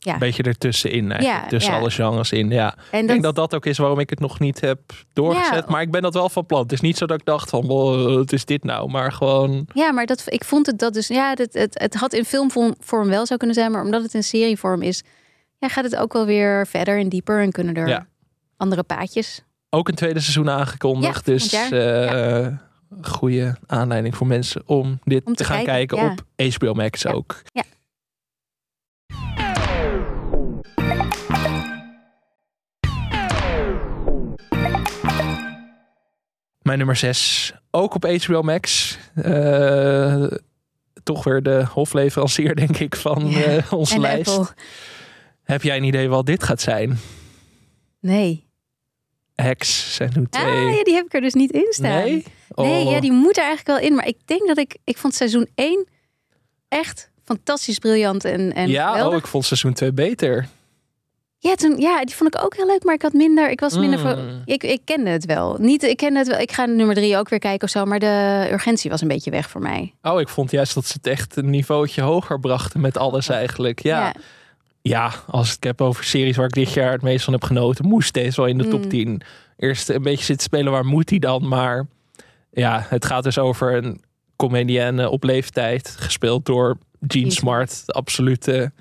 ja. 0.00 0.12
Een 0.12 0.18
beetje 0.18 0.42
ertussenin 0.42 1.12
eigenlijk. 1.12 1.42
Ja, 1.42 1.48
tussen 1.48 1.72
ja. 1.72 1.78
alle 1.78 1.90
genres 1.90 2.32
in, 2.32 2.50
ja. 2.50 2.74
En 2.90 3.00
Ik 3.00 3.06
denk 3.06 3.22
dat 3.22 3.34
dat 3.34 3.54
ook 3.54 3.66
is 3.66 3.78
waarom 3.78 3.98
ik 3.98 4.10
het 4.10 4.20
nog 4.20 4.38
niet 4.38 4.60
heb 4.60 4.80
doorgezet. 5.12 5.64
Ja. 5.64 5.70
Maar 5.70 5.82
ik 5.82 5.90
ben 5.90 6.02
dat 6.02 6.14
wel 6.14 6.28
van 6.28 6.46
plan. 6.46 6.62
Het 6.62 6.72
is 6.72 6.80
niet 6.80 6.96
zo 6.96 7.06
dat 7.06 7.18
ik 7.20 7.24
dacht 7.24 7.50
van, 7.50 7.66
wat 7.66 8.32
is 8.32 8.44
dit 8.44 8.64
nou? 8.64 8.90
Maar 8.90 9.12
gewoon, 9.12 9.66
Ja, 9.74 9.92
maar 9.92 10.06
dat, 10.06 10.22
ik 10.26 10.44
vond 10.44 10.66
het 10.66 10.78
dat 10.78 10.94
dus. 10.94 11.06
Ja, 11.06 11.34
het, 11.34 11.52
het, 11.54 11.78
het 11.78 11.94
had 11.94 12.12
in 12.12 12.24
filmvorm 12.24 12.74
vorm 12.80 13.08
wel 13.08 13.26
zou 13.26 13.38
kunnen 13.38 13.56
zijn, 13.56 13.70
maar 13.72 13.84
omdat 13.84 14.02
het 14.02 14.14
in 14.14 14.24
serievorm 14.24 14.82
is, 14.82 15.02
ja, 15.58 15.68
gaat 15.68 15.84
het 15.84 15.96
ook 15.96 16.12
wel 16.12 16.26
weer 16.26 16.66
verder 16.66 16.98
en 16.98 17.08
dieper 17.08 17.40
en 17.42 17.52
kunnen 17.52 17.74
er 17.74 17.88
Ja. 17.88 18.06
andere 18.56 18.82
paadjes. 18.82 19.42
ook 19.70 19.88
een 19.88 19.94
tweede 19.94 20.20
seizoen 20.20 20.50
aangekondigd. 20.50 21.26
Ja, 21.26 21.32
dus 21.32 21.52
eh 21.70 22.46
goede 23.02 23.56
aanleiding 23.66 24.16
voor 24.16 24.26
mensen 24.26 24.62
om 24.66 24.98
dit 25.04 25.24
Om 25.26 25.34
te, 25.34 25.44
te 25.44 25.52
gaan 25.52 25.64
kijken, 25.64 25.98
op 26.10 26.24
HBO 26.54 26.72
Max 26.74 27.06
ook. 27.06 27.42
Ja. 27.52 27.62
Mijn 36.62 36.78
nummer 36.78 36.96
6, 36.96 37.52
ook 37.70 37.94
op 37.94 38.04
HBO 38.24 38.42
Max. 38.42 38.98
Eh, 39.14 40.24
toch 41.02 41.24
weer 41.24 41.42
de 41.42 41.64
hofleverancier, 41.72 42.56
denk 42.66 42.78
ik, 42.78 42.96
van 42.96 43.26
Ja. 43.30 43.40
eh, 43.42 43.72
onze 43.72 43.98
lijst. 44.00 44.38
Apple. 44.38 44.54
Heb 45.48 45.62
jij 45.62 45.76
een 45.76 45.84
idee 45.84 46.08
wat 46.08 46.26
dit 46.26 46.42
gaat 46.42 46.60
zijn? 46.60 46.98
Nee. 48.00 48.46
Hacks 49.34 49.94
seizoen 49.94 50.28
2. 50.28 50.44
Ah, 50.44 50.76
ja, 50.76 50.84
die 50.84 50.94
heb 50.94 51.04
ik 51.06 51.14
er 51.14 51.20
dus 51.20 51.34
niet 51.34 51.50
in 51.52 51.66
staan. 51.70 51.90
nee? 52.04 52.24
Nee, 52.56 52.84
Oh. 52.84 52.90
ja, 52.90 53.00
die 53.00 53.12
moet 53.12 53.36
er 53.36 53.44
eigenlijk 53.44 53.78
wel 53.80 53.88
in. 53.90 53.94
Maar 53.96 54.06
ik 54.06 54.16
denk 54.24 54.46
dat 54.48 54.58
ik, 54.58 54.76
ik 54.84 54.98
vond 54.98 55.14
seizoen 55.14 55.48
1 55.54 55.88
echt 56.68 57.10
fantastisch 57.24 57.78
briljant 57.78 58.24
en, 58.24 58.52
en 58.54 58.68
ja, 58.68 58.88
geweldig. 58.88 59.12
oh, 59.12 59.18
ik 59.18 59.26
vond 59.26 59.44
seizoen 59.44 59.72
2 59.72 59.92
beter. 59.92 60.48
Ja, 61.38 61.54
toen, 61.54 61.76
ja, 61.80 62.04
die 62.04 62.14
vond 62.14 62.34
ik 62.34 62.44
ook 62.44 62.56
heel 62.56 62.66
leuk, 62.66 62.84
maar 62.84 62.94
ik 62.94 63.02
had 63.02 63.12
minder, 63.12 63.50
ik 63.50 63.60
was 63.60 63.76
minder, 63.78 63.98
Mm. 63.98 64.04
voor- 64.06 64.42
ik, 64.44 64.62
ik 64.62 64.80
kende 64.84 65.10
het 65.10 65.24
wel. 65.24 65.56
Niet, 65.60 65.82
ik 65.82 65.96
kende 65.96 66.18
het 66.18 66.28
wel. 66.28 66.38
Ik 66.38 66.52
ga 66.52 66.64
nummer 66.66 66.94
drie 66.94 67.16
ook 67.16 67.28
weer 67.28 67.38
kijken 67.38 67.64
of 67.64 67.70
zo, 67.70 67.84
maar 67.84 67.98
de 67.98 68.48
urgentie 68.52 68.90
was 68.90 69.00
een 69.00 69.08
beetje 69.08 69.30
weg 69.30 69.50
voor 69.50 69.60
mij. 69.60 69.94
Oh, 70.02 70.20
ik 70.20 70.28
vond 70.28 70.50
juist 70.50 70.74
dat 70.74 70.86
ze 70.86 70.92
het 70.92 71.06
echt 71.06 71.36
een 71.36 71.50
niveautje 71.50 72.02
hoger 72.02 72.40
brachten 72.40 72.80
met 72.80 72.96
alles 72.98 73.28
eigenlijk. 73.28 73.82
Ja, 73.82 74.00
ja. 74.06 74.12
Ja. 74.88 75.12
als 75.26 75.46
ik 75.48 75.54
het 75.54 75.64
heb 75.64 75.80
over 75.80 76.04
series 76.04 76.36
waar 76.36 76.46
ik 76.46 76.52
dit 76.54 76.72
jaar 76.72 76.92
het 76.92 77.02
meest 77.02 77.24
van 77.24 77.32
heb 77.32 77.44
genoten, 77.44 77.86
moest 77.86 78.14
deze 78.14 78.36
wel 78.40 78.50
in 78.50 78.58
de 78.58 78.68
top 78.68 78.82
Mm. 78.82 78.88
10. 78.88 79.20
Eerst 79.56 79.88
een 79.88 80.02
beetje 80.02 80.24
zitten 80.24 80.44
spelen, 80.44 80.72
waar 80.72 80.84
moet 80.86 81.10
hij 81.10 81.18
dan? 81.18 81.48
Maar 81.48 81.86
ja, 82.50 82.86
het 82.88 83.04
gaat 83.04 83.22
dus 83.22 83.38
over 83.38 83.74
een 83.76 84.00
comedienne 84.36 85.10
op 85.10 85.24
leeftijd, 85.24 85.94
gespeeld 85.98 86.46
door 86.46 86.78
Gene 87.08 87.30
Smart, 87.30 87.82
de 87.86 87.92
absolute 87.92 88.72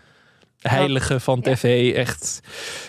heilige 0.62 1.20
van 1.20 1.40
Ja. 1.44 1.54
tv. 1.54 1.94
Echt, 1.94 2.40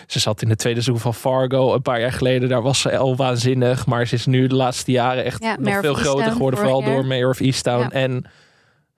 ze 0.07 0.19
zat 0.19 0.41
in 0.41 0.49
het 0.49 0.57
tweede 0.57 0.81
seizoen 0.81 1.03
van 1.03 1.13
Fargo 1.13 1.73
een 1.73 1.81
paar 1.81 1.99
jaar 1.99 2.11
geleden. 2.11 2.49
Daar 2.49 2.61
was 2.61 2.79
ze 2.81 2.97
al 2.97 3.15
waanzinnig, 3.15 3.85
maar 3.85 4.07
ze 4.07 4.15
is 4.15 4.25
nu 4.25 4.47
de 4.47 4.55
laatste 4.55 4.91
jaren 4.91 5.23
echt 5.23 5.43
Ja, 5.43 5.55
nog 5.59 5.79
veel 5.79 5.93
groter 5.93 6.31
geworden, 6.31 6.59
vooral 6.59 6.83
door. 6.83 7.05
Mayor 7.05 7.29
of 7.29 7.39
Easttown 7.39 7.81
Ja. 7.81 7.89
en 7.91 8.25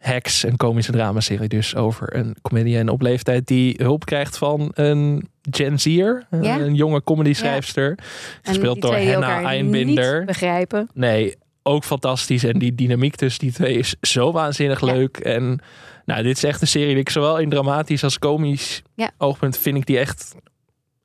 Hacks, 0.02 0.44
een 0.44 0.58
komische 0.58 0.92
dramaserie 0.92 1.48
dus 1.50 1.76
over 1.76 2.16
een 2.16 2.36
comedienne 2.42 2.92
op 2.92 3.02
leeftijd 3.02 3.48
die 3.48 3.76
hulp 3.78 4.06
krijgt 4.06 4.38
van 4.38 4.72
een 4.74 5.30
Gen 5.52 5.80
Z'er, 5.80 6.26
Ja. 6.42 6.60
een 6.60 6.76
jonge 6.76 7.04
comedy 7.04 7.34
schrijfster, 7.34 7.90
En 7.90 7.98
gespeeld 8.42 8.82
door 8.82 8.98
Hannah 8.98 9.46
Einbinder. 9.46 10.18
niet 10.18 10.26
begrijpen. 10.26 10.90
Nee, 10.94 11.36
ook 11.64 11.84
fantastisch. 11.84 12.44
En 12.44 12.60
die 12.60 12.76
dynamiek 12.76 13.16
tussen 13.16 13.40
die 13.42 13.52
twee 13.52 13.78
is 13.78 13.96
zo 14.02 14.32
waanzinnig 14.32 14.80
Ja. 14.80 14.86
leuk. 14.94 15.18
En 15.18 15.60
nou, 16.06 16.24
dit 16.24 16.38
is 16.38 16.44
echt 16.44 16.62
een 16.62 16.68
serie 16.68 16.88
die 16.90 16.98
ik 17.00 17.10
zowel 17.10 17.38
in 17.40 17.50
dramatisch 17.50 18.04
als 18.04 18.20
komisch 18.20 18.82
oogpunt 19.18 19.58
vind 19.58 19.78
ik 19.78 19.86
die 19.86 20.00
echt 20.00 20.36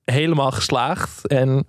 helemaal 0.05 0.51
geslaagd. 0.51 1.27
En 1.27 1.65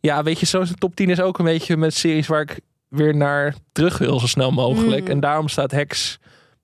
ja, 0.00 0.22
weet 0.22 0.40
je, 0.40 0.46
zo'n 0.46 0.74
top 0.78 0.94
10 0.96 1.10
is 1.10 1.20
ook 1.20 1.38
een 1.38 1.44
beetje 1.44 1.76
met 1.76 1.94
series 1.94 2.26
waar 2.26 2.40
ik 2.40 2.60
weer 2.88 3.16
naar 3.16 3.54
terug 3.72 3.98
wil 3.98 4.20
zo 4.20 4.26
snel 4.26 4.50
mogelijk. 4.50 5.04
Mm. 5.04 5.10
En 5.10 5.20
daarom 5.20 5.48
staat 5.48 5.70
Hex 5.70 6.18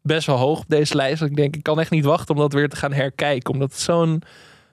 best 0.06 0.26
wel 0.26 0.36
hoog 0.36 0.58
op 0.58 0.68
deze 0.68 0.96
lijst. 0.96 1.22
Ik 1.22 1.36
denk, 1.36 1.56
ik 1.56 1.62
kan 1.62 1.80
echt 1.80 1.90
niet 1.90 2.04
wachten 2.04 2.34
om 2.34 2.40
dat 2.40 2.52
weer 2.52 2.68
te 2.68 2.76
gaan 2.76 2.92
herkijken. 2.92 3.52
Omdat 3.52 3.70
het 3.70 3.80
zo'n 3.80 4.22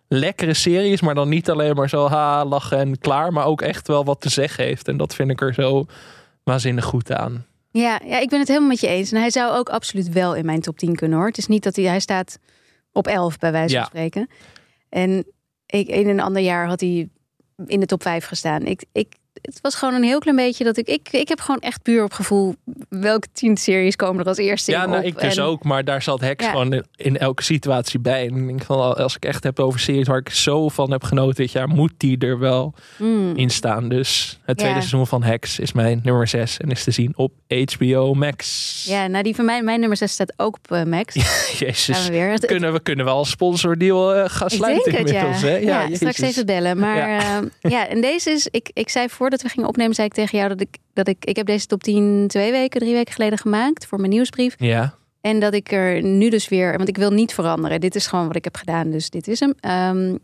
lekkere 0.07 0.53
serie 0.53 0.91
is, 0.91 1.01
maar 1.01 1.15
dan 1.15 1.29
niet 1.29 1.49
alleen 1.49 1.75
maar 1.75 1.89
zo 1.89 2.07
ha, 2.07 2.45
lachen 2.45 2.77
en 2.77 2.99
klaar. 2.99 3.33
Maar 3.33 3.45
ook 3.45 3.61
echt 3.61 3.87
wel 3.87 4.05
wat 4.05 4.21
te 4.21 4.29
zeggen 4.29 4.63
heeft. 4.63 4.87
En 4.87 4.97
dat 4.97 5.15
vind 5.15 5.29
ik 5.29 5.41
er 5.41 5.53
zo 5.53 5.85
waanzinnig 6.43 6.85
goed 6.85 7.11
aan. 7.11 7.45
Ja, 7.71 7.99
ja, 8.05 8.19
ik 8.19 8.29
ben 8.29 8.39
het 8.39 8.47
helemaal 8.47 8.69
met 8.69 8.79
je 8.79 8.87
eens. 8.87 9.11
En 9.11 9.19
hij 9.19 9.29
zou 9.31 9.53
ook 9.57 9.69
absoluut 9.69 10.09
wel 10.09 10.35
in 10.35 10.45
mijn 10.45 10.61
top 10.61 10.77
10 10.77 10.95
kunnen 10.95 11.17
hoor. 11.17 11.27
Het 11.27 11.37
is 11.37 11.47
niet 11.47 11.63
dat 11.63 11.75
hij, 11.75 11.85
hij 11.85 11.99
staat 11.99 12.39
op 12.91 13.07
11 13.07 13.37
bij 13.37 13.51
wijze 13.51 13.73
van 13.73 13.81
Ja. 13.83 13.87
spreken. 13.87 14.27
En 14.89 15.25
ik, 15.65 15.87
in 15.87 16.07
een 16.09 16.19
ander 16.19 16.41
jaar 16.41 16.67
had 16.67 16.79
hij 16.79 17.09
in 17.65 17.79
de 17.79 17.85
top 17.85 18.01
5 18.01 18.25
gestaan. 18.25 18.61
Ik, 18.65 18.85
ik, 18.91 19.13
het 19.43 19.59
was 19.61 19.75
gewoon 19.75 19.93
een 19.93 20.03
heel 20.03 20.19
klein 20.19 20.35
beetje 20.37 20.63
dat 20.63 20.77
ik, 20.77 20.87
ik, 20.87 21.07
ik 21.11 21.27
heb 21.27 21.39
gewoon 21.39 21.59
echt 21.59 21.81
puur 21.81 22.03
op 22.03 22.13
gevoel 22.13 22.55
welke 22.89 23.27
10 23.33 23.57
series 23.57 23.95
komen 23.95 24.21
er 24.21 24.27
als 24.27 24.37
eerste 24.37 24.71
Ja, 24.71 24.83
in 24.83 24.89
nou, 24.89 25.01
op. 25.01 25.07
ik 25.07 25.19
dus 25.19 25.35
En- 25.37 25.43
ook. 25.43 25.63
Maar 25.63 25.83
daar 25.83 26.01
zat 26.01 26.21
Hex 26.21 26.43
Ja. 26.45 26.51
gewoon 26.51 26.83
in, 26.95 27.17
elke 27.17 27.43
situatie 27.43 27.99
bij. 27.99 28.27
En 28.27 28.35
ik 28.37 28.47
denk 28.47 28.63
van, 28.63 28.95
als 28.97 29.15
ik 29.15 29.25
echt 29.25 29.43
heb 29.43 29.59
over 29.59 29.79
series 29.79 30.07
waar 30.07 30.17
ik 30.17 30.29
zo 30.29 30.69
van 30.69 30.91
heb 30.91 31.03
genoten 31.03 31.35
dit 31.35 31.51
jaar, 31.51 31.67
moet 31.67 31.93
die 31.97 32.17
er 32.17 32.39
wel 32.39 32.73
Mm. 32.97 33.35
in 33.35 33.49
staan. 33.49 33.89
Dus 33.89 34.39
het 34.45 34.57
tweede 34.57 34.75
Ja. 34.75 34.81
seizoen 34.81 35.07
van 35.07 35.23
Hex 35.23 35.59
is 35.59 35.71
mijn 35.71 35.99
nummer 36.03 36.27
6 36.27 36.57
en 36.57 36.69
is 36.71 36.83
te 36.83 36.91
zien 36.91 37.13
op 37.15 37.31
HBO 37.71 38.13
Max. 38.13 38.83
Ja, 38.87 39.07
nou 39.07 39.23
die 39.23 39.35
van 39.35 39.45
mij, 39.45 39.61
mijn 39.63 39.79
nummer 39.79 39.97
6 39.97 40.11
staat 40.11 40.33
ook 40.37 40.55
op 40.55 40.71
eh, 40.71 40.83
Max. 40.83 41.13
Jezus. 41.59 42.05
We 42.07 42.11
weer. 42.13 42.29
Het- 42.29 42.41
het- 42.41 42.45
Kunnen 42.51 42.73
we 42.73 42.79
kunnen 42.79 43.05
wel 43.05 43.19
een 43.19 43.25
sponsordeal 43.25 44.13
eh, 44.13 44.29
gaan 44.29 44.49
sluiten 44.49 44.91
denk 44.93 44.97
het, 44.97 45.09
ja. 45.09 45.15
inmiddels. 45.19 45.41
Hè? 45.51 45.57
Ja, 45.57 45.81
Jezus. 45.83 45.95
straks 45.97 46.19
even 46.19 46.45
bellen. 46.45 46.77
Maar 46.79 46.97
ja. 47.09 47.41
ja, 47.61 47.87
en 47.87 48.01
deze 48.01 48.29
is, 48.31 48.47
ik, 48.51 48.69
ik 48.73 48.89
zei 48.89 49.09
voordat 49.33 49.51
we 49.51 49.53
gingen 49.53 49.69
opnemen, 49.69 49.95
zei 49.95 50.07
ik 50.07 50.13
tegen 50.13 50.37
jou 50.37 50.49
dat 50.49 50.61
ik, 50.61 50.77
dat 50.93 51.07
ik, 51.07 51.25
ik 51.25 51.35
heb 51.35 51.45
deze 51.45 51.65
top 51.65 51.83
10 51.83 52.27
twee 52.27 52.51
weken, 52.51 52.79
drie 52.79 52.93
weken 52.93 53.13
geleden 53.13 53.37
gemaakt 53.37 53.85
voor 53.85 53.99
mijn 53.99 54.11
nieuwsbrief. 54.11 54.55
Ja, 54.57 54.95
En 55.21 55.39
dat 55.39 55.53
ik 55.53 55.71
er 55.71 56.03
nu 56.03 56.29
dus 56.29 56.47
weer, 56.47 56.77
want 56.77 56.89
ik 56.89 56.97
wil 56.97 57.11
niet 57.11 57.33
veranderen. 57.33 57.81
Dit 57.81 57.95
is 57.95 58.07
gewoon 58.07 58.27
wat 58.27 58.35
ik 58.35 58.43
heb 58.43 58.55
gedaan, 58.55 58.91
dus 58.91 59.09
dit 59.09 59.27
is 59.27 59.39
hem. 59.39 59.53
Ehm, 59.59 60.17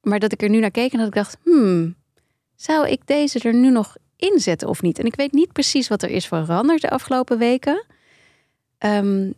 maar 0.00 0.18
dat 0.18 0.32
ik 0.32 0.42
er 0.42 0.48
nu 0.48 0.58
naar 0.60 0.70
keek 0.70 0.92
en 0.92 0.98
dat 0.98 1.06
ik 1.06 1.14
dacht, 1.14 1.36
hmm, 1.42 1.94
zou 2.54 2.88
ik 2.88 3.06
deze 3.06 3.38
er 3.38 3.54
nu 3.54 3.70
nog 3.70 3.96
inzetten 4.16 4.68
of 4.68 4.82
niet? 4.82 4.98
En 4.98 5.06
ik 5.06 5.16
weet 5.16 5.32
niet 5.32 5.52
precies 5.52 5.88
wat 5.88 6.02
er 6.02 6.10
is 6.10 6.26
veranderd 6.26 6.80
de 6.80 6.90
afgelopen 6.90 7.38
weken. 7.38 7.84
Ehm, 8.78 9.30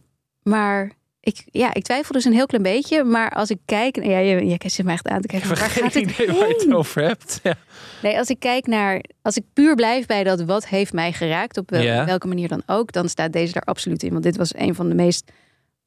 maar 0.42 0.92
ik, 1.28 1.44
ja, 1.50 1.74
ik 1.74 1.82
twijfel 1.84 2.12
dus 2.12 2.24
een 2.24 2.32
heel 2.32 2.46
klein 2.46 2.62
beetje. 2.62 3.04
Maar 3.04 3.30
als 3.30 3.50
ik 3.50 3.58
kijk, 3.64 4.04
ja, 4.04 4.18
je, 4.18 4.46
je 4.46 4.58
zit 4.66 4.84
me 4.84 4.92
echt 4.92 5.08
aan 5.08 5.20
te 5.20 5.28
ik 5.34 5.40
kijken. 5.40 5.58
heb 5.58 5.70
geen 5.70 5.84
het 5.84 5.94
idee 5.94 6.26
waar 6.26 6.48
je 6.48 6.54
het 6.58 6.72
over 6.74 7.02
hebt. 7.02 7.40
Ja. 7.42 7.54
Nee, 8.02 8.18
als 8.18 8.28
ik 8.28 8.38
kijk 8.38 8.66
naar, 8.66 9.04
als 9.22 9.36
ik 9.36 9.42
puur 9.52 9.74
blijf 9.74 10.06
bij 10.06 10.24
dat 10.24 10.42
wat 10.42 10.66
heeft 10.68 10.92
mij 10.92 11.12
geraakt, 11.12 11.56
op 11.56 11.70
wel- 11.70 11.80
Ja. 11.82 12.04
welke 12.04 12.26
manier 12.26 12.48
dan 12.48 12.62
ook, 12.66 12.92
dan 12.92 13.08
staat 13.08 13.32
deze 13.32 13.54
er 13.54 13.62
absoluut 13.62 14.02
in. 14.02 14.10
Want 14.12 14.22
dit 14.22 14.36
was 14.36 14.54
een 14.54 14.74
van 14.74 14.88
de 14.88 14.94
meest 14.94 15.30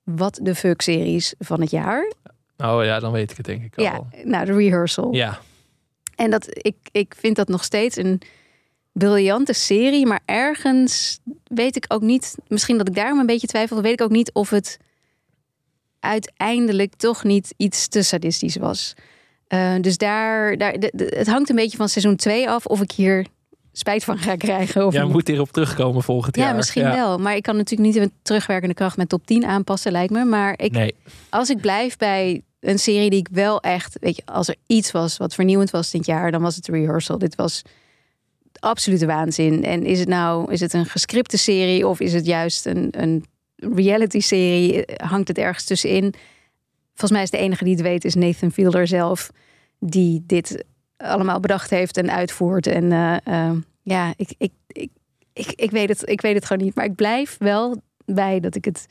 what 0.03 0.39
the 0.43 0.55
fuck 0.55 0.81
series 0.81 1.33
van 1.39 1.61
het 1.61 1.71
jaar. 1.71 2.11
Oh 2.57 2.83
ja, 2.83 2.99
dan 2.99 3.11
weet 3.11 3.31
ik 3.31 3.37
het 3.37 3.45
denk 3.45 3.63
ik 3.63 3.77
al. 3.77 3.83
Ja, 3.83 4.01
nou, 4.23 4.45
de 4.45 4.53
rehearsal. 4.53 5.13
Ja, 5.13 5.39
En 6.15 6.29
dat, 6.31 6.47
ik, 6.51 6.75
ik 6.91 7.13
vind 7.17 7.35
dat 7.35 7.47
nog 7.47 7.63
steeds 7.63 7.95
een 7.97 8.21
briljante 8.91 9.53
serie, 9.53 10.05
maar 10.05 10.19
ergens 10.25 11.19
weet 11.43 11.75
ik 11.75 11.85
ook 11.87 12.01
niet, 12.01 12.35
misschien 12.47 12.77
dat 12.77 12.87
ik 12.87 12.95
daarom 12.95 13.19
een 13.19 13.25
beetje 13.25 13.47
twijfel, 13.47 13.81
weet 13.81 13.93
ik 13.93 14.01
ook 14.01 14.09
niet 14.11 14.31
of 14.33 14.49
het 14.49 14.77
uiteindelijk 16.01 16.95
toch 16.95 17.23
niet 17.23 17.53
iets 17.57 17.87
te 17.87 18.01
sadistisch 18.01 18.55
was. 18.55 18.93
Eh, 19.47 19.75
dus 19.81 19.97
daar, 19.97 20.57
daar 20.57 20.79
de- 20.79 20.91
de- 20.95 21.13
het 21.17 21.27
hangt 21.27 21.49
een 21.49 21.55
beetje 21.55 21.77
van 21.77 21.89
seizoen 21.89 22.15
2 22.15 22.49
af 22.49 22.65
of 22.65 22.81
ik 22.81 22.91
hier 22.91 23.25
spijt 23.71 24.03
van 24.03 24.17
ga 24.17 24.35
krijgen. 24.35 24.85
Of 24.85 24.93
jij 24.93 25.03
niet. 25.03 25.11
moet 25.11 25.27
hierop 25.27 25.51
terugkomen 25.51 26.03
volgend 26.03 26.35
ja, 26.35 26.43
jaar. 26.43 26.55
misschien 26.55 26.83
wel. 26.83 27.17
Maar 27.17 27.35
ik 27.35 27.43
kan 27.43 27.55
natuurlijk 27.55 27.89
niet 27.93 27.99
met 28.03 28.11
terugwerkende 28.21 28.75
kracht 28.75 28.97
met 28.97 29.09
top 29.09 29.25
10 29.25 29.45
aanpassen, 29.45 29.91
lijkt 29.91 30.11
me. 30.13 30.25
Maar 30.25 30.53
ik, 30.57 30.71
Nee, 30.71 30.95
als 31.29 31.49
ik 31.49 31.61
blijf 31.61 31.97
bij 31.97 32.41
een 32.59 32.79
serie 32.79 33.09
die 33.09 33.19
ik 33.19 33.27
wel 33.31 33.59
echt, 33.61 33.97
weet 33.99 34.15
je, 34.15 34.21
als 34.25 34.47
er 34.47 34.55
iets 34.67 34.91
was 34.91 35.17
wat 35.17 35.33
vernieuwend 35.33 35.69
was 35.71 35.91
dit 35.91 36.05
jaar, 36.05 36.31
dan 36.31 36.41
was 36.41 36.55
het 36.55 36.65
de 36.65 36.71
rehearsal. 36.71 37.17
Dit 37.17 37.35
was 37.35 37.61
absolute 38.59 39.05
waanzin. 39.05 39.63
En 39.63 39.85
is 39.85 39.99
het 39.99 40.07
nou, 40.07 40.51
is 40.51 40.59
het 40.59 40.73
een 40.73 40.85
gescripte 40.85 41.37
serie 41.37 41.87
of 41.87 41.99
is 41.99 42.13
het 42.13 42.25
juist 42.25 42.65
een, 42.65 42.87
een 42.91 43.25
reality 43.75 44.19
serie? 44.19 44.83
Hangt 44.95 45.27
het 45.27 45.37
ergens 45.37 45.65
tussenin? 45.65 46.13
Volgens 46.87 47.11
mij 47.11 47.21
is 47.21 47.29
de 47.29 47.37
enige 47.37 47.63
die 47.63 47.73
het 47.73 47.81
weet 47.81 48.05
is 48.05 48.15
Nathan 48.15 48.51
Fielder 48.51 48.87
zelf, 48.87 49.31
die 49.79 50.23
dit 50.25 50.63
allemaal 50.97 51.39
bedacht 51.39 51.69
heeft 51.69 51.97
en 51.97 52.11
uitvoert. 52.11 52.67
En 52.67 52.91
eh, 52.91 53.17
eh, 53.23 53.57
ja, 53.81 54.13
ik, 54.15 54.33
ik, 54.37 54.51
ik, 54.67 54.89
ik, 55.33 55.51
ik, 55.55 55.71
weet 55.71 55.89
het, 55.89 56.09
ik 56.09 56.21
weet 56.21 56.35
het 56.35 56.45
gewoon 56.45 56.63
niet. 56.63 56.75
Maar 56.75 56.85
ik 56.85 56.95
blijf 56.95 57.35
wel 57.39 57.81
bij 58.05 58.39
dat 58.39 58.55
ik 58.55 58.65
het 58.65 58.87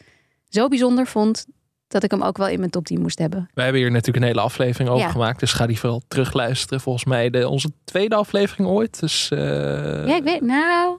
zo 0.48 0.68
bijzonder 0.68 1.06
vond 1.06 1.46
dat 1.88 2.02
ik 2.02 2.10
hem 2.10 2.22
ook 2.22 2.36
wel 2.36 2.48
in 2.48 2.58
mijn 2.58 2.70
top 2.70 2.84
10 2.84 3.00
moest 3.00 3.18
hebben. 3.18 3.50
wij 3.54 3.64
hebben 3.64 3.82
hier 3.82 3.90
natuurlijk 3.90 4.24
een 4.24 4.30
hele 4.30 4.40
aflevering 4.40 4.90
over 4.90 5.04
Ja. 5.06 5.10
gemaakt. 5.10 5.40
Dus 5.40 5.52
ga 5.52 5.66
die 5.66 5.78
vooral 5.78 6.02
terugluisteren. 6.08 6.80
Volgens 6.80 7.04
mij 7.04 7.30
de, 7.30 7.48
onze 7.48 7.72
tweede 7.84 8.14
aflevering 8.14 8.68
ooit. 8.68 9.00
Dus 9.00 9.30
eh, 9.30 9.38
ja, 10.06 10.16
ik 10.16 10.22
weet, 10.22 10.40
nou, 10.40 10.98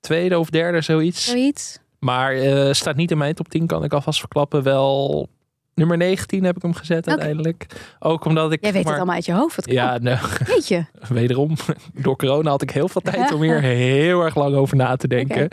tweede 0.00 0.38
of 0.38 0.50
derde, 0.50 0.80
zoiets. 0.80 1.24
zoiets. 1.24 1.78
Maar 1.98 2.32
eh, 2.34 2.72
staat 2.72 2.96
niet 2.96 3.10
in 3.10 3.18
mijn 3.18 3.34
top 3.34 3.48
10, 3.48 3.66
kan 3.66 3.84
ik 3.84 3.92
alvast 3.92 4.18
verklappen. 4.18 4.62
Wel 4.62 5.28
nummer 5.74 5.96
19 5.96 6.44
heb 6.44 6.56
ik 6.56 6.62
hem 6.62 6.74
gezet 6.74 7.08
uiteindelijk. 7.08 7.66
Ook 7.98 8.24
omdat 8.24 8.52
ik... 8.52 8.60
Jij 8.62 8.72
weet 8.72 8.82
maar, 8.82 8.92
het 8.92 8.96
allemaal 9.00 9.14
uit 9.16 9.24
je 9.26 9.32
hoofd. 9.32 9.56
Wat 9.56 9.70
Ja, 9.70 9.98
nou, 9.98 10.18
weet 10.46 10.68
je. 10.68 10.84
wederom, 11.08 11.56
door 11.94 12.16
corona 12.16 12.50
had 12.50 12.62
ik 12.62 12.70
heel 12.70 12.88
veel 12.88 13.00
tijd 13.00 13.32
om 13.32 13.42
hier 13.42 13.60
heel 13.96 14.22
erg 14.24 14.34
lang 14.34 14.54
over 14.54 14.76
na 14.76 14.96
te 14.96 15.08
denken. 15.08 15.48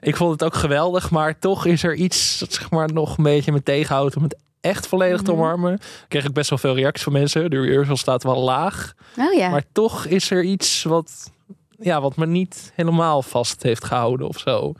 Ik 0.00 0.16
vond 0.16 0.30
het 0.32 0.44
ook 0.44 0.54
geweldig, 0.54 1.10
maar 1.10 1.38
toch 1.38 1.66
is 1.66 1.82
er 1.82 1.94
iets 1.94 2.38
dat 2.38 2.52
zeg 2.52 2.70
maar 2.70 2.92
nog 2.92 3.16
een 3.16 3.24
beetje 3.24 3.52
me 3.52 3.62
tegenhoudt 3.62 4.16
om 4.16 4.22
het 4.22 4.36
echt 4.60 4.86
volledig 4.86 5.22
te 5.22 5.30
Mhm. 5.32 5.40
omarmen. 5.40 5.78
Kreeg 6.08 6.24
ik 6.24 6.32
best 6.32 6.50
wel 6.50 6.58
veel 6.58 6.74
reacties 6.74 7.02
van 7.04 7.12
mensen. 7.12 7.50
De 7.50 7.60
rehearsal 7.60 7.96
staat 7.96 8.22
wel 8.22 8.40
laag, 8.42 8.92
Oh 9.18 9.32
ja. 9.34 9.48
maar 9.48 9.64
toch 9.72 10.06
is 10.06 10.30
er 10.30 10.42
iets 10.42 10.82
wat, 10.82 11.30
ja, 11.78 12.00
wat 12.00 12.16
me 12.16 12.26
niet 12.26 12.72
helemaal 12.74 13.22
vast 13.22 13.62
heeft 13.62 13.84
gehouden 13.84 14.28
of 14.28 14.38
zo. 14.38 14.72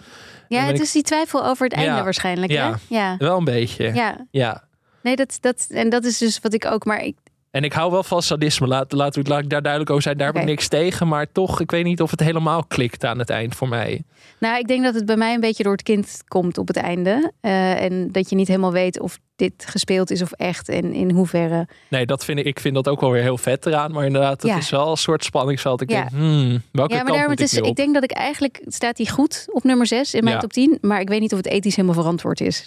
Ja, 0.49 0.61
het 0.65 0.75
ik- 0.75 0.81
is 0.83 0.93
die 0.93 1.03
twijfel 1.03 1.45
over 1.47 1.65
het 1.65 1.73
einde 1.73 2.03
waarschijnlijk. 2.03 2.53
ja. 2.53 2.71
Hè? 2.71 2.77
Ja. 2.97 3.17
Wel 3.19 3.37
een 3.39 3.45
beetje. 3.45 3.95
ja. 3.95 4.27
ja. 4.31 4.67
Nee, 5.03 5.17
dat, 5.17 5.39
dat, 5.41 5.67
en 5.69 5.89
dat 5.89 6.05
is 6.05 6.19
dus 6.19 6.39
wat 6.41 6.55
ik 6.55 6.65
ook, 6.65 6.85
maar 6.85 7.01
ik, 7.03 7.17
En 7.59 7.64
ik 7.64 7.73
hou 7.73 7.90
wel 7.90 8.03
van 8.03 8.23
sadisme. 8.23 8.66
Laat, 8.66 8.92
laat, 8.92 9.29
laat 9.29 9.42
ik 9.42 9.51
daar 9.51 9.62
duidelijk 9.62 9.90
over 9.90 10.03
zijn. 10.03 10.16
Daar 10.16 10.27
heb 10.27 10.35
Oké. 10.37 10.44
ik 10.44 10.51
niks 10.51 10.68
tegen. 10.68 11.09
Maar 11.09 11.33
toch, 11.33 11.61
ik 11.61 11.71
weet 11.71 11.85
niet 11.85 12.03
of 12.03 12.11
het 12.11 12.21
helemaal 12.21 12.64
klikt 12.64 13.05
aan 13.05 13.18
het 13.18 13.31
eind 13.31 13.55
voor 13.55 13.68
mij. 13.68 14.03
nou, 14.40 14.59
ik 14.59 14.66
denk 14.68 14.83
dat 14.85 14.94
het 14.94 15.07
bij 15.07 15.16
mij 15.16 15.35
een 15.35 15.40
beetje 15.40 15.62
door 15.62 15.73
het 15.73 15.83
kind 15.83 16.23
komt 16.29 16.59
op 16.59 16.66
het 16.68 16.77
einde. 16.77 17.33
Eh, 17.40 17.83
en 17.83 18.12
dat 18.12 18.31
je 18.31 18.37
niet 18.37 18.49
helemaal 18.49 18.73
weet 18.73 19.01
of 19.01 19.18
dit 19.37 19.64
gespeeld 19.68 20.11
is 20.11 20.23
of 20.23 20.33
echt 20.33 20.68
en 20.68 20.92
in 20.92 21.11
hoeverre. 21.11 21.68
Nee, 21.90 22.07
dat 22.07 22.25
vind 22.25 22.38
ik, 22.38 22.44
ik 22.44 22.61
vind 22.61 22.75
dat 22.75 22.88
ook 22.88 23.01
wel 23.01 23.11
weer 23.11 23.23
heel 23.23 23.38
vet 23.38 23.66
eraan. 23.66 23.92
Maar 23.92 24.05
inderdaad, 24.07 24.42
het 24.42 24.51
Ja. 24.51 24.57
is 24.57 24.71
wel 24.71 24.90
een 24.90 24.97
soort 24.97 25.25
spanningsveld. 25.25 25.81
Ik 25.81 25.90
Ja. 25.90 25.97
denk, 26.01 26.11
hmm, 26.11 26.62
welke 26.73 26.94
ja, 26.94 27.03
maar 27.03 27.12
kant 27.12 27.29
moet 27.29 27.38
het 27.38 27.53
ik 27.53 27.61
is, 27.62 27.68
ik 27.68 27.77
denk 27.77 27.94
dat 27.94 28.03
ik 28.03 28.11
eigenlijk, 28.12 28.61
staat 28.66 28.97
hij 28.97 29.07
goed 29.07 29.44
op 29.53 29.64
nummer 29.64 29.87
6 29.87 30.14
in 30.14 30.23
mijn 30.25 30.35
Ja. 30.37 30.40
top 30.42 30.53
10. 30.53 30.79
Maar 30.81 31.01
ik 31.01 31.09
weet 31.09 31.21
niet 31.21 31.33
of 31.33 31.38
het 31.38 31.47
ethisch 31.47 31.77
helemaal 31.77 31.97
verantwoord 32.01 32.40
is. 32.40 32.66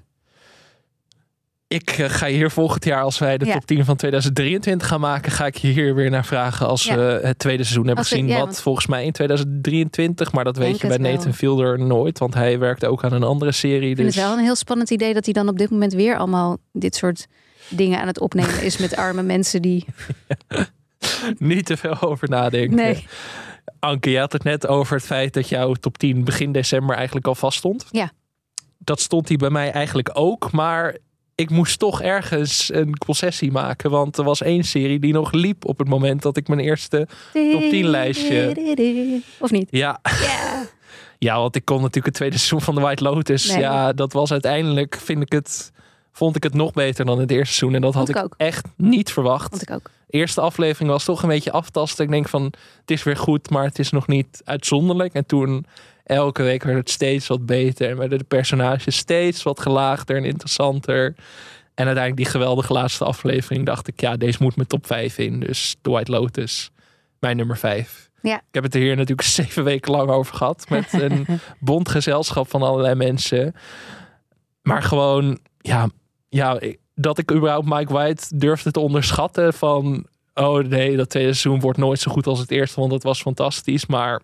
Ik 1.71 1.89
eh, 1.89 2.09
ga 2.09 2.27
hier 2.27 2.51
volgend 2.51 2.85
jaar, 2.85 3.01
als 3.01 3.17
wij 3.19 3.37
de 3.37 3.45
Ja. 3.45 3.53
top 3.53 3.65
10 3.65 3.85
van 3.85 3.95
2023 3.95 4.87
gaan 4.87 4.99
maken, 4.99 5.31
ga 5.31 5.45
ik 5.45 5.55
je 5.57 5.67
hier 5.67 5.95
weer 5.95 6.09
naar 6.09 6.25
vragen 6.25 6.67
als 6.67 6.83
Ja. 6.83 6.95
we 6.95 7.19
het 7.23 7.39
tweede 7.39 7.63
seizoen 7.63 7.85
hebben 7.87 8.05
gezien. 8.05 8.27
ja, 8.27 8.33
wat 8.35 8.43
want- 8.45 8.59
volgens 8.61 8.87
mij 8.87 9.05
in 9.05 9.11
2023, 9.11 10.31
maar 10.31 10.43
dat 10.43 10.57
weet 10.57 10.65
Denk 10.67 10.81
je 10.81 10.87
bij 10.87 10.97
wel. 10.97 11.11
Nathan 11.11 11.33
Fielder 11.33 11.79
nooit, 11.79 12.19
want 12.19 12.33
hij 12.33 12.59
werkte 12.59 12.87
ook 12.87 13.03
aan 13.03 13.13
een 13.13 13.23
andere 13.23 13.51
serie. 13.51 13.89
Ik 13.89 13.95
vind 13.95 14.07
Dus 14.07 14.15
het 14.15 14.25
wel 14.25 14.33
een 14.37 14.43
heel 14.43 14.55
spannend 14.55 14.89
idee 14.89 15.13
dat 15.13 15.25
hij 15.25 15.33
dan 15.33 15.47
op 15.47 15.57
dit 15.57 15.69
moment 15.69 15.93
weer 15.93 16.17
allemaal 16.17 16.57
dit 16.71 16.95
soort 16.95 17.27
dingen 17.69 17.99
aan 18.01 18.07
het 18.07 18.19
opnemen 18.19 18.61
is 18.63 18.77
met 18.77 18.95
arme 19.05 19.23
mensen 19.23 19.61
die. 19.61 19.85
niet 21.37 21.65
te 21.65 21.77
veel 21.77 22.01
over 22.01 22.29
nadenken. 22.29 22.75
Nee. 22.75 23.05
Anke, 23.79 24.09
je 24.09 24.19
had 24.19 24.31
het 24.33 24.43
net 24.43 24.67
over 24.67 24.95
het 24.95 25.05
feit 25.05 25.33
dat 25.33 25.49
jouw 25.49 25.73
top 25.73 25.97
10 25.97 26.23
begin 26.23 26.51
december 26.51 26.95
eigenlijk 26.95 27.27
al 27.27 27.35
vaststond. 27.35 27.85
Ja. 27.91 28.11
Dat 28.77 28.99
stond 28.99 29.27
die 29.27 29.37
bij 29.37 29.49
mij 29.49 29.71
eigenlijk 29.71 30.09
ook, 30.13 30.51
maar 30.51 30.97
ik 31.41 31.49
moest 31.49 31.79
toch 31.79 32.01
ergens 32.01 32.73
een 32.73 32.97
concessie 32.97 33.51
maken. 33.51 33.89
Want 33.89 34.17
er 34.17 34.23
was 34.23 34.41
één 34.41 34.63
serie 34.63 34.99
die 34.99 35.13
nog 35.13 35.31
liep 35.31 35.65
op 35.65 35.77
het 35.79 35.87
moment 35.87 36.21
dat 36.21 36.37
ik 36.37 36.47
mijn 36.47 36.59
eerste... 36.59 37.07
Top 37.33 37.61
10 37.69 37.85
lijstje. 37.85 39.21
Of 39.39 39.51
niet? 39.51 39.67
Ja, 39.71 39.99
Ja. 40.03 40.63
ja 41.17 41.37
want 41.39 41.55
ik 41.55 41.65
kon 41.65 41.77
natuurlijk 41.77 42.05
het 42.05 42.15
tweede 42.15 42.37
seizoen 42.37 42.61
van 42.61 42.75
The 42.75 42.81
White 42.81 43.03
Lotus. 43.03 43.47
Nee. 43.47 43.59
Ja, 43.59 43.93
dat 43.93 44.13
was 44.13 44.31
uiteindelijk, 44.31 44.95
vind 45.03 45.21
ik 45.21 45.31
het... 45.31 45.71
Vond 46.13 46.35
ik 46.35 46.43
het 46.43 46.53
nog 46.53 46.73
beter 46.73 47.05
dan 47.05 47.19
het 47.19 47.31
eerste 47.31 47.53
seizoen. 47.53 47.75
En 47.75 47.81
dat 47.81 47.93
had 47.93 48.05
Vond 48.05 48.17
ik, 48.17 48.23
ik 48.23 48.31
ook. 48.31 48.33
echt 48.37 48.65
niet 48.77 49.11
verwacht. 49.11 49.49
Vond 49.49 49.61
ik 49.61 49.71
ook. 49.71 49.89
eerste 50.09 50.41
aflevering 50.41 50.89
was 50.91 51.03
toch 51.03 51.21
een 51.23 51.29
beetje 51.29 51.51
aftasten. 51.51 52.05
Ik 52.05 52.11
denk 52.11 52.29
van, 52.29 52.43
het 52.81 52.91
is 52.91 53.03
weer 53.03 53.17
goed, 53.17 53.49
maar 53.49 53.63
het 53.63 53.79
is 53.79 53.91
nog 53.91 54.07
niet 54.07 54.41
uitzonderlijk. 54.45 55.13
En 55.13 55.25
toen 55.25 55.65
elke 56.03 56.43
week 56.43 56.63
werd 56.63 56.77
het 56.77 56.89
steeds 56.89 57.27
wat 57.27 57.45
beter. 57.45 57.89
En 57.89 57.97
werden 57.97 58.17
de 58.17 58.23
personages 58.23 58.97
steeds 58.97 59.43
wat 59.43 59.59
gelaagder 59.59 60.17
en 60.17 60.25
interessanter. 60.25 61.15
En 61.73 61.85
uiteindelijk 61.85 62.15
die 62.15 62.25
geweldige 62.25 62.73
laatste 62.73 63.03
aflevering 63.05 63.65
dacht 63.65 63.87
ik, 63.87 64.01
ja, 64.01 64.17
deze 64.17 64.37
moet 64.41 64.55
mijn 64.55 64.67
top 64.67 64.85
5 64.85 65.17
in. 65.17 65.39
Dus 65.39 65.75
The 65.81 65.89
White 65.89 66.11
Lotus, 66.11 66.71
mijn 67.19 67.37
nummer 67.37 67.57
5. 67.57 68.09
Ja. 68.21 68.35
Ik 68.35 68.41
heb 68.51 68.63
het 68.63 68.75
er 68.75 68.81
hier 68.81 68.95
natuurlijk 68.95 69.27
zeven 69.41 69.63
weken 69.63 69.91
lang 69.91 70.09
over 70.09 70.35
gehad. 70.35 70.65
Met 70.69 70.93
een 70.93 71.25
bond 71.59 71.89
gezelschap 71.89 72.49
van 72.49 72.61
allerlei 72.61 72.95
mensen. 72.95 73.55
Maar 74.61 74.83
gewoon, 74.83 75.39
ja, 75.57 75.89
ja, 76.29 76.59
dat 76.95 77.17
ik 77.17 77.31
überhaupt 77.31 77.69
Mike 77.69 77.93
White 77.93 78.37
durfde 78.37 78.71
te 78.71 78.79
onderschatten 78.79 79.53
van... 79.53 80.05
Oh 80.33 80.63
nee, 80.63 80.97
dat 80.97 81.09
tweede 81.09 81.33
seizoen 81.33 81.61
wordt 81.61 81.77
nooit 81.77 81.99
zo 81.99 82.11
goed 82.11 82.27
als 82.27 82.39
het 82.39 82.51
eerste, 82.51 82.79
want 82.79 82.91
het 82.91 83.03
was 83.03 83.21
fantastisch. 83.21 83.85
Maar 83.85 84.21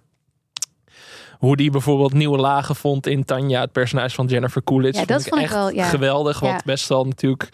hoe 1.37 1.55
die 1.55 1.71
bijvoorbeeld 1.71 2.13
nieuwe 2.13 2.37
lagen 2.37 2.75
vond 2.75 3.07
in 3.07 3.25
Tanja, 3.25 3.61
het 3.61 3.71
personage 3.71 4.15
van 4.15 4.25
Jennifer 4.25 4.63
Coolidge. 4.63 4.99
Ja, 4.99 5.05
dat 5.05 5.23
vond 5.23 5.35
ik 5.35 5.41
echt 5.41 5.53
wel, 5.53 5.69
ja. 5.71 5.85
geweldig. 5.85 6.39
Want 6.39 6.63
best 6.63 6.89
wel 6.89 7.05
natuurlijk... 7.05 7.49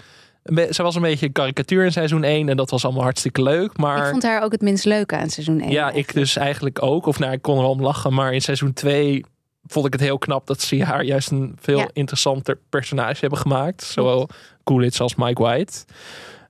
Ze 0.69 0.83
was 0.83 0.95
een 0.95 1.01
beetje 1.01 1.25
een 1.25 1.31
karikatuur 1.31 1.85
in 1.85 1.91
seizoen 1.91 2.23
1 2.23 2.49
en 2.49 2.57
dat 2.57 2.69
was 2.69 2.83
allemaal 2.85 3.03
hartstikke 3.03 3.41
leuk. 3.43 3.77
Maar 3.77 4.03
Ik 4.03 4.09
vond 4.09 4.23
haar 4.23 4.43
ook 4.43 4.51
het 4.51 4.61
minst 4.61 4.85
leuke 4.85 5.15
aan 5.17 5.29
seizoen 5.29 5.59
1. 5.61 5.71
ja, 5.71 5.91
ik 5.91 6.13
dus 6.13 6.35
eigenlijk 6.35 6.81
ook. 6.83 7.05
Of 7.05 7.19
nou, 7.19 7.31
ik 7.33 7.41
kon 7.41 7.55
er 7.55 7.61
wel 7.61 7.71
om 7.71 7.81
lachen. 7.81 8.13
Maar 8.13 8.33
in 8.33 8.41
seizoen 8.41 8.73
2 8.73 9.25
vond 9.67 9.85
ik 9.85 9.93
het 9.93 10.01
heel 10.01 10.17
knap 10.17 10.47
dat 10.47 10.61
ze 10.61 10.83
haar 10.83 11.03
juist 11.03 11.31
een 11.31 11.57
veel 11.61 11.77
Ja. 11.77 11.87
interessanter 11.93 12.59
personage 12.69 13.19
hebben 13.19 13.39
gemaakt. 13.39 13.83
Zowel 13.83 14.29
Coolidge 14.63 15.03
als 15.03 15.15
Mike 15.15 15.41
White. 15.41 15.73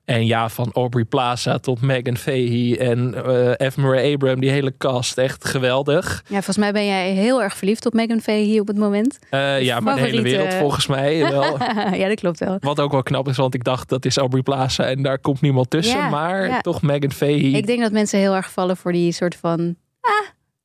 En 0.06 0.26
ja, 0.26 0.50
van 0.50 0.70
Aubrey 0.74 1.04
Plaza 1.04 1.58
tot 1.58 1.82
Megan 1.82 2.18
Fahey 2.18 2.78
en 2.80 3.14
eh 3.58 3.70
F. 3.72 3.78
Murray 3.78 4.14
Abram, 4.14 4.40
die 4.40 4.50
hele 4.50 4.74
cast, 4.78 5.18
echt 5.18 5.46
geweldig. 5.46 6.24
Ja, 6.24 6.34
volgens 6.36 6.58
mij 6.58 6.72
ben 6.72 6.86
jij 6.86 7.12
heel 7.12 7.42
erg 7.42 7.58
verliefd 7.58 7.86
op 7.86 7.94
Megan 7.94 8.20
Fahey 8.22 8.60
op 8.60 8.68
het 8.68 8.78
moment. 8.78 9.20
Eh, 9.30 9.62
ja, 9.62 9.80
maar 9.80 9.96
de 9.96 10.02
hele 10.02 10.22
wereld 10.22 10.54
volgens 10.54 10.88
mij 10.88 11.20
wel. 11.30 11.58
ja, 12.02 12.08
dat 12.08 12.20
klopt 12.20 12.40
wel. 12.40 12.58
Wat 12.60 12.80
ook 12.80 12.92
wel 12.92 13.04
knap 13.04 13.28
is, 13.28 13.38
want 13.38 13.54
ik 13.54 13.64
dacht 13.64 13.90
dat 13.90 14.06
is 14.06 14.18
Aubrey 14.18 14.42
Plaza 14.42 14.84
en 14.86 15.02
daar 15.02 15.20
komt 15.20 15.42
niemand 15.42 15.70
tussen. 15.70 15.98
Ja, 16.00 16.10
maar 16.10 16.48
ja. 16.48 16.62
toch 16.62 16.82
Megan 16.82 17.12
Fahey. 17.12 17.36
Ik 17.40 17.68
denk 17.68 17.82
dat 17.82 17.92
mensen 17.92 18.20
heel 18.20 18.36
erg 18.36 18.52
vallen 18.52 18.78
voor 18.78 18.92
die 18.92 19.12
soort 19.12 19.36
van... 19.36 19.76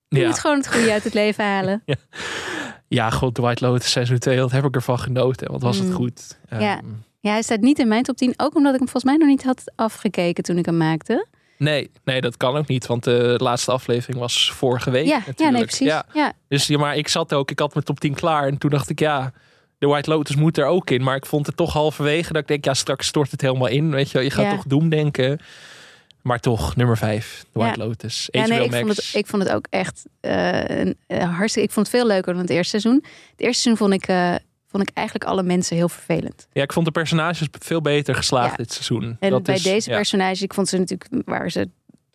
Je 0.09 0.19
ja. 0.21 0.27
moet 0.27 0.39
gewoon 0.39 0.57
het 0.57 0.69
goede 0.73 0.93
uit 0.93 1.05
het 1.05 1.15
leven 1.15 1.45
halen. 1.45 1.83
ja, 2.89 3.11
god, 3.11 3.35
The 3.35 3.43
White 3.43 3.65
Lotus 3.67 3.91
seizoen 3.91 4.19
2, 4.19 4.37
dat 4.37 4.53
heb 4.53 4.65
ik 4.65 4.75
ervan 4.75 4.99
genoten. 4.99 5.53
Wat 5.53 5.63
was 5.63 5.77
het 5.77 5.89
Mm. 5.89 5.95
goed. 5.95 6.39
Ja. 6.59 6.81
Ja, 7.21 7.31
hij 7.31 7.43
staat 7.43 7.61
niet 7.61 7.79
in 7.79 7.89
mijn 7.89 8.03
top 8.03 8.17
10. 8.17 8.35
Ook 8.37 8.55
omdat 8.55 8.73
ik 8.73 8.79
hem 8.79 8.89
volgens 8.89 9.05
mij 9.13 9.17
nog 9.17 9.29
niet 9.29 9.45
had 9.45 9.73
afgekeken 9.77 10.45
toen 10.45 10.59
ik 10.59 10.67
hem 10.67 10.77
maakte. 10.77 11.27
Nee, 11.59 11.91
nee, 12.05 12.21
dat 12.21 12.37
kan 12.37 12.57
ook 12.57 12.67
niet, 12.67 12.87
want 12.87 13.05
de 13.05 13.35
laatste 13.43 13.73
aflevering 13.73 14.19
was 14.19 14.53
vorige 14.53 14.91
week. 14.91 15.07
Ja, 15.07 15.13
natuurlijk. 15.17 15.39
ja 15.41 15.51
nee, 15.51 15.63
precies. 15.65 15.87
Ja, 15.87 16.07
Ja. 16.13 16.33
dus 16.49 16.67
ja, 16.67 16.79
maar 16.79 16.97
ik 16.97 17.09
zat 17.09 17.35
ook, 17.35 17.51
ik 17.51 17.59
had 17.59 17.73
mijn 17.75 17.85
top 17.87 18.01
10 18.01 18.15
klaar 18.15 18.47
en 18.47 18.59
toen 18.59 18.71
dacht 18.71 18.91
ik, 18.91 18.99
ja, 19.01 19.33
de 19.79 19.87
White 19.87 20.11
Lotus 20.11 20.37
moet 20.37 20.59
er 20.59 20.67
ook 20.67 20.91
in. 20.91 21.03
Maar 21.03 21.17
ik 21.17 21.27
vond 21.27 21.47
het 21.47 21.57
toch 21.57 21.73
halverwege 21.73 22.33
dat 22.33 22.43
ik 22.43 22.49
denk, 22.49 22.65
ja, 22.65 22.75
straks 22.75 23.07
stort 23.07 23.31
het 23.31 23.41
helemaal 23.41 23.69
in. 23.69 23.91
Weet 23.91 24.11
je, 24.11 24.21
je 24.21 24.31
gaat 24.31 24.45
Ja. 24.45 24.55
toch 24.55 24.65
Doom 24.67 24.89
denken. 24.89 25.39
Maar 26.23 26.41
toch, 26.41 26.77
nummer 26.77 26.97
5, 26.97 27.45
de 27.53 27.59
White 27.61 27.81
Ja. 27.81 27.87
Lotus. 27.87 28.29
Ja, 28.31 28.47
nee, 28.47 28.65
ik 28.65 28.71
Max. 28.71 28.83
vond, 28.83 28.97
het, 28.97 29.11
ik 29.15 29.27
vond 29.27 29.43
het 29.43 29.53
ook 29.53 29.67
echt 29.71 30.05
eh, 30.21 30.63
een, 30.79 30.97
eh, 31.07 31.37
hartstikke... 31.37 31.69
Ik 31.69 31.75
vond 31.75 31.87
het 31.87 31.97
veel 31.97 32.07
leuker 32.07 32.33
dan 32.33 32.43
het 32.43 32.51
eerste 32.51 32.81
seizoen. 32.81 33.05
Het 33.31 33.41
eerste 33.41 33.61
seizoen 33.63 33.77
vond 33.89 34.03
ik, 34.03 34.09
eh, 34.09 34.35
vond 34.71 34.89
ik 34.89 34.97
eigenlijk 34.97 35.31
alle 35.31 35.43
mensen 35.43 35.77
heel 35.77 35.89
vervelend. 35.89 36.47
Ja, 36.53 36.63
ik 36.63 36.73
vond 36.73 36.87
de 36.87 36.93
personages 36.93 37.49
veel 37.59 37.81
beter 37.81 38.15
geslaagd 38.15 38.51
Ja. 38.51 38.57
dit 38.57 38.73
seizoen. 38.73 39.17
En 39.21 39.31
Dat 39.31 39.43
bij 39.43 39.55
is- 39.55 39.63
deze 39.63 39.91
ja. 39.91 39.97
personage, 39.97 40.45
ik 40.45 40.55
vond 40.55 40.69
ze 40.69 40.79
natuurlijk... 40.79 41.11
Waar 41.29 41.51
ze 41.51 41.69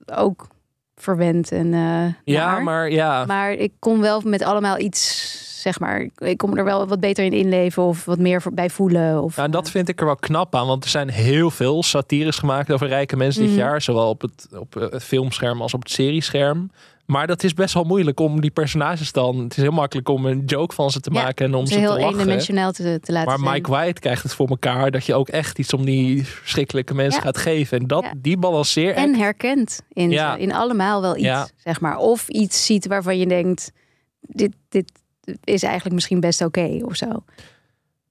ook 0.05 0.47
verwend 0.95 1.51
en 1.51 1.73
eh 1.73 2.05
Ja, 2.35 2.51
naar. 2.51 2.63
maar 2.63 2.91
ja. 2.91 3.25
Maar 3.25 3.51
ik 3.53 3.71
kon 3.79 3.99
wel 4.01 4.21
met 4.25 4.41
allemaal 4.41 4.79
iets, 4.79 5.61
zeg 5.61 5.79
maar... 5.79 6.07
Ik 6.17 6.37
kon 6.37 6.57
er 6.57 6.63
wel 6.63 6.87
wat 6.87 6.99
beter 6.99 7.25
in 7.25 7.33
inleven 7.33 7.83
of 7.83 8.05
wat 8.05 8.19
meer 8.19 8.41
bij 8.53 8.69
voelen. 8.69 9.23
Of, 9.23 9.35
Ja, 9.35 9.43
en 9.43 9.51
dat 9.51 9.65
eh, 9.65 9.71
vind 9.71 9.89
ik 9.89 9.99
er 9.99 10.05
wel 10.05 10.15
knap 10.15 10.55
aan, 10.55 10.67
want 10.67 10.83
er 10.83 10.89
zijn 10.89 11.09
heel 11.09 11.51
veel 11.51 11.83
satires 11.83 12.37
gemaakt 12.37 12.71
over 12.71 12.87
rijke 12.87 13.15
mensen 13.15 13.41
dit 13.41 13.51
Mhm. 13.51 13.59
jaar, 13.59 13.81
zowel 13.81 14.09
op 14.09 14.21
het, 14.21 14.47
op 14.57 14.73
het 14.73 15.03
filmscherm 15.03 15.61
als 15.61 15.73
op 15.73 15.81
het 15.83 15.91
seriescherm. 15.91 16.71
Maar 17.05 17.27
dat 17.27 17.43
is 17.43 17.53
best 17.53 17.73
wel 17.73 17.83
moeilijk 17.83 18.19
om 18.19 18.41
die 18.41 18.51
personages 18.51 19.11
dan. 19.11 19.37
Het 19.39 19.57
is 19.57 19.63
heel 19.63 19.71
makkelijk 19.71 20.09
om 20.09 20.25
een 20.25 20.45
joke 20.45 20.75
van 20.75 20.91
ze 20.91 20.99
te 20.99 21.09
Ja, 21.13 21.23
maken 21.23 21.45
en 21.45 21.53
om 21.55 21.65
ze 21.65 21.73
te 21.73 21.79
heel 21.79 21.89
lachen. 21.97 22.09
eendimensionaal 22.09 22.71
te, 22.71 22.99
te 23.01 23.11
laten 23.11 23.29
Maar 23.29 23.39
zijn. 23.39 23.51
Mike 23.51 23.69
White 23.71 23.99
krijgt 23.99 24.23
het 24.23 24.33
voor 24.33 24.47
elkaar 24.47 24.91
dat 24.91 25.05
je 25.05 25.13
ook 25.13 25.29
echt 25.29 25.59
iets 25.59 25.73
om 25.73 25.85
die 25.85 26.25
verschrikkelijke 26.25 26.93
mensen 26.93 27.19
Ja. 27.19 27.25
gaat 27.25 27.37
geven. 27.37 27.79
En 27.79 27.87
dat, 27.87 28.03
Ja. 28.03 28.13
die 28.17 28.37
balanceer 28.37 28.93
En 28.93 29.15
herkent 29.15 29.81
in, 29.89 30.11
in 30.39 30.53
allemaal 30.53 31.01
wel 31.01 31.17
iets, 31.17 31.51
zeg 31.57 31.79
maar. 31.81 31.97
Of 31.97 32.27
iets 32.27 32.65
ziet 32.65 32.87
waarvan 32.87 33.17
je 33.17 33.27
denkt, 33.27 33.71
dit, 34.21 34.51
dit 34.69 34.91
is 35.43 35.63
eigenlijk 35.63 35.95
misschien 35.95 36.19
best 36.19 36.41
oké 36.41 36.79
of 36.81 36.95
zo. 36.95 37.23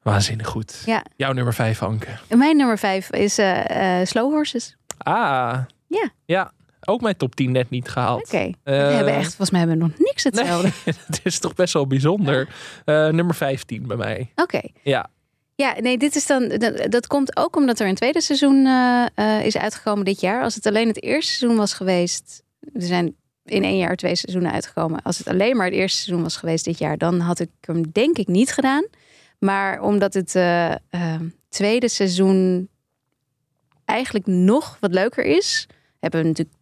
waanzinnig 0.02 0.46
goed. 0.46 0.82
Ja. 0.86 1.04
Jouw 1.16 1.32
nummer 1.32 1.54
5, 1.54 1.82
Anke. 1.82 2.08
Mijn 2.28 2.56
nummer 2.56 2.78
vijf 2.78 3.10
is 3.10 3.38
eh, 3.38 4.00
eh, 4.00 4.06
Slow 4.06 4.32
Horses. 4.32 4.76
Ah. 4.98 5.58
Ja. 5.86 6.10
Ja, 6.24 6.52
ook 6.84 7.00
mijn 7.00 7.16
top 7.16 7.34
10 7.34 7.52
net 7.52 7.70
niet 7.70 7.88
gehaald. 7.88 8.24
Oké. 8.24 8.36
Eh, 8.36 8.52
we 8.64 8.72
hebben 8.72 9.14
echt, 9.14 9.26
volgens 9.26 9.50
mij 9.50 9.60
hebben 9.60 9.78
we 9.78 9.84
nog 9.84 9.98
niks 9.98 10.24
hetzelfde. 10.28 10.70
Het 11.06 11.20
is 11.22 11.38
toch 11.38 11.54
best 11.54 11.72
wel 11.72 11.86
bijzonder. 11.86 12.48
Eh, 12.84 13.08
nummer 13.08 13.34
15 13.34 13.86
bij 13.86 13.96
mij. 13.96 14.32
Oké. 14.34 14.60
Ja. 14.82 15.10
Ja, 15.54 15.74
nee, 15.80 15.98
dit 15.98 16.16
is 16.16 16.26
dan. 16.26 16.48
Dat, 16.48 16.90
dat 16.90 17.06
komt 17.06 17.36
ook 17.36 17.56
omdat 17.56 17.80
er 17.80 17.88
een 17.88 17.94
tweede 17.94 18.20
seizoen 18.20 18.66
eh, 19.14 19.44
is 19.44 19.56
uitgekomen 19.56 20.04
dit 20.04 20.20
jaar. 20.20 20.42
Als 20.42 20.54
het 20.54 20.66
alleen 20.66 20.88
het 20.88 21.02
eerste 21.02 21.32
seizoen 21.32 21.58
was 21.58 21.72
geweest. 21.72 22.42
Er 22.72 22.82
zijn 22.82 23.14
in 23.44 23.64
één 23.64 23.78
jaar 23.78 23.96
twee 23.96 24.14
seizoenen 24.14 24.52
uitgekomen. 24.52 25.02
Als 25.02 25.18
het 25.18 25.28
alleen 25.28 25.56
maar 25.56 25.66
het 25.66 25.74
eerste 25.74 25.98
seizoen 25.98 26.22
was 26.22 26.36
geweest 26.36 26.64
dit 26.64 26.78
jaar, 26.78 26.98
dan 26.98 27.20
had 27.20 27.38
ik 27.38 27.50
hem 27.60 27.90
denk 27.92 28.18
ik 28.18 28.26
niet 28.26 28.52
gedaan. 28.52 28.86
Maar 29.38 29.80
omdat 29.80 30.14
het 30.14 30.30
tweede 31.48 31.88
seizoen 31.88 32.68
eigenlijk 33.84 34.26
nog 34.26 34.76
wat 34.80 34.94
leuker 34.94 35.24
is, 35.24 35.66
hebben 36.00 36.20
we 36.20 36.26
natuurlijk 36.26 36.56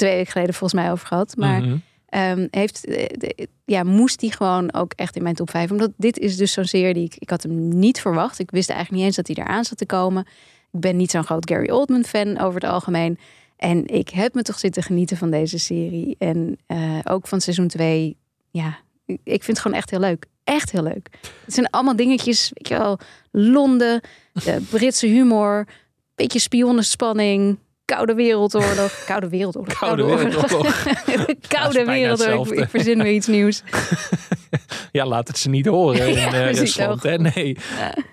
twee 0.00 0.14
weken 0.16 0.32
geleden 0.32 0.54
volgens 0.54 0.80
mij 0.82 0.90
over 0.90 1.06
gehad. 1.06 1.36
Maar 1.36 1.60
Mhm. 1.62 1.76
Ehm, 2.08 2.46
heeft, 2.50 2.84
eh, 2.86 3.06
de- 3.18 3.48
ja, 3.64 3.82
moest 3.82 4.20
die 4.20 4.32
gewoon 4.32 4.72
ook 4.74 4.92
echt 4.96 5.16
in 5.16 5.22
mijn 5.22 5.34
top 5.34 5.50
5. 5.50 5.70
Omdat 5.70 5.90
dit 5.96 6.18
is 6.18 6.36
dus 6.36 6.52
zo'n 6.52 6.64
serie 6.64 6.94
die 6.94 7.04
ik, 7.04 7.14
ik 7.18 7.30
had 7.30 7.42
hem 7.42 7.68
niet 7.78 8.00
verwacht. 8.00 8.38
Ik 8.38 8.50
wist 8.50 8.68
eigenlijk 8.70 8.98
niet 8.98 9.06
eens 9.06 9.16
dat 9.26 9.36
hij 9.36 9.44
eraan 9.44 9.64
zat 9.64 9.78
te 9.78 9.86
komen. 9.86 10.26
Ik 10.72 10.80
ben 10.80 10.96
niet 10.96 11.10
zo'n 11.10 11.24
groot 11.24 11.50
Gary 11.50 11.70
Oldman 11.70 12.04
fan 12.04 12.38
over 12.38 12.60
het 12.60 12.70
algemeen. 12.70 13.18
En 13.56 13.86
ik 13.86 14.08
heb 14.08 14.34
me 14.34 14.42
toch 14.42 14.58
zitten 14.58 14.82
genieten 14.82 15.16
van 15.16 15.30
deze 15.30 15.58
serie. 15.58 16.16
En 16.18 16.58
eh, 16.66 16.98
ook 17.04 17.26
van 17.28 17.40
seizoen 17.40 17.68
2. 17.68 18.16
Ja, 18.50 18.78
ik 19.06 19.18
ik 19.24 19.42
vind 19.44 19.46
het 19.46 19.58
gewoon 19.58 19.76
echt 19.76 19.90
heel 19.90 20.00
leuk. 20.00 20.26
Echt 20.44 20.70
heel 20.72 20.82
leuk. 20.82 21.08
Het 21.44 21.54
zijn 21.54 21.70
allemaal 21.70 21.96
dingetjes, 21.96 22.50
weet 22.54 22.68
je 22.68 22.78
wel. 22.78 22.98
Londen, 23.30 24.00
de 24.32 24.66
Britse 24.70 25.06
humor, 25.06 25.66
beetje 26.14 26.38
spionnenspanning, 26.38 27.58
Koude 27.94 28.14
Wereldoorlog. 28.14 29.04
Koude 29.06 29.28
Wereldoorlog. 29.28 29.78
Koude 29.78 30.04
Wereldoorlog. 30.04 30.82
Koude 31.48 31.84
Wereldoorlog. 31.84 32.08
hetzelfde. 32.18 32.54
Ik, 32.54 32.60
ik 32.60 32.68
verzin 32.70 33.02
weer 33.02 33.12
iets 33.12 33.26
nieuws. 33.26 33.62
Ja, 34.92 35.06
laat 35.06 35.28
het 35.28 35.38
ze 35.38 35.48
niet 35.48 35.66
horen 35.66 36.12
Ja, 36.12 36.32
eh, 36.32 36.52
Rusland. 36.52 37.02
Hè? 37.02 37.18
Nee. 37.18 37.56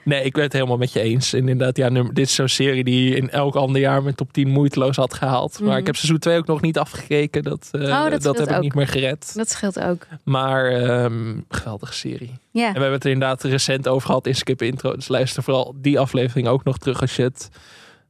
nee, 0.04 0.24
ik 0.24 0.34
ben 0.34 0.44
het 0.44 0.54
helemaal 0.54 0.78
met 0.78 0.92
je 0.92 1.00
eens. 1.00 1.34
En 1.34 1.40
inderdaad, 1.40 1.78
ja, 1.78 1.90
nummer, 1.90 2.14
dit 2.14 2.26
is 2.26 2.36
zo'n 2.36 2.48
serie 2.48 2.84
die 2.84 3.16
in 3.16 3.30
elk 3.30 3.56
ander 3.56 3.82
jaar 3.82 4.04
mijn 4.04 4.16
top 4.16 4.34
10 4.34 4.50
moeiteloos 4.50 4.96
had 4.96 5.14
gehaald. 5.14 5.60
Maar 5.60 5.70
Mhm. 5.70 5.78
ik 5.78 5.86
heb 5.86 5.96
seizoen 5.96 6.20
2 6.20 6.38
ook 6.38 6.46
nog 6.48 6.62
niet 6.62 6.78
afgekeken. 6.78 7.44
Dat, 7.44 7.70
Oh, 7.72 8.10
dat 8.20 8.38
heb 8.38 8.50
ik 8.50 8.60
niet 8.60 8.74
meer 8.74 8.88
gered. 8.88 9.32
Dat 9.36 9.50
scheelt 9.50 9.80
ook. 9.80 10.08
Maar 10.24 10.72
ehm, 10.72 11.36
geweldige 11.50 11.94
serie. 11.94 12.32
Ja, 12.52 12.66
En 12.68 12.74
we 12.74 12.80
hebben 12.80 12.92
het 12.92 13.04
er 13.06 13.12
inderdaad 13.12 13.44
recent 13.44 13.88
over 13.88 14.08
gehad 14.08 14.28
in 14.28 14.36
Skip 14.36 14.62
Intro. 14.62 14.96
Dus 14.96 15.08
luister 15.08 15.44
vooral 15.44 15.76
die 15.82 16.00
aflevering 16.00 16.48
ook 16.48 16.64
nog 16.64 16.78
terug 16.78 17.02
als 17.02 17.16
je 17.16 17.24
het 17.24 17.50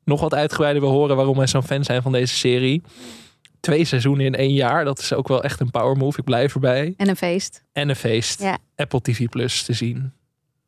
nog 0.07 0.21
wat 0.21 0.33
uitgebreider 0.33 0.81
wil 0.81 0.91
horen 0.91 1.15
waarom 1.15 1.37
wij 1.37 1.47
zo'n 1.47 1.63
fan 1.63 1.83
zijn 1.83 2.01
van 2.01 2.11
deze 2.11 2.35
serie. 2.35 2.81
Twee 3.59 3.85
seizoenen 3.85 4.25
in 4.25 4.35
één 4.35 4.53
jaar, 4.53 4.85
dat 4.85 4.99
is 4.99 5.13
ook 5.13 5.27
wel 5.27 5.43
echt 5.43 5.59
een 5.59 5.71
power 5.71 5.97
move. 5.97 6.19
Ik 6.19 6.23
blijf 6.25 6.53
erbij. 6.53 6.93
en 6.97 7.09
een 7.09 7.15
feest. 7.15 7.63
En 7.71 7.89
een 7.89 7.95
feest. 7.95 8.41
Ja. 8.41 8.57
Apple 8.75 9.01
TV 9.01 9.29
Plus 9.29 9.63
te 9.63 9.73
zien. 9.73 10.13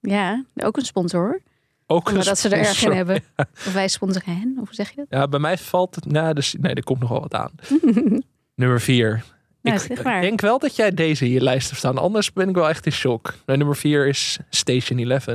Ja, 0.02 0.46
ook 0.56 0.78
een 0.78 0.86
sponsor. 0.86 1.42
Ook 1.88 2.10
Omdat 2.10 2.28
een 2.28 2.36
ze 2.36 2.50
er 2.50 2.58
erg 2.58 2.84
in 2.84 2.92
hebben. 2.92 3.16
Of 3.68 3.74
wij 3.74 3.88
sponsoren 3.88 4.36
hen, 4.36 4.58
of 4.60 4.66
hoe 4.66 4.76
zeg 4.76 4.90
je 4.90 4.96
dat? 4.96 5.06
Ja, 5.10 5.28
bij 5.28 5.40
mij 5.40 5.58
valt 5.58 5.96
het. 5.96 6.06
Nou, 6.06 6.34
dus, 6.34 6.56
nee, 6.60 6.74
er 6.74 6.84
komt 6.84 7.00
nog 7.00 7.10
wel 7.10 7.20
wat 7.20 7.34
aan. 7.34 7.52
Nummer 8.56 8.82
vier. 8.82 9.24
Nou, 9.62 9.80
ik 9.94 10.04
denk 10.04 10.42
wel 10.42 10.60
dat 10.60 10.76
jij 10.76 10.92
deze 10.94 11.26
in 11.26 11.32
je 11.32 11.42
lijst 11.42 11.68
hebt 11.68 11.80
staan. 11.80 11.98
Anders 11.98 12.34
ben 12.34 12.50
ik 12.50 12.56
wel 12.56 12.70
echt 12.70 12.86
in 12.86 12.92
shock. 12.92 13.36
Nummer 13.46 13.76
vier 13.76 14.08
is 14.08 14.40
Station 14.50 15.00
11. 15.00 15.26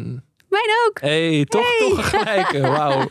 Mijn 0.55 0.77
ook. 0.89 1.01
hey, 1.01 1.45
toch, 1.45 1.77
toch 1.79 1.97
een 1.99 2.05
gelijke. 2.05 2.61
Wauw. 2.77 3.09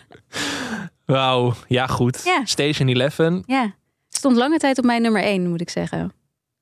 Wauw. 1.06 1.54
Ja, 1.68 1.88
goed. 1.88 2.22
Ja. 2.26 2.42
Station 2.46 2.88
11 2.88 3.18
Ja, 3.46 3.76
stond 4.10 4.36
lange 4.38 4.58
tijd 4.58 4.78
op 4.78 4.84
mijn 4.86 5.02
nummer 5.02 5.22
1, 5.24 5.50
moet 5.50 5.62
ik 5.62 5.70
zeggen. 5.70 6.12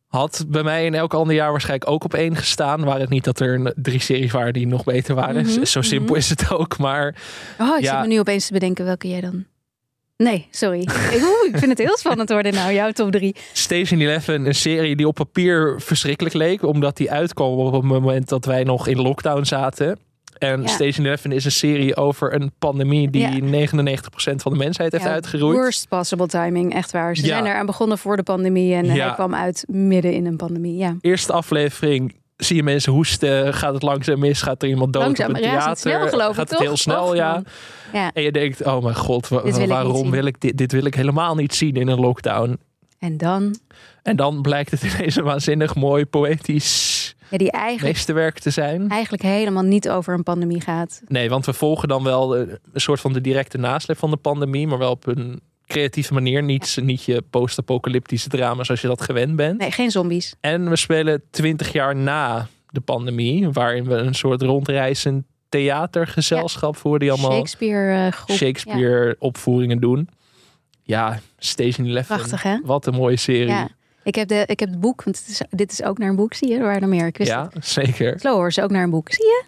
had 0.07 0.45
bij 0.47 0.63
mij 0.63 0.85
in 0.85 0.93
elk 0.93 1.13
ander 1.13 1.35
jaar 1.35 1.51
waarschijnlijk 1.51 1.89
ook 1.89 2.03
op 2.03 2.13
één 2.13 2.35
gestaan. 2.35 2.83
Waar 2.83 2.99
het 2.99 3.09
niet 3.09 3.23
dat 3.23 3.39
er 3.39 3.73
drie 3.75 3.99
series 3.99 4.31
waren 4.31 4.53
die 4.53 4.67
nog 4.67 4.83
beter 4.83 5.15
waren. 5.15 5.45
Mhm, 5.45 5.63
Zo 5.65 5.81
simpel 5.81 6.07
mhm. 6.09 6.15
is 6.15 6.29
het 6.29 6.51
ook. 6.51 6.77
Maar 6.77 7.15
Oh, 7.59 7.77
ik 7.77 7.83
Ja. 7.83 7.91
zit 7.91 8.07
me 8.07 8.13
nu 8.13 8.19
opeens 8.19 8.45
te 8.47 8.53
bedenken 8.53 8.85
welke 8.85 9.07
jij 9.09 9.21
dan... 9.21 9.45
Nee, 10.17 10.47
sorry. 10.51 10.81
ik, 11.15 11.21
oeh, 11.21 11.47
ik 11.47 11.57
vind 11.57 11.69
het 11.69 11.77
heel 11.77 11.97
spannend 11.97 12.29
worden 12.29 12.53
nou, 12.53 12.73
jouw 12.73 12.91
top 12.91 13.11
drie. 13.11 13.35
Station 13.53 13.99
Eleven, 13.99 14.45
een 14.45 14.55
serie 14.55 14.95
die 14.95 15.07
op 15.07 15.15
papier 15.15 15.75
verschrikkelijk 15.81 16.35
leek. 16.35 16.63
Omdat 16.63 16.97
die 16.97 17.11
uitkwam 17.11 17.47
op 17.53 17.73
het 17.73 17.83
moment 17.83 18.29
dat 18.29 18.45
wij 18.45 18.63
nog 18.63 18.87
in 18.87 19.01
lockdown 19.01 19.43
zaten. 19.43 19.99
En 20.41 20.61
Ja. 20.61 20.67
Station 20.67 21.05
Eleven 21.05 21.31
is 21.31 21.45
een 21.45 21.51
serie 21.51 21.95
over 21.95 22.33
een 22.33 22.51
pandemie 22.59 23.09
die 23.09 23.21
Ja. 23.21 23.29
99% 23.29 24.41
van 24.41 24.51
de 24.51 24.57
mensheid 24.57 24.91
heeft 24.91 25.03
Ja, 25.03 25.09
uitgeroeid. 25.11 25.57
Worst 25.57 25.87
possible 25.87 26.27
timing, 26.27 26.73
echt 26.73 26.91
waar. 26.91 27.15
Ze 27.15 27.25
zijn 27.25 27.45
eraan 27.45 27.65
begonnen 27.65 27.97
voor 27.97 28.17
de 28.17 28.23
pandemie 28.23 28.73
en 28.75 28.89
hij 28.89 29.13
kwam 29.13 29.35
uit 29.35 29.63
midden 29.67 30.13
in 30.13 30.25
een 30.25 30.35
pandemie. 30.35 30.77
Ja. 30.77 30.95
Eerste 31.01 31.33
aflevering 31.33 32.15
zie 32.37 32.55
je 32.55 32.63
mensen 32.63 32.91
hoesten. 32.93 33.53
Gaat 33.53 33.73
het 33.73 33.81
langzaam 33.83 34.19
mis? 34.19 34.41
Gaat 34.41 34.63
er 34.63 34.69
iemand 34.69 34.93
dood 34.93 35.03
Langzaam, 35.03 35.29
op 35.29 35.35
een 35.35 35.41
ja, 35.41 35.49
theater? 35.51 35.77
snel 35.77 36.07
geloof 36.07 36.29
ik, 36.29 36.35
Gaat 36.35 36.49
het 36.49 36.57
toch? 36.57 36.67
heel 36.67 36.77
snel, 36.77 37.03
Och, 37.07 37.15
ja. 37.15 37.41
ja. 37.93 38.11
En 38.13 38.23
je 38.23 38.31
denkt, 38.31 38.65
oh 38.65 38.83
mijn 38.83 38.95
god, 38.95 39.27
wa- 39.27 39.43
wil 39.43 39.67
waarom 39.67 40.11
wil 40.11 40.25
ik 40.25 40.41
dit? 40.41 40.57
Dit 40.57 40.71
wil 40.71 40.85
ik 40.85 40.95
helemaal 40.95 41.35
niet 41.35 41.53
zien 41.53 41.75
in 41.75 41.87
een 41.87 41.99
lockdown. 41.99 42.59
En 42.99 43.17
dan, 43.17 43.55
En 44.03 44.15
dan 44.15 44.41
blijkt 44.41 44.71
het 44.71 44.81
ineens 44.83 45.15
een 45.15 45.23
waanzinnig 45.23 45.75
mooi 45.75 46.05
poëtisch 46.05 46.90
ja, 47.31 47.37
die 47.37 47.51
eigenlijk, 47.51 47.93
meesterwerk 47.93 48.39
te 48.39 48.49
zijn. 48.49 48.89
eigenlijk 48.89 49.23
helemaal 49.23 49.63
niet 49.63 49.89
over 49.89 50.13
een 50.13 50.23
pandemie 50.23 50.61
gaat. 50.61 51.01
Nee, 51.07 51.29
want 51.29 51.45
we 51.45 51.53
volgen 51.53 51.87
dan 51.87 52.03
wel 52.03 52.35
eh, 52.37 52.53
een 52.73 52.81
soort 52.81 52.99
van 52.99 53.13
de 53.13 53.21
directe 53.21 53.57
nasleep 53.57 53.97
van 53.97 54.09
de 54.09 54.17
pandemie, 54.17 54.67
maar 54.67 54.77
wel 54.77 54.91
op 54.91 55.07
een 55.07 55.41
creatieve 55.65 56.13
manier. 56.13 56.43
Niet, 56.43 56.77
niet 56.81 57.03
je 57.03 57.23
post-apocalyptische 57.29 58.29
drama 58.29 58.63
zoals 58.63 58.81
je 58.81 58.87
dat 58.87 59.01
gewend 59.01 59.35
bent. 59.35 59.59
Nee, 59.59 59.71
geen 59.71 59.91
zombies. 59.91 60.35
En 60.39 60.69
we 60.69 60.75
spelen 60.75 61.23
twintig 61.29 61.71
jaar 61.71 61.95
na 61.95 62.47
de 62.69 62.81
pandemie, 62.81 63.49
waarin 63.49 63.85
we 63.85 63.95
een 63.95 64.15
soort 64.15 64.41
rondreizend 64.41 65.25
theatergezelschap 65.49 66.77
voor 66.77 66.99
die 66.99 67.11
allemaal 67.11 67.31
Shakespeare 67.31 68.05
eh, 68.05 68.11
groep. 68.11 68.37
Shakespeare 68.37 69.15
opvoeringen 69.19 69.79
doen. 69.79 70.09
Ja, 70.83 71.19
Station 71.37 71.87
Eleven. 71.87 72.15
Prachtig, 72.15 72.43
hè? 72.43 72.59
Wat 72.63 72.85
een 72.85 72.93
mooie 72.93 73.17
serie. 73.17 73.47
Ja. 73.47 73.69
Ja, 74.03 74.09
Ik 74.09 74.15
heb, 74.15 74.27
de, 74.27 74.43
ik 74.45 74.59
heb 74.59 74.69
het 74.69 74.79
boek, 74.79 75.03
want 75.03 75.17
het 75.19 75.27
is, 75.27 75.41
dit 75.49 75.71
is 75.71 75.83
ook 75.83 75.97
naar 75.97 76.09
een 76.09 76.15
boek, 76.15 76.33
zie 76.33 76.49
je? 76.49 76.59
Waren 76.59 76.81
er 76.81 76.87
meer. 76.87 77.05
Ik 77.05 77.17
wist 77.17 77.31
het. 77.31 77.65
zeker. 77.65 78.19
Slow 78.19 78.33
Horse 78.35 78.59
is 78.59 78.65
ook 78.65 78.71
naar 78.71 78.83
een 78.83 78.89
boek. 78.89 79.11
Zie 79.13 79.25
je? 79.25 79.43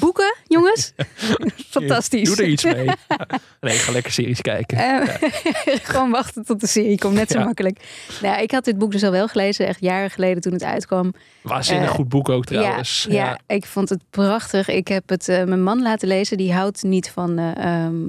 Boeken, 0.00 0.34
jongens. 0.46 0.92
Fantastisch. 1.70 2.28
Doe 2.28 2.36
er 2.44 2.50
iets 2.50 2.64
mee. 2.64 2.86
nee, 3.60 3.76
ga 3.78 3.92
lekker 3.92 4.12
series 4.12 4.40
kijken. 4.40 4.78
Eh, 4.78 5.30
Gewoon 5.90 6.10
wachten 6.10 6.44
tot 6.44 6.60
de 6.60 6.66
serie 6.66 6.98
komt. 6.98 7.14
Net 7.14 7.30
zo 7.30 7.38
Ja. 7.38 7.44
makkelijk. 7.44 7.78
Nou, 8.22 8.42
ik 8.42 8.50
had 8.50 8.64
dit 8.64 8.78
boek 8.78 8.92
dus 8.92 9.02
al 9.02 9.10
wel 9.10 9.28
gelezen. 9.28 9.66
Echt 9.66 9.80
jaren 9.80 10.10
geleden 10.10 10.42
toen 10.42 10.52
het 10.52 10.62
uitkwam. 10.64 11.14
Waanzinnig 11.42 11.88
eh, 11.88 11.94
goed 11.94 12.08
boek 12.08 12.28
ook 12.28 12.44
trouwens. 12.44 13.06
Ja, 13.08 13.14
ja, 13.14 13.38
ik 13.54 13.66
vond 13.66 13.88
het 13.88 14.00
prachtig. 14.10 14.68
Ik 14.68 14.88
heb 14.88 15.08
het 15.08 15.28
eh, 15.28 15.44
mijn 15.44 15.62
man 15.62 15.82
laten 15.82 16.08
lezen. 16.08 16.36
Die 16.36 16.52
houdt 16.52 16.82
niet 16.82 17.10
van 17.10 17.38
eh, 17.38 17.56
ehm, 17.84 18.06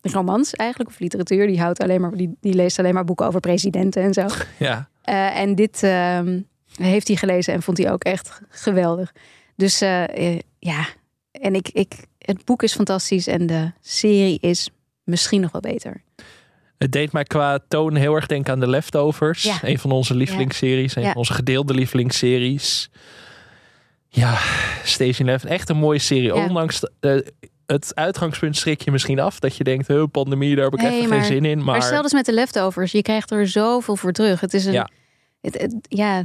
romans 0.00 0.54
eigenlijk. 0.54 0.90
Of 0.90 0.98
literatuur. 0.98 1.46
Die, 1.46 1.60
houdt 1.60 1.80
alleen 1.82 2.00
maar, 2.00 2.10
die, 2.10 2.36
die 2.40 2.54
leest 2.54 2.78
alleen 2.78 2.94
maar 2.94 3.04
boeken 3.04 3.26
over 3.26 3.40
presidenten 3.40 4.02
en 4.02 4.12
zo. 4.14 4.26
ja. 4.58 4.88
Eh, 5.06 5.38
en 5.38 5.54
dit 5.54 5.82
ehm, 5.82 6.40
heeft 6.76 7.08
hij 7.08 7.16
gelezen 7.16 7.54
en 7.54 7.62
vond 7.62 7.78
hij 7.78 7.92
ook 7.92 8.04
echt 8.04 8.40
geweldig. 8.48 9.12
Dus 9.56 9.80
eh, 9.80 10.32
eh, 10.34 10.40
ja, 10.58 10.86
en 11.30 11.54
ik, 11.54 11.68
ik, 11.68 11.94
het 12.18 12.44
boek 12.44 12.62
is 12.62 12.74
fantastisch 12.74 13.26
en 13.26 13.46
de 13.46 13.72
serie 13.80 14.38
is 14.40 14.68
misschien 15.04 15.40
nog 15.40 15.52
wel 15.52 15.60
beter. 15.60 16.02
Het 16.78 16.92
deed 16.92 17.12
mij 17.12 17.24
qua 17.24 17.58
toon 17.68 17.94
heel 17.94 18.14
erg 18.14 18.26
denken 18.26 18.52
aan 18.52 18.60
The 18.60 18.68
Leftovers. 18.68 19.42
Ja. 19.42 19.58
Een 19.62 19.78
van 19.78 19.90
onze 19.90 20.14
lievelingsseries. 20.14 20.96
Een 20.96 21.02
Ja. 21.02 21.08
van 21.08 21.16
onze 21.16 21.32
gedeelde 21.34 21.74
lievelingsseries. 21.74 22.90
Ja, 24.08 24.38
Station 24.84 25.28
Eleven. 25.28 25.48
Echt 25.48 25.68
een 25.68 25.76
mooie 25.76 25.98
serie. 25.98 26.34
Ondanks 26.34 26.80
de- 27.00 27.32
het 27.66 27.94
uitgangspunt 27.94 28.56
schrik 28.56 28.80
je 28.80 28.90
misschien 28.90 29.20
af. 29.20 29.38
Dat 29.38 29.56
je 29.56 29.64
denkt, 29.64 29.86
huh, 29.86 30.04
pandemie, 30.10 30.54
daar 30.54 30.64
heb 30.64 30.74
ik 30.74 30.80
Nee, 30.80 30.96
even 30.96 31.08
maar- 31.08 31.18
geen 31.18 31.26
zin 31.26 31.44
in. 31.44 31.56
Maar, 31.56 31.66
Maar, 31.66 31.82
stel 31.82 32.02
dus 32.02 32.12
met 32.12 32.24
de 32.26 32.32
leftovers, 32.32 32.92
je 32.92 33.02
krijgt 33.02 33.30
er 33.30 33.48
zoveel 33.48 33.96
voor 33.96 34.12
terug. 34.12 34.40
Het 34.40 34.54
is 34.54 34.64
een, 34.64 34.72
Ja. 34.72 34.88
Het, 35.40 35.60
het- 35.60 35.76
ja, 35.88 36.24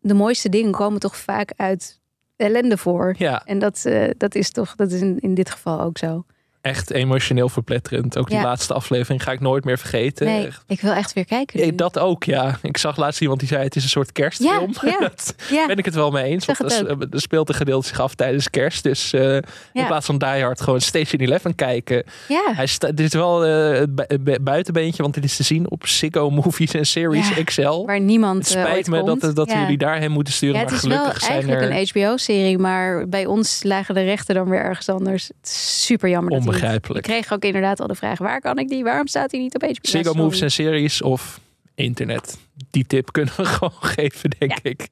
de 0.00 0.14
mooiste 0.14 0.48
dingen 0.48 0.72
komen 0.72 1.00
toch 1.00 1.16
vaak 1.16 1.52
uit 1.56 2.00
ellende 2.36 2.76
voor. 2.76 3.14
ja, 3.18 3.44
En 3.44 3.58
dat, 3.58 3.84
eh, 3.84 4.10
dat 4.16 4.34
is 4.34 4.50
toch, 4.50 4.74
dat 4.74 4.92
is 4.92 5.00
in, 5.00 5.18
in 5.18 5.34
dit 5.34 5.50
geval 5.50 5.80
ook 5.80 5.98
zo. 5.98 6.24
Echt 6.60 6.90
emotioneel 6.90 7.48
verpletterend. 7.48 8.18
Ook 8.18 8.28
die 8.28 8.36
Ja. 8.36 8.42
laatste 8.42 8.74
aflevering 8.74 9.22
ga 9.22 9.32
ik 9.32 9.40
nooit 9.40 9.64
meer 9.64 9.78
vergeten. 9.78 10.26
Nee, 10.26 10.48
ik 10.66 10.80
wil 10.80 10.92
echt 10.92 11.12
weer 11.12 11.24
kijken. 11.24 11.60
Eh. 11.60 11.70
Dat 11.74 11.98
ook, 11.98 12.24
ja. 12.24 12.58
Ik 12.62 12.76
zag 12.76 12.96
laatst 12.96 13.20
iemand 13.20 13.38
die 13.40 13.48
zei 13.48 13.62
het 13.64 13.76
is 13.76 13.82
een 13.82 13.88
soort 13.88 14.12
kerstfilm. 14.12 14.74
Ja. 14.82 14.98
Dat 15.08 15.34
ben 15.66 15.76
ik 15.78 15.84
het 15.84 15.94
wel 15.94 16.10
mee 16.10 16.24
eens. 16.24 16.44
Want 16.46 16.58
het 16.58 16.72
er, 16.72 16.96
er 17.10 17.20
speelt 17.20 17.48
een 17.48 17.54
gedeelte 17.54 17.86
zich 17.88 18.00
af 18.00 18.14
tijdens 18.14 18.50
kerst. 18.50 18.82
Dus 18.82 19.12
eh, 19.12 19.34
in 19.72 19.86
plaats 19.86 20.06
van 20.06 20.18
Die 20.18 20.28
Hard 20.42 20.60
gewoon 20.60 20.80
Station 20.80 21.20
Eleven 21.20 21.54
kijken. 21.54 22.04
ja. 22.28 22.52
Hij 22.54 22.66
sta, 22.66 22.88
dit 22.92 23.06
is 23.06 23.12
wel 23.12 23.44
eh, 23.44 23.78
het 23.78 23.94
bu- 23.94 24.18
bu- 24.20 24.40
buitenbeentje, 24.40 25.02
want 25.02 25.14
dit 25.14 25.24
is 25.24 25.36
te 25.36 25.42
zien 25.42 25.70
op 25.70 25.86
Sicko 25.86 26.30
Movies 26.30 26.72
en 26.74 26.86
Series 26.86 27.44
XL. 27.44 27.84
waar 27.86 28.00
niemand 28.00 28.48
Het 28.48 28.56
eh, 28.56 28.62
spijt 28.62 28.76
ooit 28.76 28.86
me 28.86 29.00
komt. 29.00 29.20
dat, 29.20 29.36
dat 29.36 29.52
jullie 29.52 29.78
daarheen 29.78 30.10
moeten 30.12 30.32
sturen. 30.32 30.58
Het 30.60 30.68
maar 30.70 30.74
is 30.78 30.82
wel 30.82 30.96
gelukkig 30.96 31.20
zijn 31.22 31.32
eigenlijk 31.32 31.62
er 31.62 31.70
een 31.70 31.86
HBO-serie, 32.10 32.58
maar 32.58 33.08
bij 33.08 33.26
ons 33.26 33.62
lagen 33.62 33.94
de 33.94 34.02
rechten 34.02 34.34
dan 34.34 34.48
weer 34.48 34.60
ergens 34.60 34.88
anders. 34.88 35.26
Het 35.26 35.36
is 35.50 35.84
super 35.84 36.08
jammer. 36.08 36.32
dat 36.32 36.49
niet-. 36.52 36.96
Ik 36.96 37.02
kreeg 37.02 37.32
ook 37.32 37.44
inderdaad 37.44 37.80
al 37.80 37.86
de 37.86 37.94
vraag: 37.94 38.18
waar 38.18 38.40
kan 38.40 38.58
ik 38.58 38.68
die? 38.68 38.84
Waarom 38.84 39.06
staat 39.06 39.30
hij 39.30 39.40
niet 39.40 39.54
op 39.54 39.62
HBO? 39.62 40.12
Movies 40.14 40.40
en 40.40 40.50
Series 40.50 41.02
of 41.02 41.40
internet. 41.74 42.38
Die 42.70 42.86
tip 42.86 43.12
kunnen 43.12 43.34
we 43.36 43.44
gewoon 43.56 43.72
geven, 43.80 44.30
denk 44.38 44.58
ik. 44.62 44.88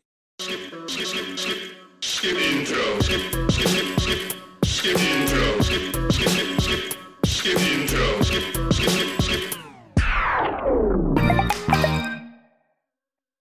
Skip 1.99 2.37
intro. 2.37 3.01
Skip, 3.01 3.21
skip, 3.47 3.69
skip, 3.69 3.99
skip, 4.01 4.37
skip 4.61 4.97
intro. 4.97 5.63
Skip, 5.63 5.81
skip, 6.09 6.29
skip, 6.29 6.61
skip, 6.61 6.97
skip 7.21 7.59
intro. 7.59 8.23
Skip, 8.23 8.43
skip, 8.69 8.91
skip, 8.91 9.21
skip. 9.21 9.57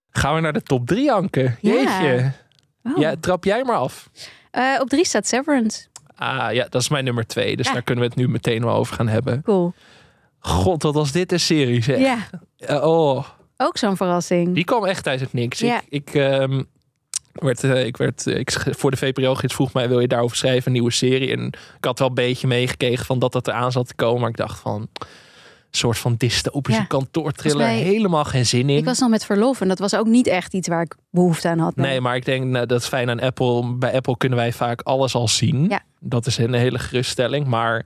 Gaan 0.10 0.36
we 0.36 0.42
naar 0.42 0.54
de 0.54 0.62
top 0.62 0.88
3, 0.88 1.12
Anke? 1.12 1.42
Ja. 1.42 1.72
Jeetje. 1.74 2.32
Oh. 2.84 2.98
Ja, 2.98 3.16
trap 3.20 3.44
jij 3.44 3.64
maar 3.64 3.78
af. 3.78 4.10
Eh, 4.52 4.78
op 4.80 4.90
drie 4.90 5.06
staat 5.06 5.28
Severance. 5.28 5.87
Ah 6.18 6.54
ja, 6.54 6.68
dat 6.70 6.82
is 6.82 6.90
mijn 6.90 7.04
nummer 7.04 7.28
2. 7.28 7.56
Dus 7.56 7.66
Ja. 7.68 7.74
daar 7.74 7.82
kunnen 7.82 8.04
we 8.04 8.10
het 8.10 8.20
nu 8.20 8.28
meteen 8.30 8.64
wel 8.66 8.76
over 8.76 8.96
gaan 8.96 9.08
hebben. 9.08 9.42
Cool. 9.44 9.74
God, 10.40 10.84
wat 10.84 10.94
was 10.94 11.12
dit 11.12 11.32
een 11.32 11.40
serie, 11.40 11.84
zeg. 11.84 12.00
Ja, 12.00 12.18
Eh, 12.58 12.84
oh, 12.88 13.24
ook 13.58 13.78
zo'n 13.78 13.98
verrassing. 13.98 14.54
die 14.56 14.64
kwam 14.64 14.86
echt 14.86 15.08
uit 15.08 15.20
het 15.20 15.34
niks. 15.34 15.60
Ja. 15.60 15.82
Ik, 15.90 16.10
ik, 16.10 16.14
ehm, 16.16 16.64
werd, 17.34 17.64
eh, 17.64 17.86
ik 17.86 17.98
werd, 17.98 18.28
eh, 18.28 18.38
ik, 18.40 18.52
voor 18.70 18.92
de 18.92 18.98
VPRO-gids 18.98 19.54
vroeg 19.54 19.74
mij, 19.74 19.90
wil 19.90 20.00
je 20.00 20.08
daarover 20.08 20.38
schrijven, 20.38 20.66
een 20.66 20.72
nieuwe 20.72 20.92
serie? 20.92 21.32
En 21.32 21.46
ik 21.78 21.86
had 21.86 22.00
wel 22.00 22.08
een 22.08 22.14
beetje 22.14 22.48
meegekregen 22.48 23.06
van 23.06 23.20
dat 23.20 23.32
dat 23.32 23.48
eraan 23.48 23.72
zat 23.72 23.88
te 23.88 23.96
komen. 23.96 24.22
Maar 24.22 24.30
ik 24.30 24.38
dacht 24.38 24.60
van, 24.60 24.88
soort 25.78 25.98
van 25.98 26.16
dystopische 26.18 26.82
Ja. 26.82 26.88
mij- 27.58 27.78
Helemaal 27.78 28.24
geen 28.26 28.46
zin 28.46 28.70
in. 28.70 28.78
Ik 28.78 28.86
was 28.86 29.00
nog 29.00 29.10
met 29.10 29.26
verlof 29.26 29.62
en 29.62 29.68
dat 29.68 29.80
was 29.80 29.96
ook 29.96 30.06
niet 30.08 30.28
echt 30.28 30.54
iets 30.54 30.68
waar 30.68 30.82
ik 30.82 30.96
behoefte 31.12 31.48
aan 31.48 31.60
had. 31.60 31.76
Nee, 31.76 32.02
maar 32.02 32.16
ik 32.16 32.26
denk 32.26 32.46
nou, 32.46 32.66
dat 32.66 32.82
is 32.82 32.88
fijn 32.88 33.10
aan 33.10 33.20
Apple. 33.20 33.74
Bij 33.76 33.94
Apple 33.94 34.18
kunnen 34.18 34.38
wij 34.38 34.54
vaak 34.54 34.82
alles 34.82 35.16
al 35.16 35.28
zien. 35.28 35.66
Ja. 35.70 35.82
Dat 36.00 36.26
is 36.26 36.38
een 36.38 36.54
hele 36.54 36.80
geruststelling. 36.80 37.48
Maar 37.48 37.86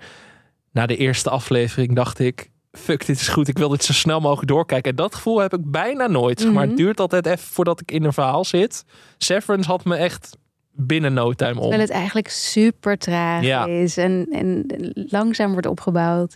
na 0.72 0.86
de 0.86 0.98
eerste 0.98 1.30
aflevering 1.30 1.96
dacht 1.96 2.20
ik... 2.20 2.50
Fuck, 2.72 3.06
dit 3.06 3.20
is 3.20 3.28
goed. 3.28 3.48
Ik 3.48 3.58
wil 3.58 3.70
dit 3.70 3.84
zo 3.84 3.94
snel 3.94 4.20
mogelijk 4.20 4.48
doorkijken. 4.48 4.90
En 4.90 4.96
dat 4.96 5.16
gevoel 5.16 5.40
heb 5.40 5.54
ik 5.54 5.72
bijna 5.72 6.08
nooit. 6.08 6.40
zeg 6.40 6.52
Maar 6.52 6.60
Mhm. 6.62 6.70
het 6.70 6.78
duurt 6.78 7.00
altijd 7.00 7.26
even 7.26 7.40
voordat 7.48 7.82
ik 7.82 7.92
in 7.92 8.04
een 8.04 8.14
verhaal 8.14 8.46
zit. 8.46 8.84
Severance 9.18 9.70
had 9.70 9.86
me 9.86 9.96
echt 9.96 10.38
binnen 10.74 11.14
no 11.14 11.34
time 11.34 11.54
om. 11.54 11.60
Terwijl 11.60 11.82
het 11.82 11.90
eigenlijk 11.90 12.28
super 12.30 12.98
traag 12.98 13.44
Ja. 13.44 13.66
is 13.66 13.98
en, 13.98 14.28
en 14.32 14.66
langzaam 15.10 15.52
wordt 15.52 15.68
opgebouwd. 15.68 16.36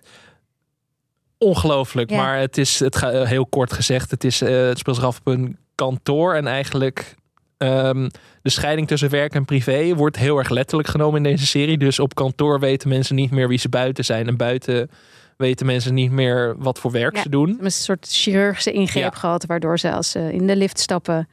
Ongelooflijk. 1.37 2.09
Ja. 2.09 2.17
Maar 2.17 2.39
het 2.39 2.57
is, 2.57 2.79
het 2.79 2.95
ga, 2.95 3.23
heel 3.23 3.45
kort 3.45 3.73
gezegd, 3.73 4.11
het, 4.11 4.23
is, 4.23 4.41
eh, 4.41 4.67
het 4.67 4.77
speelt 4.77 4.95
zich 4.95 5.05
af 5.05 5.19
op 5.19 5.27
een 5.27 5.57
kantoor. 5.75 6.33
En 6.33 6.47
eigenlijk 6.47 7.15
ehm, 7.57 8.09
de 8.41 8.49
scheiding 8.49 8.87
tussen 8.87 9.09
werk 9.09 9.33
en 9.33 9.45
privé 9.45 9.93
wordt 9.95 10.17
heel 10.17 10.37
erg 10.37 10.49
letterlijk 10.49 10.89
genomen 10.89 11.17
in 11.17 11.23
deze 11.31 11.45
serie. 11.45 11.77
Dus 11.77 11.99
op 11.99 12.15
kantoor 12.15 12.59
weten 12.59 12.89
mensen 12.89 13.15
niet 13.15 13.31
meer 13.31 13.47
wie 13.47 13.57
ze 13.57 13.69
buiten 13.69 14.05
zijn. 14.05 14.27
En 14.27 14.37
buiten 14.37 14.89
weten 15.37 15.65
mensen 15.65 15.93
niet 15.93 16.11
meer 16.11 16.55
wat 16.57 16.79
voor 16.79 16.91
werk 16.91 17.15
Ja. 17.15 17.21
ze 17.21 17.29
doen. 17.29 17.57
Een 17.61 17.71
soort 17.71 18.07
chirurgische 18.09 18.71
ingreep 18.71 19.13
Ja. 19.13 19.19
gehad, 19.19 19.45
waardoor 19.45 19.79
ze 19.79 19.91
als 19.91 20.11
ze 20.11 20.33
in 20.33 20.47
de 20.47 20.55
lift 20.55 20.79
stappen, 20.79 21.27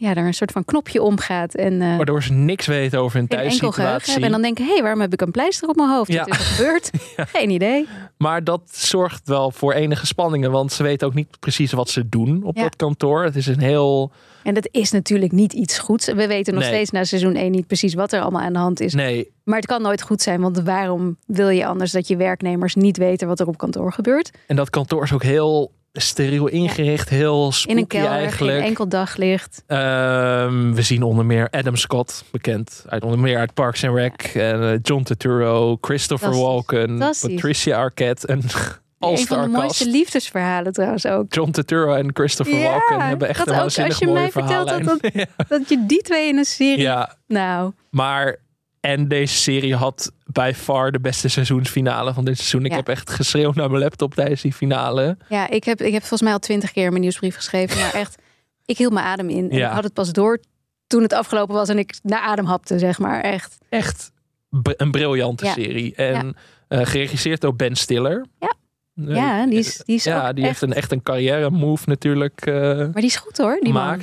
ja, 0.00 0.14
er 0.14 0.26
een 0.26 0.34
soort 0.34 0.52
van 0.52 0.64
knopje 0.64 1.02
omgaat 1.02 1.54
en 1.54 1.82
eh 1.82 1.96
Waardoor 1.96 2.22
ze 2.22 2.32
niks 2.32 2.66
weten 2.66 3.00
over 3.00 3.18
hun 3.18 3.28
thuissituatie. 3.28 4.10
hebben. 4.12 4.24
En 4.24 4.30
dan 4.30 4.42
denken, 4.42 4.64
hé, 4.64 4.72
hey, 4.72 4.82
waarom 4.82 5.00
heb 5.00 5.12
ik 5.12 5.20
een 5.20 5.30
pleister 5.30 5.68
op 5.68 5.76
mijn 5.76 5.88
hoofd? 5.90 6.12
Ja. 6.12 6.18
Wat 6.24 6.28
is 6.28 6.38
er 6.38 6.44
gebeurd? 6.44 6.90
Geen 7.36 7.50
idee. 7.50 7.88
Maar 8.16 8.44
dat 8.44 8.60
zorgt 8.72 9.28
wel 9.28 9.50
voor 9.50 9.72
enige 9.72 10.06
spanningen. 10.06 10.50
Want 10.50 10.72
ze 10.72 10.82
weten 10.82 11.06
ook 11.06 11.14
niet 11.14 11.36
precies 11.40 11.72
wat 11.72 11.88
ze 11.90 12.08
doen 12.08 12.42
op 12.42 12.56
Ja. 12.56 12.62
dat 12.62 12.76
kantoor. 12.76 13.24
Het 13.24 13.36
is 13.36 13.46
een 13.46 13.60
heel... 13.60 14.12
En 14.42 14.54
dat 14.54 14.68
is 14.70 14.90
natuurlijk 14.90 15.32
niet 15.32 15.52
iets 15.52 15.78
goeds. 15.78 16.06
We 16.06 16.26
weten 16.26 16.54
nog 16.54 16.62
Nee. 16.62 16.72
steeds 16.72 16.90
na 16.90 17.04
seizoen 17.04 17.34
1 17.34 17.50
niet 17.50 17.66
precies 17.66 17.94
wat 17.94 18.12
er 18.12 18.20
allemaal 18.20 18.40
aan 18.42 18.52
de 18.52 18.58
hand 18.58 18.80
is. 18.80 18.94
Nee, 18.94 19.30
Maar 19.44 19.56
het 19.56 19.66
kan 19.66 19.82
nooit 19.82 20.02
goed 20.02 20.22
zijn, 20.22 20.40
want 20.40 20.58
waarom 20.60 21.16
wil 21.26 21.48
je 21.48 21.66
anders 21.66 21.92
dat 21.92 22.08
je 22.08 22.16
werknemers 22.16 22.74
niet 22.74 22.96
weten 22.96 23.28
wat 23.28 23.40
er 23.40 23.46
op 23.46 23.58
kantoor 23.58 23.92
gebeurt? 23.92 24.30
en 24.46 24.56
dat 24.56 24.70
kantoor 24.70 25.02
is 25.02 25.12
ook 25.12 25.22
heel 25.22 25.72
steriel 25.92 26.46
ingericht. 26.46 27.08
Heel 27.08 27.52
spooky 27.52 27.76
In 27.76 27.82
een 27.82 27.86
kelder, 27.86 28.10
eigenlijk. 28.10 28.56
geen 28.58 28.66
enkel 28.66 28.88
daglicht. 28.88 29.62
Ehm, 29.66 30.72
we 30.72 30.82
zien 30.82 31.02
onder 31.02 31.26
meer 31.26 31.50
Adam 31.50 31.76
Scott, 31.76 32.24
bekend 32.30 32.84
uit 32.88 33.02
onder 33.02 33.18
meer 33.18 33.38
uit 33.38 33.54
Parks 33.54 33.84
and 33.84 33.96
Rec. 33.96 34.22
En 34.34 34.62
eh, 34.62 34.78
John 34.82 35.02
Turturro, 35.02 35.78
Christopher. 35.80 36.30
Walken. 36.30 36.98
Patricia 36.98 37.78
Arquette. 37.78 38.26
En 38.26 38.42
Een 38.98 39.26
van 39.26 39.42
de 39.42 39.48
mooiste 39.48 39.88
liefdesverhalen 39.88 40.72
trouwens 40.72 41.06
ook. 41.06 41.34
John 41.34 41.50
Turturro 41.50 41.94
en 41.94 42.10
Christopher 42.12 42.58
Ja, 42.58 42.70
Walken 42.70 43.00
hebben 43.00 43.28
echt 43.28 43.38
dat 43.38 43.48
een 43.48 43.54
ook 43.54 43.86
als 43.86 43.98
je 43.98 44.06
mij 44.06 44.30
vertelt 44.30 44.68
dat 44.68 44.80
verhaallijn. 44.82 45.28
Dat 45.48 45.68
je 45.68 45.86
die 45.86 46.02
twee 46.02 46.28
in 46.28 46.38
een 46.38 46.44
serie... 46.44 46.78
ja, 46.78 47.14
Nou, 47.26 47.72
maar 47.90 48.36
en 48.88 49.08
deze 49.08 49.34
serie 49.34 49.74
had 49.74 50.12
bij 50.26 50.54
far 50.54 50.92
de 50.92 51.00
beste 51.00 51.28
seizoensfinale 51.28 52.12
van 52.14 52.24
dit 52.24 52.36
seizoen. 52.36 52.64
Ik 52.64 52.70
Ja. 52.70 52.76
heb 52.76 52.88
echt 52.88 53.10
geschreeuwd 53.10 53.54
naar 53.54 53.70
mijn 53.70 53.82
laptop 53.82 54.14
tijdens 54.14 54.40
die 54.42 54.52
finale. 54.52 55.16
ja, 55.28 55.48
ik 55.50 55.64
heb, 55.64 55.80
ik 55.80 55.92
heb 55.92 56.00
volgens 56.00 56.22
mij 56.22 56.32
al 56.32 56.38
twintig 56.38 56.72
keer 56.72 56.90
mijn 56.90 57.00
nieuwsbrief 57.02 57.34
geschreven. 57.34 57.78
Maar 57.80 57.94
echt, 57.94 58.22
ik 58.64 58.78
hield 58.78 58.92
mijn 58.92 59.06
adem 59.06 59.28
in. 59.28 59.50
En 59.50 59.56
Ja. 59.56 59.68
ik 59.68 59.74
had 59.74 59.84
het 59.84 59.92
pas 59.92 60.12
door 60.12 60.40
toen 60.86 61.02
het 61.02 61.12
afgelopen 61.12 61.54
was 61.54 61.68
en 61.68 61.78
ik 61.78 61.98
naar 62.02 62.20
adem 62.20 62.44
hapte, 62.44 62.78
zeg 62.78 62.98
maar. 62.98 63.20
Echt. 63.20 63.58
Echt 63.68 64.10
een 64.76 64.90
briljante 64.90 65.44
Ja. 65.44 65.52
serie. 65.52 65.94
En 65.94 66.36
eh, 66.68 66.80
geregisseerd 66.86 67.40
door 67.40 67.56
Ben 67.56 67.76
Stiller. 67.76 68.26
Ja. 68.38 68.52
Eh, 68.94 69.14
Ja, 69.16 69.46
die 69.46 69.58
is, 69.58 69.82
die 69.84 69.96
is 69.96 70.04
ja, 70.04 70.32
die 70.32 70.44
echt... 70.44 70.60
heeft 70.60 70.62
een, 70.72 70.78
echt 70.78 70.92
een 70.92 71.02
carrière 71.02 71.50
move 71.50 71.82
natuurlijk 71.86 72.46
eh, 72.46 72.54
Maar 72.76 72.92
die 72.94 73.04
is 73.04 73.16
goed 73.16 73.36
hoor, 73.38 73.58
die 73.60 73.72
man. 73.72 74.00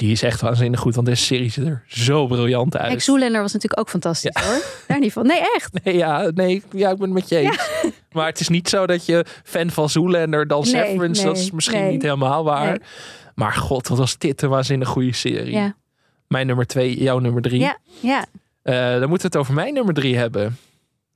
Die 0.00 0.10
is 0.10 0.22
echt 0.22 0.40
waanzinnig 0.40 0.80
goed, 0.80 0.94
want 0.94 1.06
deze 1.06 1.24
serie 1.24 1.50
ziet 1.50 1.66
er 1.66 1.82
zo 1.86 2.26
briljant 2.26 2.76
uit. 2.76 2.88
Kijk, 2.88 3.00
Zoolander 3.00 3.40
was 3.40 3.52
natuurlijk 3.52 3.80
ook 3.80 3.88
fantastisch 3.88 4.36
hoor. 4.44 4.62
Daar 4.86 4.98
niet 4.98 5.12
van. 5.12 5.26
Nee, 5.26 5.40
echt. 5.54 5.84
Nee, 5.84 5.96
ja, 5.96 6.30
nee, 6.34 6.62
ja, 6.72 6.90
ik 6.90 6.96
ben 6.96 7.04
het 7.06 7.14
met 7.14 7.28
je 7.28 7.36
eens. 7.36 7.70
Maar 8.12 8.26
het 8.26 8.40
is 8.40 8.48
niet 8.48 8.68
zo 8.68 8.86
dat 8.86 9.06
je 9.06 9.24
fan 9.44 9.70
van 9.70 9.90
Zoolander 9.90 10.46
dan 10.46 10.60
Nee, 10.62 10.70
Severance, 10.70 11.24
dat 11.24 11.32
nee, 11.34 11.42
is 11.42 11.50
misschien 11.50 11.80
nee. 11.80 11.90
niet 11.90 12.02
helemaal 12.02 12.44
waar. 12.44 12.80
Maar 13.34 13.52
god, 13.52 13.88
wat 13.88 13.98
was 13.98 14.18
dit 14.18 14.42
een 14.42 14.48
waanzinnig 14.48 14.88
goede 14.88 15.12
serie. 15.14 15.52
Ja, 15.52 15.74
Mijn 16.28 16.46
nummer 16.46 16.66
twee, 16.66 17.02
jouw 17.02 17.18
nummer 17.18 17.42
drie. 17.42 17.60
ja, 17.60 17.78
ja. 18.00 18.24
Eh, 18.62 18.74
dan 18.74 19.08
moeten 19.08 19.30
we 19.30 19.36
het 19.36 19.36
over 19.36 19.54
mijn 19.54 19.74
nummer 19.74 19.94
drie 19.94 20.16
hebben. 20.16 20.56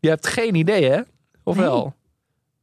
Je 0.00 0.08
hebt 0.08 0.26
geen 0.26 0.54
idee, 0.54 0.84
hè? 0.90 1.00
Of 1.42 1.56
wel? 1.56 1.94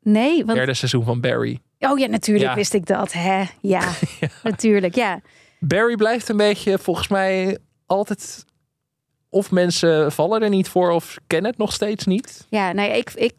Nee, 0.01 0.45
want... 0.45 0.57
Derde 0.57 0.73
seizoen 0.73 1.03
van 1.03 1.21
Barry. 1.21 1.59
Oh 1.79 1.99
ja, 1.99 2.07
natuurlijk 2.07 2.45
Ja. 2.49 2.55
wist 2.55 2.73
ik 2.73 2.85
dat. 2.85 3.13
Hè? 3.13 3.43
Ja, 3.61 3.89
natuurlijk. 4.43 4.95
Ja. 4.95 5.21
Barry 5.65 5.95
blijft 5.95 6.29
een 6.29 6.37
beetje, 6.37 6.77
volgens 6.77 7.07
mij, 7.07 7.57
altijd... 7.85 8.45
Of 9.29 9.51
mensen 9.51 10.11
vallen 10.11 10.41
er 10.41 10.49
niet 10.49 10.67
voor 10.67 10.91
of 10.91 11.17
kennen 11.27 11.51
het 11.51 11.59
nog 11.59 11.73
steeds 11.73 12.05
niet. 12.05 12.45
Ja, 12.49 12.71
nee, 12.71 12.97
ik, 12.97 13.13
ik 13.13 13.33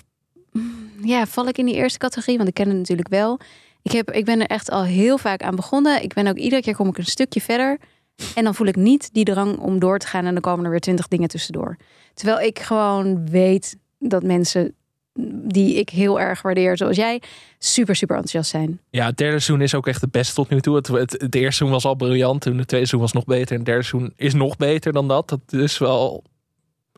ja, 1.02 1.26
val 1.26 1.48
ik 1.48 1.58
in 1.58 1.66
die 1.66 1.74
eerste 1.74 1.98
categorie, 1.98 2.36
want 2.36 2.48
ik 2.48 2.54
ken 2.54 2.68
het 2.68 2.76
natuurlijk 2.76 3.08
wel. 3.08 3.40
Ik, 3.82 3.92
heb, 3.92 4.10
ik 4.10 4.24
ben 4.24 4.40
er 4.40 4.46
echt 4.46 4.70
al 4.70 4.84
heel 4.84 5.18
vaak 5.18 5.42
aan 5.42 5.56
begonnen. 5.56 6.02
Ik 6.02 6.14
ben 6.14 6.26
ook 6.26 6.36
iedere 6.36 6.62
keer 6.62 6.76
kom 6.76 6.88
ik 6.88 6.98
een 6.98 7.04
stukje 7.04 7.40
verder. 7.40 7.78
En 8.34 8.44
dan 8.44 8.54
voel 8.54 8.66
ik 8.66 8.76
niet 8.76 9.14
die 9.14 9.24
drang 9.24 9.58
om 9.58 9.78
door 9.78 9.98
te 9.98 10.06
gaan 10.06 10.24
en 10.24 10.32
dan 10.32 10.42
komen 10.42 10.64
er 10.64 10.70
weer 10.70 10.80
twintig 10.80 11.08
dingen 11.08 11.28
tussendoor. 11.28 11.76
Terwijl 12.14 12.40
ik 12.40 12.58
gewoon 12.58 13.30
weet 13.30 13.76
dat 13.98 14.22
mensen 14.22 14.74
die 15.44 15.74
ik 15.74 15.88
heel 15.88 16.20
erg 16.20 16.42
waardeer, 16.42 16.76
zoals 16.76 16.96
jij, 16.96 17.22
super, 17.58 17.96
super 17.96 18.16
enthousiast 18.16 18.50
zijn. 18.50 18.80
Ja, 18.90 19.06
het 19.06 19.16
derde 19.16 19.38
seizoen 19.40 19.64
is 19.64 19.74
ook 19.74 19.86
echt 19.86 20.00
het 20.00 20.10
beste 20.10 20.34
tot 20.34 20.48
nu 20.48 20.60
toe. 20.60 20.76
Het, 20.76 20.86
het, 20.86 21.12
het 21.12 21.34
eerste 21.34 21.38
seizoen 21.38 21.70
was 21.70 21.84
al 21.84 21.94
briljant. 21.94 22.40
Toen 22.40 22.58
het 22.58 22.68
tweede 22.68 22.86
seizoen 22.86 23.00
was 23.00 23.12
nog 23.12 23.24
beter. 23.24 23.50
En 23.50 23.56
het 23.56 23.66
derde 23.66 23.82
seizoen 23.82 24.12
is 24.16 24.34
nog 24.34 24.56
beter 24.56 24.92
dan 24.92 25.08
dat. 25.08 25.28
Dat 25.28 25.40
is 25.60 25.78
wel 25.78 26.24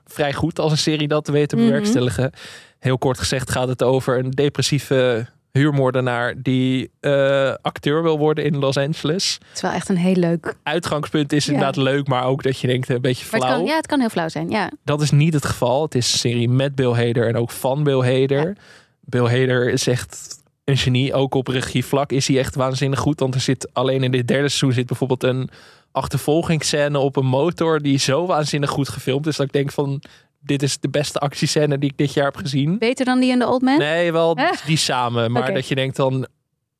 vrij 0.05 0.33
goed 0.33 0.59
als 0.59 0.73
een 0.73 0.79
serie 0.79 1.09
dat 1.09 1.25
te 1.25 1.33
Mhm. 1.33 1.57
bewerkstelligen. 1.57 2.33
Heel 2.79 2.99
kort 2.99 3.19
gezegd 3.19 3.51
gaat 3.51 3.69
het 3.69 3.83
over 3.83 4.19
een 4.19 4.31
depressieve 4.31 5.27
huurmoordenaar 5.59 6.35
die 6.43 6.91
eh, 7.01 7.55
acteur 7.63 8.03
wil 8.03 8.19
worden 8.19 8.45
in 8.45 8.57
Los 8.59 8.77
Angeles. 8.77 9.39
Het 9.47 9.55
is 9.55 9.61
wel 9.61 9.71
echt 9.71 9.89
een 9.89 9.97
heel 9.97 10.15
leuk. 10.15 10.55
Uitgangspunt 10.63 11.33
is 11.33 11.45
Ja. 11.45 11.53
inderdaad 11.53 11.77
leuk, 11.77 12.07
maar 12.09 12.25
ook 12.25 12.43
dat 12.43 12.59
je 12.59 12.67
denkt 12.67 12.89
een 12.89 13.01
beetje 13.01 13.25
Maar 13.31 13.35
het 13.41 13.43
flauw. 13.49 13.57
kan, 13.59 13.67
ja, 13.67 13.77
het 13.77 13.87
kan 13.87 14.01
heel 14.01 14.09
flauw 14.09 14.29
zijn. 14.29 14.51
Ja, 14.51 14.71
Dat 14.85 15.01
is 15.03 15.11
niet 15.11 15.35
het 15.35 15.45
geval. 15.47 15.83
Het 15.83 15.95
is 15.95 16.13
een 16.13 16.19
serie 16.19 16.49
met 16.49 16.75
Bill 16.75 16.93
Hader 16.93 17.29
en 17.29 17.37
ook 17.37 17.51
van 17.51 17.83
Bill 17.83 18.21
Hader. 18.21 18.57
Bill 19.01 19.23
Hader 19.27 19.71
is 19.71 19.87
echt 19.87 20.43
een 20.65 20.77
genie. 20.77 21.15
Ook 21.15 21.35
op 21.35 21.49
regievlak 21.49 22.13
is 22.13 22.29
hij 22.29 22.39
echt 22.39 22.55
waanzinnig 22.55 22.99
goed. 22.99 23.21
Want 23.21 23.35
er 23.35 23.41
zit 23.41 23.69
alleen 23.73 24.03
in 24.03 24.11
dit 24.11 24.29
derde 24.29 24.49
seizoen 24.49 24.73
zit 24.73 24.87
bijvoorbeeld 24.87 25.23
een 25.23 25.51
achtervolgingsscène 25.93 26.99
op 26.99 27.17
een 27.17 27.27
motor 27.27 27.81
die 27.83 27.99
zo 27.99 28.27
waanzinnig 28.27 28.71
goed 28.71 28.89
gefilmd 28.89 29.27
is 29.27 29.37
dat 29.37 29.47
ik 29.47 29.53
denk 29.53 29.71
van 29.73 30.03
dit 30.45 30.63
is 30.63 30.79
de 30.79 30.89
beste 30.89 31.19
actiescène 31.19 31.79
die 31.79 31.91
ik 31.91 31.97
dit 31.99 32.13
jaar 32.13 32.25
heb 32.25 32.37
gezien. 32.37 32.79
beter 32.79 33.05
dan 33.05 33.21
die 33.21 33.31
in 33.31 33.39
The 33.39 33.47
Old 33.49 33.63
Man? 33.63 33.79
Nee, 33.79 34.13
wel 34.13 34.37
die 34.67 34.77
samen. 34.77 35.33
Maar 35.33 35.55
dat 35.55 35.69
je 35.69 35.75
denkt 35.75 35.97
dan 35.97 36.27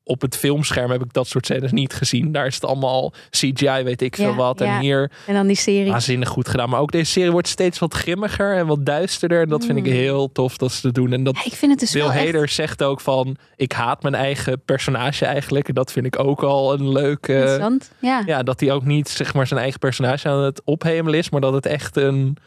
op 0.07 0.21
het 0.21 0.37
filmscherm 0.37 0.91
heb 0.91 1.03
ik 1.03 1.13
dat 1.13 1.27
soort 1.27 1.45
scènes 1.45 1.71
niet 1.71 1.93
gezien. 1.93 2.31
Daar 2.31 2.45
is 2.45 2.55
het 2.55 2.65
allemaal 2.65 3.13
CGI, 3.29 3.83
weet 3.83 4.01
ik 4.01 4.15
veel 4.15 4.29
Ja, 4.29 4.35
wat. 4.35 4.61
En 4.61 4.67
ja. 4.67 4.79
hier 4.79 5.11
En 5.27 5.33
dan 5.33 5.47
die 5.47 5.55
serie. 5.55 5.91
waanzinnig 5.91 6.29
goed 6.29 6.47
gedaan. 6.49 6.69
Maar 6.69 6.79
ook 6.79 6.91
deze 6.91 7.11
serie 7.11 7.31
wordt 7.31 7.47
steeds 7.47 7.79
wat 7.79 7.93
grimmiger 7.93 8.55
en 8.57 8.67
wat 8.67 8.85
duisterder. 8.85 9.41
En 9.41 9.49
dat 9.49 9.65
vind 9.65 9.77
ik 9.77 9.85
Mm. 9.85 9.91
heel 9.91 10.31
tof 10.31 10.57
dat 10.57 10.71
ze 10.71 10.81
dat 10.81 10.93
doen. 10.93 11.13
En 11.13 11.23
dat 11.23 11.35
Ja, 11.35 11.45
ik 11.45 11.53
vind 11.53 11.71
het 11.71 11.79
dus 11.79 11.91
Bill 11.91 12.01
wel 12.01 12.11
echt- 12.11 12.25
Hader 12.25 12.49
zegt 12.49 12.83
ook 12.83 13.01
van... 13.01 13.35
ik 13.55 13.71
haat 13.71 14.01
mijn 14.03 14.15
eigen 14.15 14.61
personage 14.65 15.25
eigenlijk. 15.25 15.67
En 15.67 15.73
dat 15.73 15.91
vind 15.91 16.05
ik 16.05 16.19
ook 16.19 16.43
al 16.43 16.73
een 16.73 16.91
leuk... 16.91 17.27
eh, 17.27 17.35
interessant. 17.35 17.91
Ja. 17.99 18.23
ja, 18.25 18.43
dat 18.43 18.59
hij 18.59 18.71
ook 18.71 18.85
niet 18.85 19.09
zeg 19.09 19.33
maar, 19.33 19.47
zijn 19.47 19.59
eigen 19.59 19.79
personage 19.79 20.29
aan 20.29 20.43
het 20.43 20.61
ophemelen 20.63 21.19
is... 21.19 21.29
maar 21.29 21.41
dat 21.41 21.53
het 21.53 21.65
echt 21.65 21.95
een... 21.97 22.37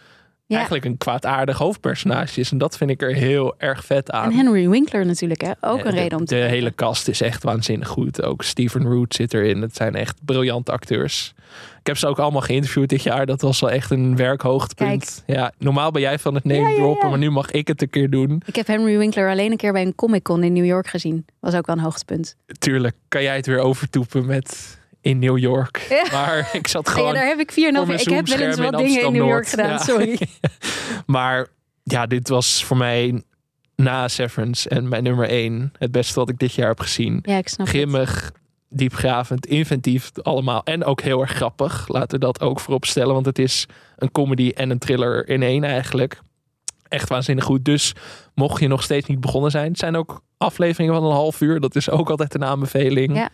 Ja. 0.48 0.54
Eigenlijk 0.56 0.84
een 0.84 0.96
kwaadaardig 0.96 1.58
hoofdpersonage 1.58 2.40
is. 2.40 2.50
En 2.50 2.58
dat 2.58 2.76
vind 2.76 2.90
ik 2.90 3.02
er 3.02 3.14
heel 3.14 3.54
erg 3.58 3.84
vet 3.84 4.10
aan. 4.10 4.30
En 4.30 4.36
Henry 4.36 4.68
Winkler 4.68 5.06
natuurlijk, 5.06 5.40
hè? 5.40 5.50
ook 5.60 5.78
een 5.78 5.84
de- 5.84 6.00
reden 6.00 6.18
om 6.18 6.24
te 6.24 6.34
De 6.34 6.40
kijken. 6.40 6.56
hele 6.58 6.74
cast 6.74 7.08
is 7.08 7.20
echt 7.20 7.42
waanzinnig 7.42 7.88
goed. 7.88 8.22
Ook 8.22 8.42
Steven 8.42 8.82
Root 8.82 9.14
zit 9.14 9.34
erin. 9.34 9.62
Het 9.62 9.76
zijn 9.76 9.94
echt 9.94 10.16
briljante 10.24 10.72
acteurs. 10.72 11.34
Ik 11.80 11.86
heb 11.86 11.96
ze 11.96 12.06
ook 12.06 12.18
allemaal 12.18 12.40
geïnterviewd 12.40 12.88
dit 12.88 13.02
jaar. 13.02 13.26
Dat 13.26 13.40
was 13.40 13.60
wel 13.60 13.70
echt 13.70 13.90
een 13.90 14.16
werkhoogtepunt. 14.16 15.22
Ja, 15.26 15.52
normaal 15.58 15.90
ben 15.90 16.02
jij 16.02 16.18
van 16.18 16.34
het 16.34 16.44
name 16.44 16.74
droppen, 16.74 17.04
ja. 17.04 17.08
maar 17.10 17.18
nu 17.18 17.30
mag 17.30 17.50
ik 17.50 17.68
het 17.68 17.82
een 17.82 17.90
keer 17.90 18.10
doen. 18.10 18.42
Ik 18.46 18.56
heb 18.56 18.66
Henry 18.66 18.98
Winkler 18.98 19.30
alleen 19.30 19.50
een 19.50 19.56
keer 19.56 19.72
bij 19.72 19.82
een 19.82 19.94
Comic 19.94 20.22
Con 20.22 20.42
in 20.42 20.52
New 20.52 20.64
York 20.64 20.86
gezien. 20.86 21.24
Was 21.40 21.54
ook 21.54 21.66
wel 21.66 21.76
een 21.76 21.82
hoogtepunt. 21.82 22.36
Tuurlijk 22.58 22.94
kan 23.08 23.22
jij 23.22 23.36
het 23.36 23.46
weer 23.46 23.58
overtoepen 23.58 24.26
met 24.26 24.77
in 25.08 25.18
New 25.18 25.38
York. 25.38 25.86
Ja. 25.88 26.04
Maar 26.18 26.48
ik 26.52 26.66
zat 26.66 26.86
Ja, 26.86 26.92
gewoon 26.92 27.14
daar 27.14 27.26
heb 27.26 27.38
ik 27.38 27.52
vier 27.52 27.68
en 27.68 27.72
voor 27.74 27.82
over. 27.82 27.94
mijn 27.94 28.06
Ik 28.06 28.14
heb 28.14 28.38
wel 28.38 28.48
eens 28.48 28.56
wat 28.58 28.72
in 28.80 28.86
dingen 28.86 29.02
in 29.06 29.12
New 29.12 29.26
York 29.26 29.48
gedaan, 29.48 29.68
Ja. 29.70 29.78
sorry. 29.78 30.18
Maar 31.06 31.46
ja, 31.82 32.06
dit 32.06 32.28
was 32.28 32.64
voor 32.64 32.76
mij 32.76 33.22
na 33.76 34.08
Severance 34.08 34.68
en 34.68 34.88
mijn 34.88 35.02
nummer 35.02 35.28
één 35.28 35.72
het 35.78 35.92
beste 35.92 36.14
wat 36.20 36.28
ik 36.28 36.38
dit 36.38 36.52
jaar 36.52 36.68
heb 36.68 36.80
gezien. 36.80 37.18
Ja, 37.22 37.36
ik 37.36 37.48
snap 37.48 37.66
het. 37.66 37.76
Grimmig, 37.76 38.32
diepgravend, 38.68 39.46
inventief 39.46 40.10
allemaal. 40.22 40.64
En 40.64 40.84
ook 40.84 41.00
heel 41.00 41.20
erg 41.20 41.30
grappig. 41.32 41.88
Laten 41.88 42.18
we 42.18 42.24
dat 42.24 42.40
ook 42.40 42.60
voorop 42.60 42.84
stellen. 42.84 43.14
Want 43.14 43.26
het 43.26 43.38
is 43.38 43.66
een 43.96 44.10
comedy 44.10 44.52
en 44.54 44.70
een 44.70 44.78
thriller 44.78 45.28
in 45.28 45.42
één 45.42 45.64
eigenlijk. 45.64 46.20
Echt 46.88 47.08
waanzinnig 47.08 47.44
goed. 47.44 47.64
Dus 47.64 47.92
mocht 48.34 48.60
je 48.60 48.68
nog 48.68 48.82
steeds 48.82 49.06
niet 49.06 49.20
begonnen 49.20 49.50
zijn. 49.50 49.68
Het 49.68 49.78
zijn 49.78 49.96
ook 49.96 50.20
afleveringen 50.38 50.94
van 50.94 51.04
een 51.04 51.10
half 51.12 51.40
uur. 51.40 51.60
Dat 51.60 51.76
is 51.76 51.90
ook 51.90 52.10
altijd 52.10 52.34
een 52.34 52.44
aanbeveling. 52.44 53.16
Ja. 53.16 53.28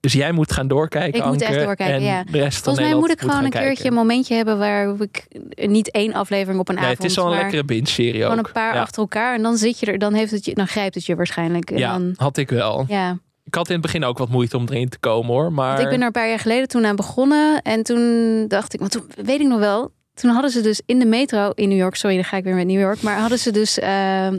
Dus 0.00 0.12
jij 0.12 0.32
moet 0.32 0.52
gaan 0.52 0.68
doorkijken, 0.68 1.20
Ik 1.20 1.26
moet 1.26 1.42
echt 1.42 1.64
doorkijken, 1.64 1.94
en 1.96 2.02
ja. 2.02 2.24
de 2.24 2.38
rest 2.38 2.54
van 2.54 2.62
Volgens 2.64 2.86
mij 2.86 2.94
moet 2.94 3.10
ik 3.10 3.20
gewoon 3.20 3.44
een 3.44 3.50
keertje 3.50 3.66
kijken. 3.66 3.86
een 3.86 3.92
momentje 3.94 4.34
hebben 4.34 4.58
waar 4.58 4.94
ik 5.00 5.26
niet 5.68 5.90
één 5.90 6.12
aflevering 6.12 6.60
op 6.60 6.68
een 6.68 6.74
Nee, 6.74 6.84
avond. 6.84 6.98
het 6.98 7.10
is 7.10 7.16
wel 7.16 7.26
een 7.26 7.38
lekkere 7.38 7.64
binge-serie 7.64 8.24
ook. 8.24 8.30
Gewoon 8.30 8.44
een 8.46 8.52
paar 8.52 8.74
ja. 8.74 8.80
achter 8.80 9.00
elkaar 9.02 9.34
en 9.34 9.42
dan 9.42 9.56
zit 9.56 9.78
je 9.80 9.86
er, 9.86 9.98
dan 9.98 10.14
heeft 10.14 10.30
het 10.30 10.44
je, 10.44 10.54
dan 10.54 10.66
grijpt 10.68 10.94
het 10.94 11.06
je 11.06 11.16
waarschijnlijk. 11.16 11.70
En 11.70 11.78
Ja, 11.78 11.92
dan, 11.92 12.12
had 12.16 12.36
ik 12.36 12.50
wel. 12.50 12.84
ja. 12.88 13.18
Ik 13.44 13.54
had 13.54 13.66
in 13.66 13.72
het 13.72 13.82
begin 13.82 14.04
ook 14.04 14.18
wat 14.18 14.28
moeite 14.28 14.56
om 14.56 14.66
erin 14.68 14.88
te 14.88 14.98
komen 14.98 15.30
hoor. 15.32 15.52
Maar 15.52 15.68
Want 15.68 15.82
ik 15.82 15.88
ben 15.88 16.00
er 16.00 16.06
een 16.06 16.12
paar 16.12 16.28
jaar 16.28 16.38
geleden 16.38 16.68
toen 16.68 16.86
aan 16.86 16.96
begonnen. 16.96 17.62
En 17.62 17.82
toen 17.82 18.44
dacht 18.48 18.74
ik, 18.74 18.80
want 18.80 18.92
toen 18.92 19.10
weet 19.24 19.40
ik 19.40 19.46
nog 19.46 19.58
wel. 19.58 19.92
Toen 20.20 20.30
hadden 20.30 20.50
ze 20.50 20.60
dus 20.60 20.80
in 20.86 20.98
de 20.98 21.06
metro 21.06 21.50
in 21.54 21.68
New 21.68 21.78
York, 21.78 21.94
sorry, 21.94 22.16
dan 22.16 22.24
ga 22.24 22.36
ik 22.36 22.44
weer 22.44 22.54
met 22.54 22.66
New 22.66 22.80
York. 22.80 23.02
Maar 23.02 23.18
hadden 23.18 23.38
ze 23.38 23.50
dus 23.52 23.78
eh, 23.78 24.26
eh, 24.26 24.34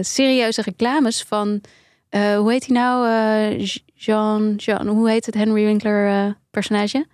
serieuze 0.00 0.62
reclames 0.62 1.22
van, 1.22 1.60
eh, 2.08 2.36
hoe 2.36 2.52
heet 2.52 2.66
hij 2.66 2.76
nou? 2.76 3.06
Jean, 3.94 4.54
Jean, 4.56 4.86
hoe 4.88 5.10
heet 5.10 5.26
het 5.26 5.34
Henry 5.34 5.64
Winkler 5.64 6.36
personage? 6.50 7.06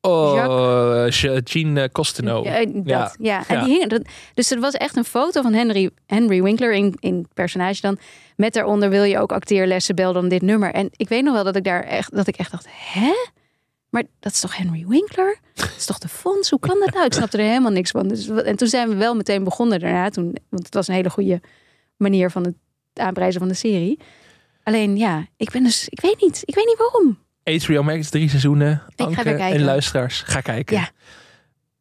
Oh, 0.00 1.06
Je- 1.08 1.40
Jean 1.44 1.88
Costello. 1.92 2.42
Ja, 2.44 2.64
dat, 2.66 2.74
ja. 2.84 3.12
Ja. 3.18 3.42
En 3.48 3.58
Ja. 3.58 3.64
die 3.64 3.86
dat, 3.86 4.02
dus 4.34 4.50
er 4.50 4.60
was 4.60 4.74
echt 4.74 4.96
een 4.96 5.04
foto 5.04 5.42
van 5.42 5.52
Henry, 5.52 5.90
Henry 6.06 6.42
Winkler 6.42 6.72
in, 6.72 6.96
in 7.00 7.26
personage 7.34 7.80
dan. 7.80 7.98
Met 8.36 8.52
daaronder 8.52 8.90
wil 8.90 9.02
je 9.02 9.18
ook 9.18 9.32
acteerlessen, 9.32 9.94
bel 9.94 10.12
dan 10.12 10.28
dit 10.28 10.42
nummer. 10.42 10.72
En 10.72 10.88
ik 10.96 11.08
weet 11.08 11.22
nog 11.22 11.34
wel 11.34 11.44
dat 11.44 11.56
ik 11.56 11.64
daar 11.64 11.82
echt, 11.82 12.14
dat 12.16 12.26
ik 12.26 12.36
echt 12.36 12.50
dacht, 12.50 12.66
hè? 12.70 13.12
Maar 13.94 14.04
dat 14.20 14.32
is 14.32 14.40
toch 14.40 14.56
Henry 14.56 14.84
Winkler? 14.86 15.38
Dat 15.54 15.74
is 15.76 15.84
toch 15.84 15.98
de 15.98 16.08
fonds? 16.08 16.50
Hoe 16.50 16.58
kan 16.58 16.78
dat 16.80 16.94
nou? 16.94 17.06
Ik 17.06 17.12
snapte 17.12 17.38
er 17.38 17.44
helemaal 17.44 17.70
niks 17.70 17.90
van. 17.90 18.08
Dus, 18.08 18.28
en 18.28 18.56
toen 18.56 18.68
zijn 18.68 18.88
we 18.88 18.94
wel 18.94 19.14
meteen 19.14 19.44
begonnen 19.44 19.80
daarna. 19.80 20.10
Toen, 20.10 20.36
want 20.48 20.64
het 20.64 20.74
was 20.74 20.88
een 20.88 20.94
hele 20.94 21.10
goede 21.10 21.40
manier 21.96 22.30
van 22.30 22.44
het 22.44 22.54
aanprijzen 22.94 23.40
van 23.40 23.48
de 23.48 23.54
serie. 23.54 23.98
Alleen 24.62 24.96
ja, 24.96 25.26
ik 25.36 25.50
ben 25.50 25.62
dus, 25.62 25.88
ik 25.88 26.00
weet 26.00 26.20
niet. 26.20 26.42
Ik 26.44 26.54
weet 26.54 26.66
niet 26.66 26.78
waarom. 26.78 27.18
HBO 27.62 27.82
Max, 27.82 28.10
drie 28.10 28.28
seizoenen. 28.28 28.82
ga 28.96 29.04
Anke. 29.04 29.30
En 29.30 29.62
luisteraars, 29.62 30.22
ga 30.22 30.40
kijken. 30.40 30.76
Ja. 30.76 30.90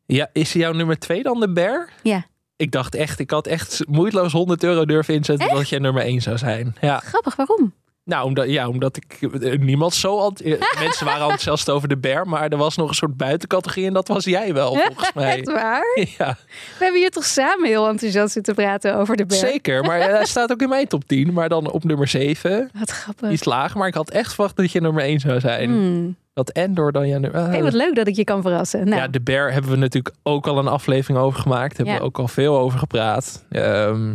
Ja, 0.06 0.30
is 0.34 0.54
jouw 0.54 0.72
nummer 0.72 1.00
twee 1.00 1.24
dan 1.24 1.40
de 1.40 1.52
Bear? 1.52 1.90
Ja. 2.04 2.26
Ik 2.56 2.72
dacht 2.72 2.96
echt, 2.96 3.20
ik 3.20 3.32
had 3.32 3.48
echt 3.48 3.88
moeiteloos 3.88 4.32
100 4.32 4.64
euro 4.64 4.86
durven 4.86 5.14
inzetten 5.14 5.50
dat 5.50 5.70
jij 5.70 5.80
nummer 5.80 6.04
één 6.04 6.22
zou 6.22 6.38
zijn. 6.38 6.76
Ja, 6.82 7.00
Grappig, 7.00 7.36
waarom? 7.36 7.74
Nou, 8.06 8.26
omdat, 8.26 8.50
ja, 8.50 8.68
omdat 8.68 8.98
ik 8.98 9.32
eh, 9.42 9.60
niemand 9.60 9.94
zo... 9.94 10.18
eh, 10.44 10.60
mensen 10.84 11.06
waren 11.06 11.22
enthousiast 11.22 11.70
over 11.70 11.88
de 11.88 11.98
bear, 11.98 12.28
maar 12.28 12.50
er 12.50 12.58
was 12.58 12.76
nog 12.78 12.90
een 12.90 12.96
soort 12.96 13.18
buitencategorie 13.18 13.86
en 13.88 13.94
dat 13.94 14.08
was 14.08 14.24
jij 14.24 14.54
wel, 14.54 14.76
volgens 14.76 15.14
mij. 15.14 15.38
Echt 15.38 15.52
waar? 15.52 15.84
Ja, 16.18 16.38
We 16.78 16.84
hebben 16.84 17.00
hier 17.02 17.10
toch 17.10 17.26
samen 17.26 17.68
heel 17.68 17.88
enthousiast 17.88 18.34
zitten 18.34 18.56
praten 18.56 18.96
over 18.96 19.16
de 19.16 19.26
berg. 19.26 19.40
zeker. 19.40 19.84
Maar 19.84 20.00
eh, 20.00 20.14
hij 20.14 20.26
staat 20.26 20.52
ook 20.52 20.62
in 20.62 20.70
mijn 20.70 20.88
top 20.88 21.04
10, 21.08 21.34
maar 21.34 21.50
dan 21.50 21.72
op 21.72 21.84
nummer 21.84 22.08
7. 22.08 22.70
Wat 22.80 22.90
grappig. 22.92 23.32
Iets 23.32 23.46
lager, 23.46 23.78
maar 23.78 23.88
ik 23.88 23.94
had 23.94 24.10
echt 24.10 24.34
verwacht 24.34 24.56
dat 24.56 24.72
je 24.72 24.82
nummer 24.82 25.04
1 25.04 25.20
zou 25.20 25.40
zijn. 25.40 25.70
Hmm. 25.70 26.16
Dat 26.34 26.50
Endor 26.50 26.92
dan 26.92 27.08
ja, 27.08 27.18
nummer... 27.18 27.50
Hey, 27.50 27.64
wat 27.64 27.74
leuk 27.74 27.96
dat 27.96 28.08
ik 28.08 28.16
je 28.16 28.24
kan 28.24 28.42
verrassen. 28.42 28.86
Nou, 28.86 29.02
Ja, 29.02 29.08
de 29.08 29.22
Bear 29.22 29.52
hebben 29.54 29.72
we 29.72 29.78
natuurlijk 29.78 30.16
ook 30.24 30.48
al 30.48 30.58
een 30.58 30.68
aflevering 30.68 31.20
over 31.20 31.40
gemaakt. 31.42 31.78
Hebben 31.78 31.94
Ja. 31.94 32.00
we 32.00 32.06
ook 32.06 32.20
al 32.20 32.28
veel 32.28 32.58
over 32.60 32.80
gepraat. 32.80 33.46
Ehm, 33.50 34.14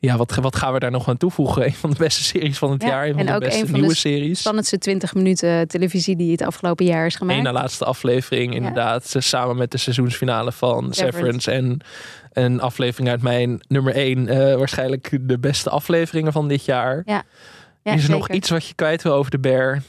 ja, 0.00 0.16
wat, 0.16 0.34
wat 0.34 0.56
gaan 0.56 0.72
we 0.72 0.78
daar 0.78 0.90
nog 0.90 1.08
aan 1.08 1.16
toevoegen? 1.16 1.64
Een 1.66 1.72
van 1.74 1.90
de 1.90 1.96
beste 1.96 2.22
series 2.22 2.58
van 2.58 2.70
het 2.70 2.82
Ja, 2.82 2.88
jaar. 2.88 3.06
Een 3.06 3.10
van 3.10 3.20
en 3.20 3.26
de 3.26 3.32
ook 3.34 3.40
beste 3.40 3.60
een 3.60 3.66
van 3.66 3.74
nieuwe 3.74 3.88
de 3.92 3.98
series. 3.98 4.38
spannendste 4.38 4.78
20 4.78 5.14
minuten 5.14 5.68
televisie 5.68 6.16
die 6.16 6.30
het 6.30 6.42
afgelopen 6.42 6.84
jaar 6.84 7.06
is 7.06 7.14
gemaakt. 7.16 7.38
Eén 7.38 7.44
na 7.44 7.52
laatste 7.52 7.84
aflevering, 7.84 8.54
inderdaad. 8.54 9.14
Samen 9.18 9.56
met 9.56 9.70
de 9.70 9.78
seizoensfinale 9.78 10.52
van 10.52 10.92
Severance. 10.92 11.40
Severance. 11.40 11.50
En 11.50 11.80
een 12.32 12.60
aflevering 12.60 13.08
uit 13.08 13.22
mijn 13.22 13.60
nummer 13.68 13.94
1. 13.94 14.26
waarschijnlijk 14.58 15.18
de 15.20 15.38
beste 15.38 15.70
afleveringen 15.70 16.32
van 16.32 16.48
dit 16.48 16.64
jaar. 16.64 17.02
Ja, 17.06 17.24
is 17.82 18.04
er 18.04 18.10
nog 18.10 18.30
iets 18.30 18.50
wat 18.50 18.66
je 18.66 18.74
kwijt 18.74 19.02
wil 19.02 19.12
over 19.12 19.30
de 19.30 19.38
Bear? 19.38 19.82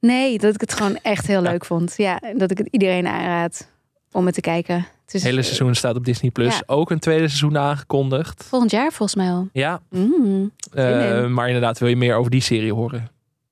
Nee, 0.00 0.38
dat 0.38 0.54
ik 0.54 0.60
het 0.60 0.74
gewoon 0.74 0.98
echt 1.02 1.26
heel 1.26 1.42
leuk 1.42 1.64
vond. 1.64 1.94
Ja, 1.96 2.20
dat 2.36 2.50
ik 2.50 2.58
het 2.58 2.68
iedereen 2.70 3.06
aanraad 3.06 3.70
om 4.12 4.26
het 4.26 4.34
te 4.34 4.40
kijken. 4.40 4.86
Het 5.06 5.22
hele 5.22 5.42
seizoen 5.42 5.74
staat 5.74 5.96
op 5.96 6.04
Disney+. 6.04 6.30
Plus. 6.30 6.54
Ja. 6.54 6.62
Ook 6.66 6.90
een 6.90 6.98
tweede 6.98 7.26
seizoen 7.28 7.58
aangekondigd. 7.58 8.44
volgend 8.44 8.70
jaar 8.70 8.92
volgens 8.92 9.14
mij 9.14 9.30
al. 9.30 9.48
Ja, 9.52 9.80
Mm. 9.90 10.52
Eh, 10.72 11.26
maar 11.26 11.46
inderdaad, 11.46 11.78
wil 11.78 11.88
je 11.88 11.96
meer 11.96 12.14
over 12.16 12.30
die 12.30 12.40
serie 12.40 12.72
horen? 12.74 13.08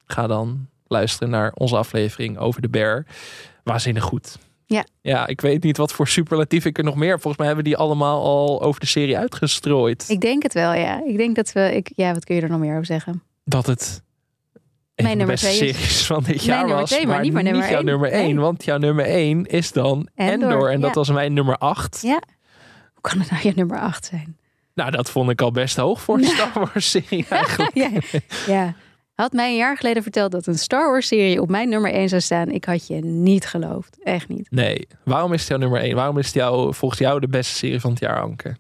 Ga 0.07 0.27
dan 0.27 0.67
luisteren 0.87 1.31
naar 1.31 1.53
onze 1.55 1.77
aflevering 1.77 2.39
over 2.39 2.61
de 2.63 2.69
bear. 2.69 3.07
Waanzinnig 3.65 4.03
goed. 4.03 4.39
Ja. 4.67 4.85
Ja, 5.01 5.27
ik 5.27 5.41
weet 5.41 5.63
niet 5.63 5.77
wat 5.77 5.93
voor 5.93 6.09
superlatief 6.09 6.65
ik 6.65 6.79
er 6.79 6.85
nog 6.85 6.95
meer. 6.97 7.13
Volgens 7.13 7.37
mij 7.37 7.47
hebben 7.47 7.65
die 7.65 7.77
allemaal 7.77 8.23
al 8.23 8.63
over 8.63 8.81
de 8.81 8.87
serie 8.87 9.19
uitgestrooid. 9.19 10.05
Ik 10.09 10.21
denk 10.21 10.43
het 10.43 10.53
wel, 10.53 10.73
ja. 10.73 11.05
Ik 11.05 11.17
denk 11.17 11.37
dat 11.37 11.53
we... 11.53 11.75
Ik, 11.77 11.93
ja, 11.97 12.13
wat 12.13 12.25
kun 12.25 12.35
je 12.35 12.41
er 12.43 12.49
nog 12.51 12.61
meer 12.61 12.73
over 12.73 12.87
zeggen? 12.87 13.23
Dat 13.45 13.67
het 13.67 14.03
Mijn 15.03 15.17
nummer 15.17 15.35
beste 15.35 15.57
twee 15.57 15.69
is- 15.69 16.07
van 16.07 16.23
dit 16.23 16.45
jaar 16.45 16.69
was. 16.69 16.91
twee, 16.91 17.07
maar 17.07 17.21
niet 17.21 17.33
mijn 17.33 17.45
nummer 17.45 17.69
jouw 17.69 17.77
één. 17.77 17.85
nummer 17.85 18.11
1. 18.13 18.25
Nee. 18.35 18.39
Want 18.45 18.65
jouw 18.65 18.79
nummer 18.79 19.05
1 19.05 19.47
is 19.47 19.73
dan 19.73 20.09
Endor. 20.15 20.51
Endor, 20.51 20.71
en 20.71 20.81
dat 20.81 20.95
was 20.95 21.11
mijn 21.11 21.33
nummer 21.33 21.59
8. 21.59 21.99
Ja. 22.03 22.23
Hoe 22.93 23.01
kan 23.01 23.19
het 23.21 23.31
nou 23.31 23.43
je 23.43 23.53
nummer 23.57 23.81
8 23.81 24.05
zijn? 24.05 24.37
Nou, 24.75 24.91
dat 24.91 25.11
vond 25.11 25.31
ik 25.31 25.41
al 25.41 25.51
best 25.51 25.77
hoog 25.77 26.01
voor 26.03 26.19
een 26.19 26.25
Star 26.25 26.51
Wars 26.55 26.91
serie 26.91 27.27
eigenlijk. 27.31 27.75
ja, 27.75 27.91
ja. 28.47 28.75
Had 29.15 29.33
mij 29.33 29.51
een 29.51 29.57
jaar 29.57 29.77
geleden 29.77 30.03
verteld 30.03 30.33
dat 30.33 30.47
een 30.47 30.59
Star 30.59 30.91
Wars 30.91 31.07
serie 31.07 31.41
op 31.41 31.49
mijn 31.51 31.69
nummer 31.69 31.93
1 31.93 32.09
zou 32.09 32.21
staan. 32.21 32.49
Ik 32.51 32.65
had 32.65 32.87
je 32.87 32.95
niet 33.05 33.47
geloofd. 33.47 33.99
Echt 34.03 34.29
niet. 34.29 34.51
Nee, 34.51 34.87
waarom 35.05 35.33
is 35.33 35.41
het 35.41 35.49
jouw 35.49 35.59
nummer 35.59 35.81
1? 35.81 35.95
Waarom 35.95 36.19
is 36.19 36.27
het 36.27 36.35
jou, 36.35 36.75
volgens 36.75 37.01
jou 37.01 37.21
de 37.21 37.29
beste 37.29 37.55
serie 37.55 37.81
van 37.81 37.91
het 37.91 38.01
jaar, 38.01 38.23
Anke? 38.23 38.57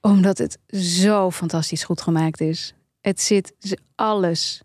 Omdat 0.00 0.38
het 0.38 0.58
zo 1.02 1.30
fantastisch 1.30 1.84
goed 1.84 2.00
gemaakt 2.00 2.40
is. 2.40 2.74
Het 3.00 3.20
zit, 3.20 3.54
alles 3.94 4.62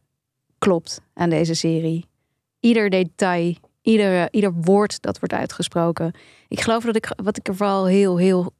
klopt 0.65 1.01
aan 1.13 1.29
deze 1.29 1.53
serie. 1.53 2.05
Ieder 2.59 2.89
detail, 2.89 3.55
ieder, 3.81 4.27
ieder 4.31 4.53
woord 4.53 5.01
dat 5.01 5.19
wordt 5.19 5.33
uitgesproken. 5.33 6.13
Ik 6.47 6.61
geloof 6.61 6.83
dat 6.83 6.95
ik, 6.95 7.13
wat 7.23 7.37
ik 7.37 7.47
er 7.47 7.55
vooral 7.55 7.85
heel, 7.85 8.17
heel, 8.17 8.53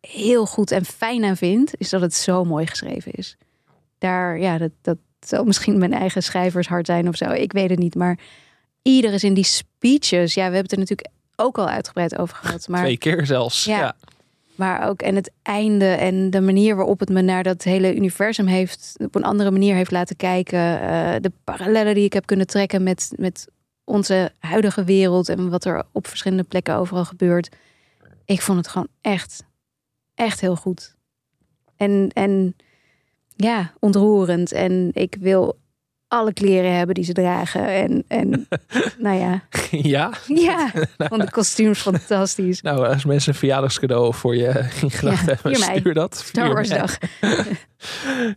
heel 0.00 0.46
goed 0.46 0.70
en 0.70 0.84
fijn 0.84 1.24
aan 1.24 1.36
vind, 1.36 1.72
is 1.78 1.90
dat 1.90 2.00
het 2.00 2.14
zo 2.14 2.44
mooi 2.44 2.66
geschreven 2.66 3.12
is. 3.12 3.36
Daar, 3.98 4.38
ja, 4.38 4.58
dat, 4.58 4.70
dat 4.82 4.98
zal 5.20 5.44
misschien 5.44 5.78
mijn 5.78 5.92
eigen 5.92 6.22
schrijvershart 6.22 6.86
zijn 6.86 7.08
of 7.08 7.16
zo. 7.16 7.30
Ik 7.30 7.52
weet 7.52 7.70
het 7.70 7.78
niet, 7.78 7.94
maar 7.94 8.18
ieder 8.82 9.12
is 9.12 9.24
in 9.24 9.34
die 9.34 9.44
speeches. 9.44 10.34
Ja, 10.34 10.48
we 10.48 10.54
hebben 10.54 10.62
het 10.62 10.72
er 10.72 10.78
natuurlijk 10.78 11.08
ook 11.36 11.58
al 11.58 11.68
uitgebreid 11.68 12.18
over 12.18 12.36
gehad. 12.36 12.68
Maar 12.68 12.80
Twee 12.80 12.98
keer 12.98 13.26
zelfs. 13.26 13.64
Ja. 13.64 13.78
ja. 13.78 13.94
Maar 14.54 14.88
ook 14.88 15.02
en 15.02 15.14
het 15.14 15.30
einde 15.42 15.84
en 15.84 16.30
de 16.30 16.40
manier 16.40 16.76
waarop 16.76 17.00
het 17.00 17.08
me 17.08 17.22
naar 17.22 17.42
dat 17.42 17.62
hele 17.62 17.96
universum 17.96 18.46
heeft 18.46 18.94
op 18.98 19.14
een 19.14 19.24
andere 19.24 19.50
manier 19.50 19.74
heeft 19.74 19.90
laten 19.90 20.16
kijken. 20.16 20.80
eh, 20.80 21.14
de 21.20 21.32
parallellen 21.44 21.94
die 21.94 22.04
ik 22.04 22.12
heb 22.12 22.26
kunnen 22.26 22.46
trekken 22.46 22.82
met, 22.82 23.12
met 23.16 23.48
onze 23.84 24.32
huidige 24.38 24.84
wereld 24.84 25.28
en 25.28 25.50
wat 25.50 25.64
er 25.64 25.84
op 25.92 26.06
verschillende 26.06 26.44
plekken 26.44 26.76
overal 26.76 27.04
gebeurt. 27.04 27.56
Ik 28.24 28.42
vond 28.42 28.58
het 28.58 28.68
gewoon 28.68 28.88
echt, 29.00 29.44
echt 30.14 30.40
heel 30.40 30.56
goed. 30.56 30.96
En, 31.76 32.10
en 32.12 32.56
ja, 33.36 33.72
ontroerend. 33.78 34.52
En 34.52 34.90
ik 34.92 35.16
wil 35.20 35.58
alle 36.12 36.32
kleren 36.32 36.76
hebben 36.76 36.94
die 36.94 37.04
ze 37.04 37.12
dragen. 37.12 37.66
En, 37.68 38.04
en 38.08 38.48
nou 38.98 39.18
ja, 39.18 39.42
ja. 39.70 40.12
ja, 40.26 40.70
vond 40.98 41.20
de 41.22 41.30
kostuums 41.30 41.80
fantastisch. 41.80 42.60
Nou, 42.62 42.86
als 42.86 43.04
mensen 43.04 43.32
een 43.32 43.38
verjaardagscadeau 43.38 44.14
voor 44.14 44.36
je 44.36 44.68
in 44.82 44.90
gedachten 44.90 45.26
Ja, 45.26 45.38
hebben, 45.42 45.60
mij. 45.60 45.78
stuur 45.78 45.94
dat. 45.94 46.22
Star 46.26 46.52
Wars 46.52 46.68
dag. 46.68 46.98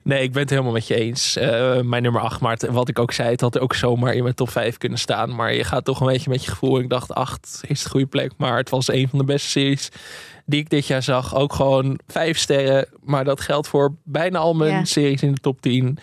Nee, 0.04 0.24
ik 0.24 0.32
ben 0.32 0.42
het 0.42 0.50
helemaal 0.50 0.72
met 0.72 0.88
je 0.88 0.96
eens. 0.96 1.36
Eh, 1.36 1.82
mijn 1.82 2.04
nummer 2.04 2.22
8, 2.22 2.42
maar 2.42 2.52
het- 2.52 2.66
wat 2.70 2.90
ik 2.90 3.00
ook 3.00 3.12
zei, 3.12 3.30
het 3.30 3.42
had 3.42 3.60
ook 3.60 3.76
zomaar 3.76 4.14
in 4.14 4.24
mijn 4.24 4.36
top 4.36 4.50
5 4.50 4.78
kunnen 4.78 5.00
staan. 5.00 5.36
Maar 5.36 5.54
je 5.54 5.64
gaat 5.64 5.86
toch 5.86 6.00
een 6.00 6.08
beetje 6.08 6.30
met 6.30 6.44
je 6.44 6.50
gevoel. 6.52 6.80
Ik 6.80 6.90
dacht 6.90 7.14
8 7.14 7.62
is 7.68 7.84
de 7.84 7.90
goede 7.90 8.06
plek, 8.06 8.32
maar 8.38 8.58
het 8.58 8.70
was 8.70 8.92
een 8.92 9.10
van 9.10 9.20
de 9.20 9.26
beste 9.26 9.50
series 9.50 9.90
die 10.46 10.60
ik 10.60 10.70
dit 10.70 10.88
jaar 10.88 11.04
zag. 11.04 11.36
Ook 11.36 11.54
gewoon 11.54 12.00
5 12.08 12.38
sterren, 12.38 12.88
maar 13.04 13.24
dat 13.24 13.42
geldt 13.42 13.68
voor 13.68 13.96
bijna 14.04 14.40
al 14.40 14.54
mijn 14.54 14.72
Ja. 14.72 14.86
series 14.86 15.22
in 15.24 15.34
de 15.34 15.42
top 15.42 15.62
10. 15.62 15.98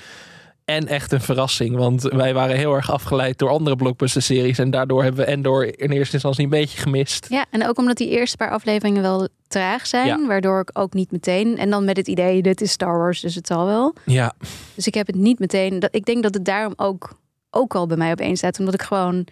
En 0.76 0.86
echt 0.86 1.12
een 1.12 1.20
verrassing, 1.20 1.76
want 1.76 2.02
wij 2.02 2.34
waren 2.34 2.56
heel 2.56 2.74
erg 2.74 2.90
afgeleid 2.90 3.38
door 3.38 3.48
andere 3.50 3.76
blockbuster-series. 3.76 4.58
En 4.58 4.70
daardoor 4.70 5.02
hebben 5.02 5.24
we 5.24 5.30
Endor 5.30 5.80
in 5.80 5.90
eerste 5.90 6.12
instantie 6.14 6.44
een 6.44 6.50
beetje 6.50 6.78
gemist. 6.78 7.26
Ja, 7.30 7.44
en 7.50 7.68
ook 7.68 7.78
omdat 7.78 7.96
die 7.96 8.08
eerste 8.08 8.36
paar 8.36 8.50
afleveringen 8.50 9.02
wel 9.02 9.28
traag 9.48 9.86
zijn, 9.86 10.06
Ja. 10.06 10.26
waardoor 10.26 10.60
ik 10.60 10.70
ook 10.78 10.92
niet 10.92 11.10
meteen. 11.10 11.58
En 11.58 11.70
dan 11.70 11.84
met 11.84 11.96
het 11.96 12.08
idee, 12.08 12.42
dit 12.42 12.60
is 12.60 12.70
Star 12.70 12.98
Wars, 12.98 13.20
dus 13.20 13.34
het 13.34 13.46
zal 13.46 13.66
wel. 13.66 13.94
Ja, 14.04 14.32
Dus 14.74 14.86
ik 14.86 14.94
heb 14.94 15.06
het 15.06 15.16
niet 15.16 15.38
meteen. 15.38 15.78
Dat, 15.78 15.94
ik 15.94 16.04
denk 16.04 16.22
dat 16.22 16.34
het 16.34 16.44
daarom 16.44 16.72
ook, 16.76 17.12
ook 17.50 17.74
al 17.74 17.86
bij 17.86 17.96
mij 17.96 18.10
opeens 18.10 18.38
staat, 18.38 18.58
omdat 18.58 18.74
ik 18.74 18.82
gewoon. 18.82 19.26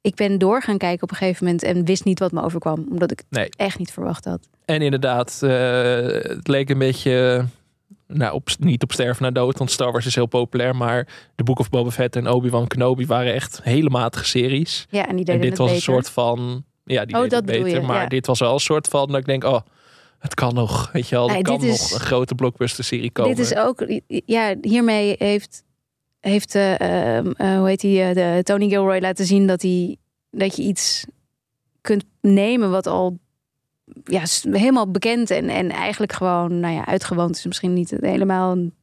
Ik 0.00 0.14
ben 0.14 0.38
door 0.38 0.62
gaan 0.62 0.78
kijken 0.78 1.02
op 1.02 1.10
een 1.10 1.16
gegeven 1.16 1.44
moment 1.44 1.62
en 1.62 1.84
wist 1.84 2.04
niet 2.04 2.18
wat 2.18 2.32
me 2.32 2.42
overkwam, 2.42 2.86
omdat 2.90 3.10
ik 3.10 3.18
het 3.18 3.26
Nee. 3.30 3.48
echt 3.56 3.78
niet 3.78 3.90
verwacht 3.92 4.24
had. 4.24 4.40
En 4.64 4.82
inderdaad, 4.82 5.38
eh, 5.42 5.50
het 6.36 6.48
leek 6.48 6.70
een 6.70 6.78
beetje. 6.78 7.44
Nou, 8.08 8.34
op, 8.34 8.48
niet 8.58 8.82
op 8.82 8.92
sterven 8.92 9.22
na 9.22 9.30
dood, 9.30 9.58
want 9.58 9.70
Star 9.70 9.92
Wars 9.92 10.06
is 10.06 10.14
heel 10.14 10.26
populair. 10.26 10.76
Maar 10.76 11.08
The 11.34 11.42
Book 11.44 11.58
of 11.58 11.68
Boba 11.70 11.90
Fett 11.90 12.16
en 12.16 12.28
Obi-Wan 12.28 12.66
Kenobi 12.66 13.06
waren 13.06 13.34
echt 13.34 13.60
hele 13.62 13.90
matige 13.90 14.24
series. 14.24 14.86
Ja, 14.90 15.06
en 15.08 15.16
die 15.16 15.18
En 15.18 15.24
deden 15.24 15.40
dit 15.40 15.50
het 15.50 15.58
was 15.58 15.66
beter. 15.72 15.76
een 15.88 15.94
soort 15.94 16.10
van. 16.10 16.64
Ja, 16.84 17.04
die 17.04 17.14
Oh, 17.16 17.22
dat 17.22 17.30
het 17.32 17.44
beter. 17.46 17.68
je, 17.68 17.80
maar 17.80 18.02
ja. 18.02 18.08
dit 18.08 18.26
was 18.26 18.38
wel 18.38 18.52
een 18.52 18.60
soort 18.60 18.88
van. 18.88 19.06
Dat 19.08 19.16
ik 19.20 19.26
denk, 19.26 19.44
oh, 19.44 19.60
het 20.18 20.34
kan 20.34 20.54
nog. 20.54 20.92
Weet 20.92 21.08
je 21.08 21.14
wel, 21.14 21.26
er 21.28 21.32
Nee, 21.32 21.42
kan 21.42 21.54
nog 21.54 21.64
is- 21.64 21.92
een 21.92 22.00
grote 22.00 22.34
blockbuster-serie 22.34 23.10
komen. 23.10 23.36
Dit 23.36 23.44
is 23.46 23.56
ook, 23.56 23.84
ja, 24.06 24.54
hiermee 24.60 25.14
heeft, 25.18 25.64
heeft 26.20 26.54
eh, 26.54 27.18
hoe 27.38 27.62
heet 27.66 27.80
die, 27.80 28.02
eh, 28.02 28.14
de 28.14 28.40
Tony 28.42 28.68
Gilroy 28.68 29.00
laten 29.00 29.26
zien 29.26 29.46
dat 29.46 29.62
hij 29.62 29.96
dat 30.30 30.56
je 30.56 30.62
iets 30.62 31.04
kunt 31.80 32.04
nemen 32.20 32.70
wat 32.70 32.86
al 32.86 33.18
ja, 34.04 34.22
helemaal 34.50 34.90
bekend 34.90 35.30
en, 35.30 35.48
en 35.48 35.70
eigenlijk 35.70 36.12
gewoon, 36.12 36.60
nou 36.60 36.74
ja, 36.74 36.86
uitgewoond 36.86 37.36
is 37.36 37.44
misschien 37.46 37.72
niet 37.72 37.94
helemaal 38.00 38.52
een, 38.52 38.74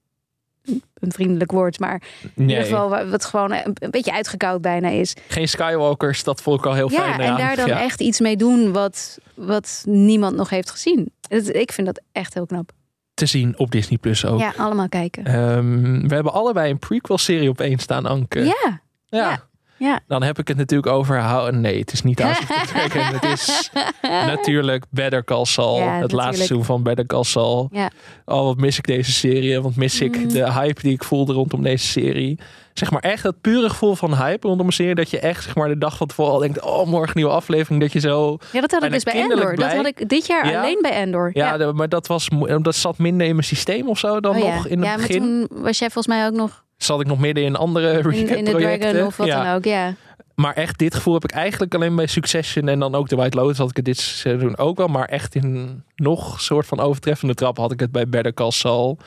een 0.93 1.12
vriendelijk 1.12 1.51
woord, 1.51 1.80
maar 1.80 2.01
in 2.22 2.32
nee, 2.36 2.47
ieder 2.47 2.64
geval 2.64 2.89
wa- 2.89 3.08
wat 3.08 3.26
gewoon 3.26 3.51
een, 3.51 3.74
een 3.74 3.91
beetje 3.91 4.14
uitgekoud 4.14 4.62
bijna 4.62 4.88
is. 4.89 5.16
geen 5.28 5.47
Skywalkers, 5.47 6.24
dat 6.24 6.41
vond 6.41 6.60
ik 6.60 6.66
al 6.66 6.74
heel 6.74 6.89
fijn. 6.89 7.20
Ja, 7.22 7.26
en 7.26 7.38
daar 7.38 7.56
dan 7.56 7.68
Ja. 7.68 7.82
echt 7.82 8.01
iets 8.01 8.20
mee 8.20 8.38
doen 8.38 8.72
wat, 8.72 9.18
wat 9.36 9.84
niemand 9.88 10.36
nog 10.36 10.49
heeft 10.49 10.70
gezien. 10.72 11.12
Het- 11.28 11.56
ik 11.56 11.72
vind 11.72 11.88
dat 11.88 12.01
echt 12.12 12.34
heel 12.34 12.45
knap. 12.45 12.72
Te 13.14 13.26
zien 13.26 13.58
op 13.60 13.72
Disney 13.72 13.97
Plus 13.97 14.26
ook. 14.26 14.39
Ja, 14.39 14.54
allemaal 14.58 14.89
kijken. 14.89 15.26
Ehm, 15.26 16.08
we 16.08 16.14
hebben 16.14 16.34
allebei 16.34 16.72
een 16.72 16.80
prequel-serie 16.80 17.49
op 17.49 17.60
één 17.62 17.80
staan, 17.80 18.06
Anke. 18.06 18.39
Ja, 18.39 18.82
Ja. 19.06 19.30
Ja. 19.30 19.43
Ja. 19.84 19.99
Dan 20.07 20.23
heb 20.23 20.39
ik 20.39 20.47
het 20.47 20.57
natuurlijk 20.57 20.91
over... 20.93 21.53
Nee, 21.53 21.79
het 21.79 21.93
is 21.93 22.01
niet 22.03 22.21
House 22.21 22.41
Dragon. 22.45 23.01
Het 23.19 23.23
is 23.23 23.69
natuurlijk 24.01 24.86
Better 24.89 25.23
Call 25.23 25.45
Saul. 25.45 25.75
Ja, 25.75 25.81
het 25.81 25.89
natuurlijk. 25.91 26.11
laatste 26.13 26.36
seizoen 26.45 26.65
van 26.65 26.84
Better 26.84 27.05
Call 27.05 27.23
Saul. 27.23 27.69
Ja. 27.71 27.89
Oh, 28.25 28.43
wat 28.43 28.57
mis 28.57 28.77
ik 28.77 28.86
deze 28.86 29.11
serie. 29.11 29.61
Wat 29.61 29.75
mis 29.75 30.01
ik 30.01 30.17
Mm. 30.17 30.27
de 30.27 30.51
hype 30.51 30.81
die 30.81 30.93
ik 30.93 31.03
voelde 31.03 31.34
rondom 31.34 31.63
deze 31.63 31.86
serie. 31.88 32.39
Zeg 32.73 32.91
maar 32.91 33.01
echt 33.01 33.23
dat 33.23 33.41
pure 33.41 33.69
gevoel 33.69 33.95
van 33.95 34.15
hype 34.15 34.47
rondom 34.47 34.65
een 34.67 34.73
serie. 34.73 34.95
Dat 34.95 35.09
je 35.09 35.19
echt 35.19 35.43
zeg 35.43 35.55
maar 35.55 35.67
de 35.67 35.77
dag 35.77 35.97
van 35.97 36.07
tevoren 36.07 36.34
al 36.34 36.39
denkt... 36.39 36.61
Oh, 36.61 36.88
morgen 36.88 37.15
nieuwe 37.15 37.31
aflevering. 37.31 37.81
Dat 37.81 37.91
je 37.91 37.99
zo... 37.99 38.38
Ja, 38.51 38.61
dat 38.61 38.71
had 38.71 38.84
ik 38.84 38.91
dus 38.91 39.03
bij 39.03 39.13
Endor. 39.13 39.55
Dat 39.55 39.73
had 39.73 39.86
ik 39.86 40.09
dit 40.09 40.25
jaar 40.27 40.49
Ja? 40.49 40.61
alleen 40.61 40.79
bij 40.81 40.91
Endor. 40.91 41.29
Ja, 41.34 41.71
maar 41.71 41.89
dat, 41.89 42.07
was, 42.07 42.27
dat 42.61 42.75
zat 42.75 42.97
minder 42.97 43.27
in 43.27 43.34
mijn 43.36 43.47
systeem 43.47 43.88
of 43.89 43.99
zo 43.99 44.19
dan 44.19 44.36
Oh 44.36 44.55
nog 44.55 44.67
in 44.67 44.77
het 44.77 44.88
ja, 44.88 44.97
maar 44.97 45.07
begin. 45.07 45.19
toen 45.21 45.61
was 45.63 45.79
jij 45.79 45.89
volgens 45.89 46.15
mij 46.15 46.25
ook 46.27 46.34
nog 46.34 46.63
Zat 46.84 47.01
ik 47.01 47.07
nog 47.07 47.19
midden 47.19 47.43
in 47.43 47.55
andere 47.55 47.99
in, 47.99 48.38
in 48.38 48.45
de. 48.45 48.51
Dragon 48.51 49.05
of 49.05 49.17
wat 49.17 49.27
Ja. 49.27 49.43
dan 49.43 49.53
ook. 49.55 49.63
Ja. 49.63 49.95
Maar 50.36 50.53
echt, 50.53 50.77
dit 50.79 50.95
gevoel 50.95 51.13
heb 51.13 51.23
ik 51.23 51.31
eigenlijk 51.31 51.75
alleen 51.75 51.95
bij 51.95 52.07
Succession 52.07 52.67
en 52.67 52.79
dan 52.79 52.95
ook 52.95 53.09
de 53.09 53.15
White 53.15 53.38
Lotus 53.38 53.57
had 53.57 53.69
ik 53.69 53.75
het 53.75 53.86
dit 53.86 53.97
seizoen 53.97 54.57
ook 54.57 54.77
wel. 54.77 54.88
Maar 54.88 55.05
echt 55.07 55.36
in 55.36 55.84
nog 55.95 56.41
soort 56.41 56.65
van 56.65 56.79
overtreffende 56.79 57.34
trap 57.34 57.57
had 57.57 57.71
ik 57.71 57.79
het 57.79 57.91
bij 57.91 58.07
Better 58.09 58.34
Call 58.34 58.51
Saul. 58.51 58.97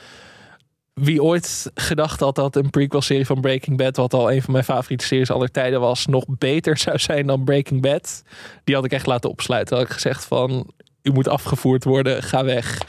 wie 0.93 1.23
ooit 1.23 1.71
gedacht 1.73 2.19
had 2.19 2.35
dat 2.35 2.55
een 2.55 2.69
prequel-serie 2.69 3.25
van 3.25 3.41
Breaking 3.41 3.77
Bad, 3.77 3.95
wat 3.97 4.13
al 4.13 4.31
een 4.31 4.41
van 4.41 4.51
mijn 4.51 4.63
favoriete 4.63 5.05
series 5.05 5.31
aller 5.31 5.51
tijden 5.51 5.79
was, 5.79 6.05
nog 6.05 6.25
beter 6.27 6.77
zou 6.77 6.99
zijn 6.99 7.27
dan 7.27 7.43
Breaking 7.43 7.81
Bad, 7.81 8.23
die 8.63 8.75
had 8.75 8.85
ik 8.85 8.91
echt 8.91 9.05
laten 9.05 9.29
opsluiten. 9.29 9.77
Had 9.77 9.85
ik 9.85 9.91
gezegd 9.91 10.25
van, 10.25 10.71
u 11.01 11.11
moet 11.11 11.27
afgevoerd 11.27 11.83
worden, 11.83 12.23
ga 12.23 12.43
weg. 12.43 12.81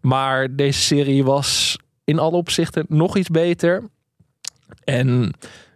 Maar 0.00 0.56
deze 0.56 0.80
serie 0.80 1.24
was 1.24 1.76
in 2.04 2.18
alle 2.18 2.36
opzichten 2.36 2.84
nog 2.88 3.16
iets 3.16 3.28
beter. 3.28 3.82
En 4.84 5.32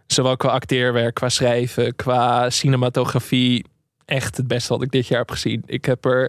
zowel 0.07 0.37
qua 0.37 0.49
acteerwerk, 0.49 1.13
qua 1.13 1.29
schrijven, 1.29 1.95
qua 1.95 2.49
cinematografie, 2.49 3.65
echt 4.05 4.37
het 4.37 4.47
beste 4.47 4.73
wat 4.73 4.81
ik 4.83 4.91
dit 4.91 5.07
jaar 5.07 5.19
heb 5.19 5.31
gezien. 5.31 5.63
Ik 5.65 5.85
heb 5.85 6.05
er, 6.05 6.23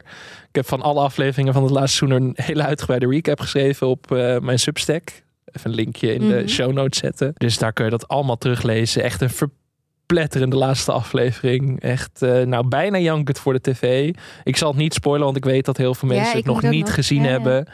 ik 0.49 0.55
heb 0.55 0.67
van 0.67 0.83
alle 0.83 1.01
afleveringen 1.01 1.53
van 1.53 1.63
het 1.63 1.73
laatste 1.73 1.97
seizoen 1.97 2.23
een 2.23 2.33
hele 2.45 2.63
uitgebreide 2.65 3.07
recap 3.09 3.41
geschreven 3.41 3.87
op 3.87 4.13
eh, 4.13 4.39
mijn 4.39 4.59
Substack. 4.59 5.23
Even 5.53 5.71
een 5.71 5.77
linkje 5.77 6.15
in 6.15 6.29
de 6.29 6.35
Mhm. 6.35 6.47
show 6.47 6.73
notes 6.73 6.99
zetten. 6.99 7.33
Dus 7.37 7.59
daar 7.59 7.73
kun 7.73 7.85
je 7.85 7.91
dat 7.91 8.09
allemaal 8.09 8.39
teruglezen. 8.39 9.03
Echt 9.03 9.21
een 9.21 9.31
verpletterende 10.15 10.57
laatste 10.57 10.93
aflevering. 10.93 11.81
Echt, 11.81 12.23
eh, 12.23 12.43
nou 12.43 12.69
bijna 12.69 12.99
jankend 12.99 13.39
voor 13.39 13.53
de 13.53 13.61
tv. 13.61 14.13
Ik 14.45 14.57
zal 14.57 14.69
het 14.69 14.77
niet 14.77 14.95
spoilen, 14.95 15.25
want 15.25 15.37
ik 15.37 15.45
weet 15.45 15.65
dat 15.65 15.77
heel 15.77 15.95
veel 15.95 16.09
mensen 16.09 16.37
het 16.37 16.45
nog 16.47 16.63
niet 16.63 16.85
nog- 16.85 16.95
gezien 16.95 17.23
ja, 17.23 17.29
hebben. 17.29 17.67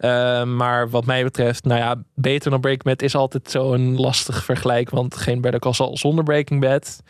Uh, 0.00 0.44
maar 0.44 0.90
wat 0.90 1.06
mij 1.06 1.22
betreft, 1.22 1.64
nou 1.64 1.80
ja, 1.80 2.02
beter 2.14 2.50
dan 2.50 2.60
Breaking 2.60 2.84
Bad 2.84 3.02
is 3.02 3.14
altijd 3.14 3.50
zo'n 3.50 3.96
lastig 4.00 4.44
vergelijk. 4.44 4.90
Want 4.90 5.16
geen 5.16 5.40
Better 5.40 5.60
Call 5.60 5.72
Saul 5.72 5.96
zonder 5.96 6.24
Breaking 6.24 6.60
Bad. 6.60 7.02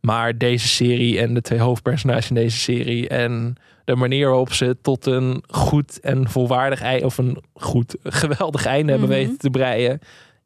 Maar 0.00 0.38
deze 0.38 0.68
serie 0.68 1.20
en 1.20 1.34
de 1.34 1.40
twee 1.42 1.58
hoofdpersonages 1.58 2.28
in 2.28 2.34
deze 2.34 2.56
serie 2.58 3.08
en 3.08 3.54
de 3.84 3.96
manier 3.96 4.26
waarop 4.28 4.52
ze 4.52 4.76
tot 4.82 5.06
een 5.06 5.42
goed 5.48 6.00
en 6.00 6.28
volwaardig 6.30 6.80
einde, 6.82 7.04
of 7.06 7.18
een 7.18 7.42
goed, 7.54 7.96
geweldig 8.22 8.66
einde 8.66 8.90
hebben 8.90 9.08
Mhm. 9.08 9.18
weten 9.18 9.38
te 9.38 9.50
breien. 9.50 9.98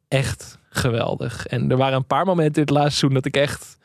Echt 0.07 0.57
geweldig. 0.69 1.45
En 1.45 1.71
er 1.71 1.77
waren 1.77 1.97
een 1.97 2.05
paar 2.05 2.25
momenten 2.25 2.55
in 2.55 2.61
het 2.61 2.69
laatste 2.69 2.91
seizoen 2.97 3.13
dat 3.13 3.25
ik 3.25 3.37
echt 3.37 3.76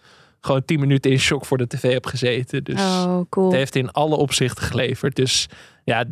gewoon 0.45 0.65
tien 0.65 0.81
minuten 0.81 1.11
in 1.11 1.19
shock 1.19 1.47
voor 1.47 1.59
de 1.59 1.67
tv 1.67 1.93
heb 1.93 2.07
gezeten. 2.07 2.65
Dus 2.65 2.81
oh, 2.81 3.21
cool. 3.29 3.47
het 3.47 3.57
heeft 3.57 3.77
in 3.77 3.91
alle 3.91 4.17
opzichten 4.17 4.65
geleverd. 4.65 5.17
Dus 5.17 5.49
ja, 5.85 6.05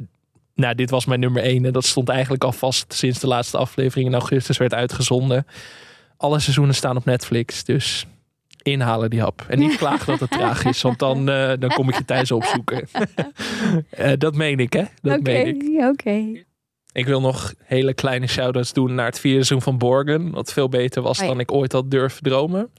nou, 0.54 0.74
dit 0.74 0.90
was 0.90 1.04
mijn 1.04 1.20
nummer 1.20 1.42
één. 1.42 1.64
En 1.64 1.72
dat 1.72 1.84
stond 1.84 2.08
eigenlijk 2.08 2.44
al 2.44 2.52
vast 2.52 2.94
sinds 2.94 3.18
de 3.18 3.26
laatste 3.26 3.58
aflevering 3.58 4.08
in 4.08 4.14
augustus 4.14 4.56
werd 4.56 4.74
uitgezonden. 4.74 5.46
Alle 6.16 6.38
seizoenen 6.38 6.74
staan 6.74 6.96
op 6.96 7.04
Netflix. 7.04 7.64
Dus 7.64 8.06
inhalen 8.62 9.10
die 9.10 9.20
hap. 9.20 9.44
En 9.48 9.58
niet 9.58 9.76
klagen 9.82 10.06
dat 10.06 10.20
het 10.20 10.30
traag 10.30 10.64
is. 10.64 10.82
Want 10.82 10.98
dan, 10.98 11.28
eh, 11.28 11.52
dan 11.58 11.70
kom 11.70 11.88
ik 11.88 11.96
je 11.96 12.04
thuis 12.04 12.30
opzoeken. 12.30 12.88
Eh, 13.90 14.12
dat 14.18 14.34
meen 14.34 14.58
ik, 14.58 14.72
hè? 14.72 14.84
Dat 15.02 15.20
meen 15.20 15.46
ik. 15.46 15.84
oké. 15.84 16.44
Ik 16.92 17.06
wil 17.06 17.20
nog 17.20 17.54
hele 17.64 17.94
kleine 17.94 18.26
shout-outs 18.26 18.72
doen 18.72 18.94
naar 18.94 19.06
het 19.06 19.20
vierde 19.20 19.44
seizoen 19.44 19.62
van 19.62 19.78
Borgen. 19.78 20.30
Wat 20.30 20.52
veel 20.52 20.68
beter 20.68 21.02
was 21.02 21.18
Oh 21.18 21.24
ja. 21.24 21.30
dan 21.30 21.40
ik 21.40 21.52
ooit 21.52 21.72
had 21.72 21.90
durven 21.90 22.22
dromen. 22.22 22.70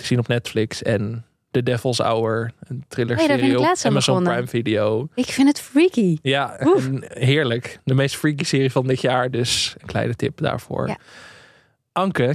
Te 0.00 0.06
zien 0.06 0.18
op 0.18 0.28
Netflix. 0.28 0.82
En 0.82 1.24
The 1.50 1.62
Devil's 1.62 1.98
Hour. 1.98 2.52
Een 2.68 2.84
thriller 2.88 3.18
Oh 3.18 3.58
op 3.58 3.64
Amazon 3.64 3.92
begonnen. 3.94 4.32
Prime 4.32 4.46
Video. 4.46 5.08
Ik 5.14 5.26
vind 5.26 5.48
het 5.48 5.60
freaky. 5.60 6.18
Ja, 6.22 6.56
heerlijk. 7.08 7.80
De 7.84 7.94
meest 7.94 8.16
freaky 8.16 8.44
serie 8.44 8.72
van 8.72 8.86
dit 8.86 9.00
jaar. 9.00 9.30
Dus 9.30 9.74
een 9.78 9.86
kleine 9.86 10.14
tip 10.14 10.38
daarvoor. 10.40 10.88
Ja. 10.88 10.96
Anke, 11.92 12.34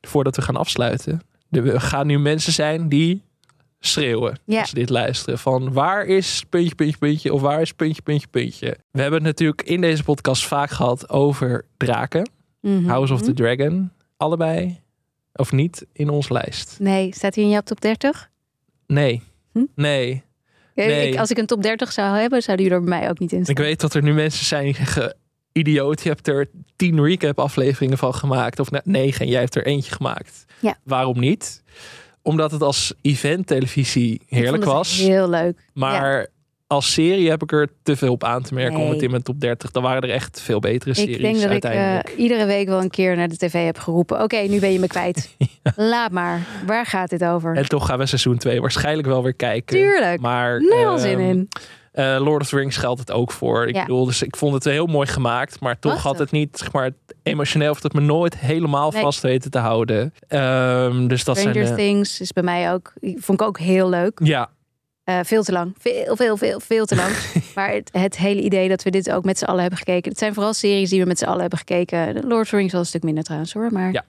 voordat 0.00 0.36
we 0.36 0.42
gaan 0.42 0.56
afsluiten. 0.56 1.22
Er 1.50 1.80
gaan 1.80 2.06
nu 2.06 2.18
mensen 2.18 2.52
zijn 2.52 2.88
die 2.88 3.22
schreeuwen 3.80 4.38
Ja. 4.44 4.60
als 4.60 4.68
ze 4.68 4.74
dit 4.74 4.90
luisteren. 4.90 5.38
Van 5.38 5.72
waar 5.72 6.04
is 6.04 6.44
puntje, 6.48 6.74
puntje, 6.74 6.98
puntje 6.98 7.32
of 7.32 7.40
waar 7.40 7.60
is 7.60 7.72
puntje, 7.72 8.02
puntje, 8.02 8.26
puntje. 8.30 8.76
We 8.90 9.00
hebben 9.00 9.18
het 9.18 9.28
natuurlijk 9.28 9.62
in 9.62 9.80
deze 9.80 10.02
podcast 10.04 10.46
vaak 10.46 10.70
gehad 10.70 11.10
over 11.10 11.64
draken. 11.76 12.30
Mhm. 12.60 12.84
House 12.88 13.12
of 13.12 13.22
the 13.22 13.32
Dragon. 13.32 13.90
Allebei 14.16 14.80
of 15.34 15.52
niet 15.52 15.86
in 15.92 16.08
onze 16.08 16.32
lijst. 16.32 16.76
Nee, 16.78 17.14
staat 17.14 17.34
hij 17.34 17.44
in 17.44 17.50
jouw 17.50 17.60
top 17.60 17.80
30? 17.80 18.30
Nee. 18.86 19.22
Hm? 19.52 19.64
Nee. 19.74 20.22
Nee. 20.74 21.08
Ik, 21.08 21.18
als 21.18 21.30
ik 21.30 21.38
een 21.38 21.46
top 21.46 21.62
30 21.62 21.92
zou 21.92 22.18
hebben, 22.18 22.42
zou 22.42 22.56
die 22.56 22.70
er 22.70 22.80
bij 22.80 22.98
mij 22.98 23.08
ook 23.10 23.18
niet 23.18 23.32
in 23.32 23.42
staan. 23.42 23.54
Ik 23.54 23.62
weet 23.62 23.80
dat 23.80 23.94
er 23.94 24.02
nu 24.02 24.12
mensen 24.12 24.46
zijn 24.46 24.64
die 24.64 24.74
zeggen... 24.74 25.16
Idioot, 25.52 26.02
je 26.02 26.08
hebt 26.08 26.28
er 26.28 26.50
tien 26.76 27.04
recap 27.04 27.38
afleveringen 27.38 27.98
van 27.98 28.14
gemaakt. 28.14 28.58
Of 28.58 28.70
net 28.70 28.86
negen 28.86 29.20
en 29.20 29.30
jij 29.30 29.40
hebt 29.40 29.54
er 29.54 29.66
eentje 29.66 29.92
gemaakt. 29.92 30.44
Ja. 30.60 30.78
Waarom 30.84 31.18
niet? 31.18 31.62
Omdat 32.22 32.50
het 32.50 32.62
als 32.62 32.94
event 33.02 33.46
televisie 33.46 34.20
heerlijk 34.26 34.64
was. 34.64 34.98
Heel 34.98 35.28
leuk. 35.28 35.68
Maar 35.72 36.26
als 36.72 36.92
serie 36.92 37.30
heb 37.30 37.42
ik 37.42 37.52
er 37.52 37.68
te 37.82 37.96
veel 37.96 38.12
op 38.12 38.24
aan 38.24 38.42
te 38.42 38.54
merken 38.54 38.76
om 38.78 38.82
Nee. 38.84 38.92
het 38.92 39.02
in 39.02 39.10
mijn 39.10 39.22
top 39.22 39.40
30. 39.40 39.70
Dan 39.70 39.82
waren 39.82 40.02
er 40.02 40.10
echt 40.10 40.40
veel 40.40 40.60
betere 40.60 40.94
series 40.94 41.16
Ik 41.16 41.22
denk 41.22 41.40
dat 41.40 41.50
ik 41.50 41.64
eh, 41.64 41.98
iedere 42.16 42.44
week 42.44 42.68
wel 42.68 42.80
een 42.80 42.90
keer 42.90 43.16
naar 43.16 43.28
de 43.28 43.36
tv 43.36 43.64
heb 43.64 43.78
geroepen. 43.78 44.22
Oké, 44.22 44.36
nu 44.36 44.60
ben 44.60 44.72
je 44.72 44.78
me 44.78 44.86
kwijt. 44.86 45.36
Laat 45.76 46.10
maar. 46.10 46.40
Waar 46.66 46.86
gaat 46.86 47.10
dit 47.10 47.24
over? 47.24 47.56
En 47.56 47.68
toch 47.68 47.86
gaan 47.86 47.98
we 47.98 48.06
seizoen 48.06 48.36
2 48.38 48.60
waarschijnlijk 48.60 49.08
wel 49.08 49.22
weer 49.22 49.34
kijken. 49.34 49.76
Tuurlijk. 49.76 50.20
Maar 50.20 50.56
ehm, 50.56 50.98
zin 50.98 51.18
in. 51.18 51.48
eh, 51.92 52.16
Lord 52.20 52.42
of 52.42 52.48
the 52.48 52.56
Rings 52.56 52.76
geldt 52.76 53.00
het 53.00 53.10
ook 53.12 53.32
voor. 53.32 53.68
Ik 53.68 53.74
Ja. 53.74 53.80
bedoel, 53.82 54.04
dus 54.04 54.22
ik 54.22 54.36
vond 54.36 54.54
het 54.54 54.64
heel 54.64 54.86
mooi 54.86 55.06
gemaakt. 55.06 55.60
Maar 55.60 55.78
toch 55.78 55.92
Prachtig. 55.92 56.10
had 56.10 56.18
het 56.18 56.30
niet, 56.30 56.58
zeg 56.58 56.72
maar, 56.72 56.90
emotioneel 57.22 57.70
of 57.70 57.82
het 57.82 57.92
me 57.92 58.00
nooit 58.00 58.38
helemaal 58.38 58.90
Nee. 58.90 59.02
vast 59.02 59.20
weten 59.22 59.50
te 59.50 59.58
houden. 59.58 60.14
Ehm, 60.28 61.06
dus 61.06 61.24
dat 61.24 61.36
Stranger 61.38 61.64
zijn 61.66 61.76
de, 61.76 61.82
Things 61.82 62.20
is 62.20 62.32
bij 62.32 62.42
mij 62.42 62.72
ook, 62.72 62.92
vond 63.00 63.40
ik 63.40 63.46
ook 63.46 63.58
heel 63.58 63.88
leuk. 63.88 64.20
Ja, 64.24 64.50
Eh, 65.04 65.18
veel 65.22 65.42
te 65.42 65.52
lang. 65.52 65.74
Veel, 65.78 66.16
veel, 66.16 66.36
veel, 66.36 66.60
veel 66.60 66.84
te 66.86 66.96
lang. 66.96 67.14
maar 67.54 67.72
het, 67.72 67.88
het 67.92 68.16
hele 68.16 68.40
idee 68.40 68.68
dat 68.68 68.82
we 68.82 68.90
dit 68.90 69.10
ook 69.10 69.24
met 69.24 69.38
z'n 69.38 69.44
allen 69.44 69.60
hebben 69.60 69.78
gekeken. 69.78 70.10
Het 70.10 70.18
zijn 70.18 70.34
vooral 70.34 70.54
series 70.54 70.90
die 70.90 71.00
we 71.00 71.06
met 71.06 71.18
z'n 71.18 71.24
allen 71.24 71.40
hebben 71.40 71.58
gekeken. 71.58 72.14
Lord 72.26 72.42
of 72.42 72.48
the 72.48 72.56
Rings 72.56 72.72
wel 72.72 72.80
een 72.80 72.86
stuk 72.86 73.02
minder 73.02 73.24
trouwens 73.24 73.52
hoor. 73.52 73.72
Maar 73.72 73.92
Ja. 73.92 74.04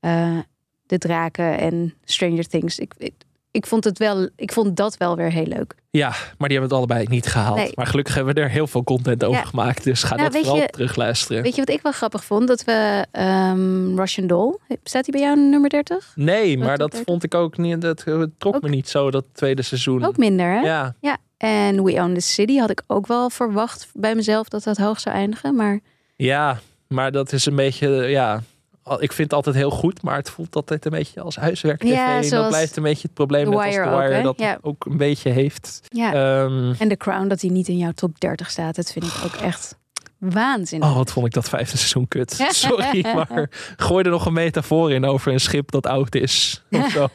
eh, 0.00 0.38
de 0.86 0.98
draken 0.98 1.58
en 1.58 1.94
Stranger 2.04 2.46
Things. 2.46 2.78
Ik, 2.78 2.92
ik, 2.98 3.12
ik 3.56 3.66
vond 3.66 3.84
het 3.84 3.98
wel, 3.98 4.28
ik 4.36 4.52
vond 4.52 4.76
dat 4.76 4.96
wel 4.96 5.16
weer 5.16 5.30
heel 5.32 5.46
leuk. 5.46 5.74
ja, 5.90 6.08
maar 6.08 6.48
die 6.48 6.58
hebben 6.58 6.62
het 6.62 6.72
allebei 6.72 7.06
niet 7.08 7.26
gehaald. 7.26 7.56
Nee. 7.56 7.72
Maar 7.74 7.86
gelukkig 7.86 8.14
hebben 8.14 8.34
we 8.34 8.40
er 8.40 8.50
heel 8.50 8.66
veel 8.66 8.84
content 8.84 9.24
over 9.24 9.40
Ja. 9.40 9.44
gemaakt. 9.46 9.84
Dus 9.84 10.02
ga 10.02 10.14
Nou, 10.16 10.30
dat 10.30 10.40
vooral 10.40 10.56
je- 10.62 10.66
terugluisteren. 10.68 11.42
Weet 11.42 11.54
je 11.54 11.60
wat 11.64 11.74
ik 11.74 11.82
wel 11.82 11.92
grappig 11.92 12.24
vond? 12.24 12.48
Dat 12.48 12.64
we 12.64 13.06
ehm, 13.12 13.96
Russian 13.98 14.26
Doll. 14.26 14.56
Staat 14.84 15.04
die 15.04 15.12
bij 15.12 15.22
jou 15.22 15.36
nummer 15.40 15.70
30? 15.70 16.12
Nee, 16.14 16.58
maar 16.58 16.78
dat 16.78 17.02
vond 17.06 17.22
ik 17.24 17.34
ook 17.34 17.56
niet. 17.56 17.80
Dat 17.80 18.04
het 18.04 18.30
trok 18.38 18.54
Ook- 18.54 18.62
me 18.62 18.68
niet 18.68 18.88
zo, 18.88 19.10
dat 19.10 19.24
tweede 19.32 19.62
seizoen. 19.62 20.04
Ook 20.04 20.16
minder 20.16 20.46
hè? 20.46 20.60
Ja, 20.60 20.94
Ja. 21.00 21.16
En 21.36 21.84
We 21.84 21.92
Own 21.92 22.14
the 22.14 22.20
City 22.20 22.56
had 22.58 22.70
ik 22.70 22.82
ook 22.86 23.06
wel 23.06 23.30
verwacht 23.30 23.88
bij 23.94 24.14
mezelf 24.14 24.48
dat 24.48 24.62
dat 24.62 24.76
hoog 24.76 25.00
zou 25.00 25.16
eindigen. 25.16 25.54
Maar 25.54 25.80
ja, 26.16 26.58
maar 26.88 27.12
dat 27.12 27.32
is 27.32 27.46
een 27.46 27.56
beetje, 27.56 27.88
ja... 27.88 28.42
Ik 28.88 29.12
vind 29.12 29.18
het 29.18 29.32
altijd 29.32 29.54
heel 29.56 29.70
goed, 29.70 30.02
maar 30.02 30.16
het 30.16 30.30
voelt 30.30 30.56
altijd 30.56 30.84
een 30.84 30.90
beetje 30.90 31.20
als 31.20 31.36
huiswerk 31.36 31.80
tv. 31.80 31.88
Ja, 31.90 32.20
en 32.22 32.30
dat 32.30 32.48
blijft 32.48 32.76
een 32.76 32.82
beetje 32.82 33.02
het 33.02 33.14
probleem 33.14 33.48
met 33.48 33.58
als 33.58 33.64
Wire 33.76 33.90
ook, 33.90 34.10
hè? 34.10 34.22
dat 34.22 34.38
Ja. 34.38 34.58
ook 34.62 34.84
een 34.86 34.96
beetje 34.96 35.30
heeft. 35.30 35.80
ja. 35.88 36.12
Ehm, 36.12 36.72
En 36.78 36.88
The 36.88 36.96
Crown, 36.96 37.28
dat 37.28 37.40
hij 37.40 37.50
niet 37.50 37.68
in 37.68 37.76
jouw 37.78 37.92
top 37.92 38.20
30 38.20 38.50
staat, 38.50 38.74
dat 38.76 38.92
vind 38.92 39.04
ik 39.04 39.12
ook 39.24 39.34
echt 39.34 39.76
waanzinnig. 40.18 40.88
oh, 40.88 40.96
wat 40.96 41.12
vond 41.12 41.26
ik 41.26 41.32
dat 41.32 41.48
vijfde 41.48 41.76
seizoen 41.76 42.08
kut. 42.08 42.32
Sorry, 42.50 43.04
maar 43.14 43.48
gooi 43.76 44.04
er 44.04 44.10
nog 44.10 44.26
een 44.26 44.32
metafoor 44.32 44.92
in 44.92 45.04
over 45.04 45.32
een 45.32 45.40
schip 45.40 45.70
dat 45.70 45.86
oud 45.86 46.14
is. 46.14 46.62
Of 46.70 46.90
zo. 46.90 47.06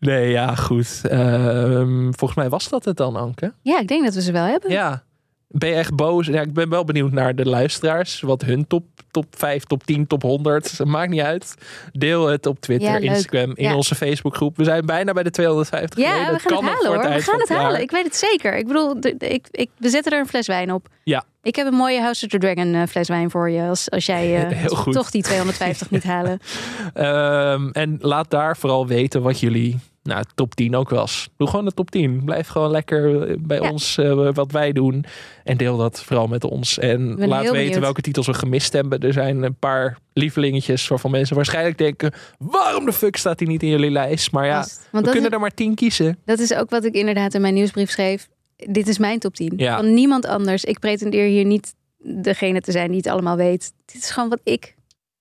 Nee, 0.00 0.30
ja, 0.30 0.54
goed. 0.54 1.00
Ehm, 1.02 2.02
volgens 2.02 2.34
mij 2.34 2.48
was 2.48 2.68
dat 2.68 2.84
het 2.84 2.96
dan, 2.96 3.16
Anke. 3.16 3.52
Ja, 3.62 3.78
ik 3.80 3.88
denk 3.88 4.04
dat 4.04 4.14
we 4.14 4.22
ze 4.22 4.32
wel 4.32 4.44
hebben. 4.44 4.70
Ja. 4.70 5.02
Ben 5.50 5.68
je 5.68 5.74
echt 5.74 5.94
boos? 5.94 6.26
Ja, 6.26 6.40
ik 6.40 6.52
ben 6.52 6.68
wel 6.68 6.84
benieuwd 6.84 7.12
naar 7.12 7.34
de 7.34 7.44
luisteraars. 7.46 8.20
Wat 8.20 8.42
hun 8.42 8.66
top, 8.66 8.84
top 9.10 9.26
5, 9.30 9.64
top 9.64 9.84
10, 9.84 10.06
top 10.06 10.22
100. 10.22 10.78
Maakt 10.84 11.10
niet 11.10 11.20
uit. 11.20 11.54
Deel 11.92 12.26
het 12.26 12.46
op 12.46 12.60
Twitter, 12.60 13.02
Ja. 13.02 13.12
Instagram, 13.14 13.52
in 13.54 13.64
Ja. 13.64 13.74
onze 13.76 13.94
Facebookgroep. 13.94 14.56
We 14.56 14.64
zijn 14.64 14.86
bijna 14.86 15.12
bij 15.12 15.22
de 15.22 15.30
250. 15.30 15.98
Ja, 15.98 16.24
we 16.26 16.30
dat 16.30 16.40
gaan 16.40 16.52
kan 16.52 16.64
het 16.64 16.74
halen 16.74 16.86
hoor. 17.00 17.14
We 17.14 17.22
gaan 17.22 17.38
het 17.40 17.48
halen. 17.48 17.80
Ik 17.80 17.90
weet 17.90 18.04
het 18.04 18.16
zeker. 18.16 18.56
Ik 18.56 18.66
bedoel, 18.66 18.96
ik, 19.18 19.46
ik, 19.50 19.68
we 19.76 19.88
zetten 19.88 20.12
er 20.12 20.18
een 20.18 20.26
fles 20.28 20.46
wijn 20.46 20.72
op. 20.72 20.88
Ja. 21.04 21.24
Ik 21.42 21.56
heb 21.56 21.66
een 21.66 21.74
mooie 21.74 22.00
House 22.00 22.24
of 22.24 22.30
the 22.30 22.38
Dragon 22.38 22.74
eh, 22.74 22.82
fles 22.88 23.08
wijn 23.08 23.30
voor 23.30 23.50
je. 23.50 23.62
Als, 23.62 23.90
als 23.90 24.06
jij 24.06 24.36
eh, 24.48 24.64
toch 24.66 25.10
die 25.10 25.22
250 25.22 25.90
niet 25.90 26.04
halen. 26.04 26.38
Ehm, 26.94 27.68
en 27.72 27.96
laat 28.00 28.30
daar 28.30 28.56
vooral 28.56 28.86
weten 28.86 29.22
wat 29.22 29.40
jullie 29.40 29.78
nou, 30.08 30.24
top 30.34 30.54
10 30.54 30.76
ook 30.76 30.88
was. 30.90 31.28
Doe 31.36 31.48
gewoon 31.48 31.64
de 31.64 31.72
top 31.72 31.90
10. 31.90 32.24
Blijf 32.24 32.48
gewoon 32.48 32.70
lekker 32.70 33.26
bij 33.46 33.60
Ja. 33.60 33.70
ons 33.70 33.98
eh, 33.98 34.28
wat 34.32 34.52
wij 34.52 34.72
doen. 34.72 35.04
En 35.44 35.56
deel 35.56 35.76
dat 35.76 36.02
vooral 36.02 36.26
met 36.26 36.44
ons. 36.44 36.78
En 36.78 37.26
laat 37.26 37.42
weten 37.42 37.52
benieuwd. 37.52 37.78
welke 37.78 38.00
titels 38.00 38.26
we 38.26 38.34
gemist 38.34 38.72
hebben. 38.72 39.00
Er 39.00 39.12
zijn 39.12 39.42
een 39.42 39.54
paar 39.54 39.98
lievelingetjes 40.12 40.88
waarvan 40.88 41.10
mensen 41.10 41.36
waarschijnlijk 41.36 41.78
denken... 41.78 42.12
waarom 42.38 42.84
de 42.84 42.92
fuck 42.92 43.16
staat 43.16 43.38
die 43.38 43.48
niet 43.48 43.62
in 43.62 43.68
jullie 43.68 43.90
lijst? 43.90 44.32
Maar 44.32 44.46
ja, 44.46 44.66
we 44.90 45.00
kunnen 45.00 45.24
is, 45.24 45.30
er 45.30 45.40
maar 45.40 45.54
10 45.54 45.74
kiezen. 45.74 46.18
dat 46.24 46.38
is 46.38 46.54
ook 46.54 46.70
wat 46.70 46.84
ik 46.84 46.94
inderdaad 46.94 47.34
in 47.34 47.40
mijn 47.40 47.54
nieuwsbrief 47.54 47.90
schreef. 47.90 48.28
Dit 48.56 48.88
is 48.88 48.98
mijn 48.98 49.18
top 49.18 49.34
10. 49.34 49.52
Ja. 49.56 49.76
Van 49.76 49.94
niemand 49.94 50.26
anders. 50.26 50.64
Ik 50.64 50.78
pretendeer 50.78 51.26
hier 51.26 51.44
niet 51.44 51.74
degene 51.98 52.60
te 52.60 52.72
zijn 52.72 52.88
die 52.88 52.96
het 52.96 53.06
allemaal 53.06 53.36
weet. 53.36 53.72
Dit 53.84 54.02
is 54.02 54.10
gewoon 54.10 54.28
wat 54.28 54.40
ik, 54.44 54.74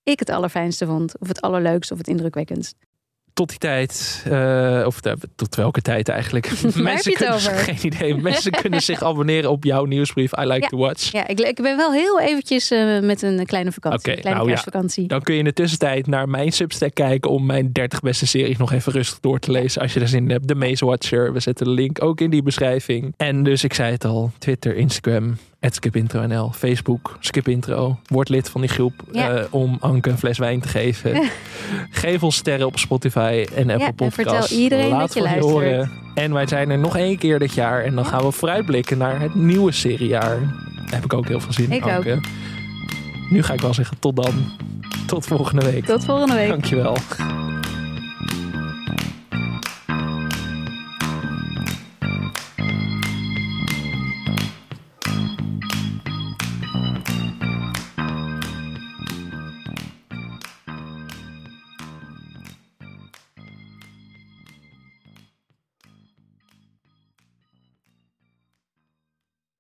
ik 0.04 0.20
het 0.20 0.30
allerfijnste 0.30 0.86
vond. 0.86 1.14
Of 1.20 1.28
het 1.28 1.42
allerleukste 1.42 1.94
of 1.94 2.00
het 2.00 2.08
indrukwekkendst. 2.08 2.76
Tot 3.38 3.50
die 3.50 3.58
tijd, 3.58 4.24
eh, 4.30 4.84
of 4.86 5.02
eh, 5.02 5.14
tot 5.36 5.56
welke 5.56 5.82
tijd 5.82 6.10
eigenlijk? 6.10 6.46
heb 6.50 6.60
je 6.60 6.84
het 6.84 7.14
kunnen, 7.14 7.36
over? 7.36 7.52
geen 7.52 7.78
idee. 7.82 8.16
Mensen 8.32 8.52
kunnen 8.52 8.82
zich 8.82 9.04
abonneren 9.04 9.50
op 9.50 9.64
jouw 9.64 9.86
nieuwsbrief. 9.86 10.32
I 10.40 10.46
like 10.46 10.62
Ja. 10.62 10.68
to 10.68 10.78
watch. 10.78 11.12
Ja, 11.12 11.28
ik, 11.28 11.40
ik 11.40 11.62
ben 11.62 11.78
wel 11.78 11.92
heel 11.94 12.20
eventjes 12.20 12.72
eh, 12.72 13.00
met 13.00 13.22
een 13.22 13.46
kleine 13.46 13.72
vakantie. 13.72 14.12
Een 14.12 14.20
kleine 14.20 14.30
nou 14.30 14.44
ja. 14.44 14.48
kerstvakantie. 14.48 15.08
Dan 15.08 15.22
kun 15.22 15.34
je 15.34 15.40
in 15.40 15.46
de 15.46 15.54
tussentijd 15.54 16.08
naar 16.08 16.30
mijn 16.30 16.52
Substack 16.52 16.94
kijken 16.94 17.32
om 17.32 17.46
mijn 17.46 17.72
30 17.72 18.00
beste 18.00 18.28
series 18.28 18.58
nog 18.58 18.72
even 18.72 18.92
rustig 18.92 19.20
door 19.20 19.40
te 19.40 19.52
lezen. 19.52 19.82
Als 19.82 19.94
je 19.94 20.00
er 20.00 20.08
zin 20.08 20.24
in 20.24 20.30
hebt. 20.30 20.48
De 20.48 20.56
Maze 20.56 20.86
Watcher. 20.86 21.34
We 21.34 21.40
zetten 21.40 21.66
de 21.66 21.72
link 21.72 22.04
ook 22.04 22.22
in 22.22 22.30
die 22.30 22.44
beschrijving. 22.44 23.14
En 23.18 23.44
dus 23.44 23.64
ik 23.64 23.74
zei 23.74 23.92
het 23.92 24.06
al. 24.06 24.32
Twitter, 24.38 24.76
Instagram, 24.76 25.38
skipintro.nl, 25.62 26.52
Facebook, 26.52 27.18
skipintro. 27.20 28.00
Word 28.08 28.30
lid 28.30 28.50
van 28.50 28.62
die 28.62 28.70
groep 28.70 28.94
Ja. 29.12 29.30
eh, 29.36 29.44
om 29.50 29.78
Anke 29.80 30.10
een 30.10 30.18
fles 30.18 30.38
wijn 30.38 30.60
te 30.62 30.68
geven. 30.68 31.22
Geef 31.92 32.24
ons 32.24 32.36
sterren 32.36 32.66
op 32.68 32.80
Spotify 32.80 33.46
en 33.56 33.70
Apple 33.70 33.86
en 33.86 33.96
Podcasts. 33.96 34.16
vertel 34.48 34.58
iedereen 34.58 34.90
Laat 34.90 35.00
dat 35.00 35.14
je 35.14 35.22
luistert. 35.22 35.52
horen. 35.52 35.92
En 36.16 36.34
wij 36.34 36.48
zijn 36.48 36.70
er 36.70 36.78
nog 36.80 36.98
één 36.98 37.18
keer 37.18 37.40
dit 37.40 37.54
jaar. 37.54 37.84
En 37.84 37.96
dan 37.96 38.04
Ja. 38.04 38.10
gaan 38.10 38.24
we 38.26 38.32
vooruitblikken 38.32 38.98
naar 38.98 39.20
het 39.22 39.36
nieuwe 39.36 39.72
seriejaar. 39.72 40.40
Daar 40.76 40.96
heb 40.96 41.04
ik 41.04 41.14
ook 41.14 41.28
heel 41.28 41.40
veel 41.40 41.54
zin 41.54 41.66
in, 41.66 41.72
Ik 41.72 41.84
ook. 41.86 41.92
Anke. 41.92 42.20
Nu 43.30 43.44
ga 43.44 43.54
ik 43.54 43.62
wel 43.62 43.74
zeggen 43.74 44.00
tot 44.00 44.16
dan. 44.16 44.34
Tot 45.06 45.26
volgende 45.26 45.72
week. 45.72 45.86
Tot 45.86 46.06
volgende 46.06 46.34
week. 46.36 46.48
Dankjewel. 46.50 46.98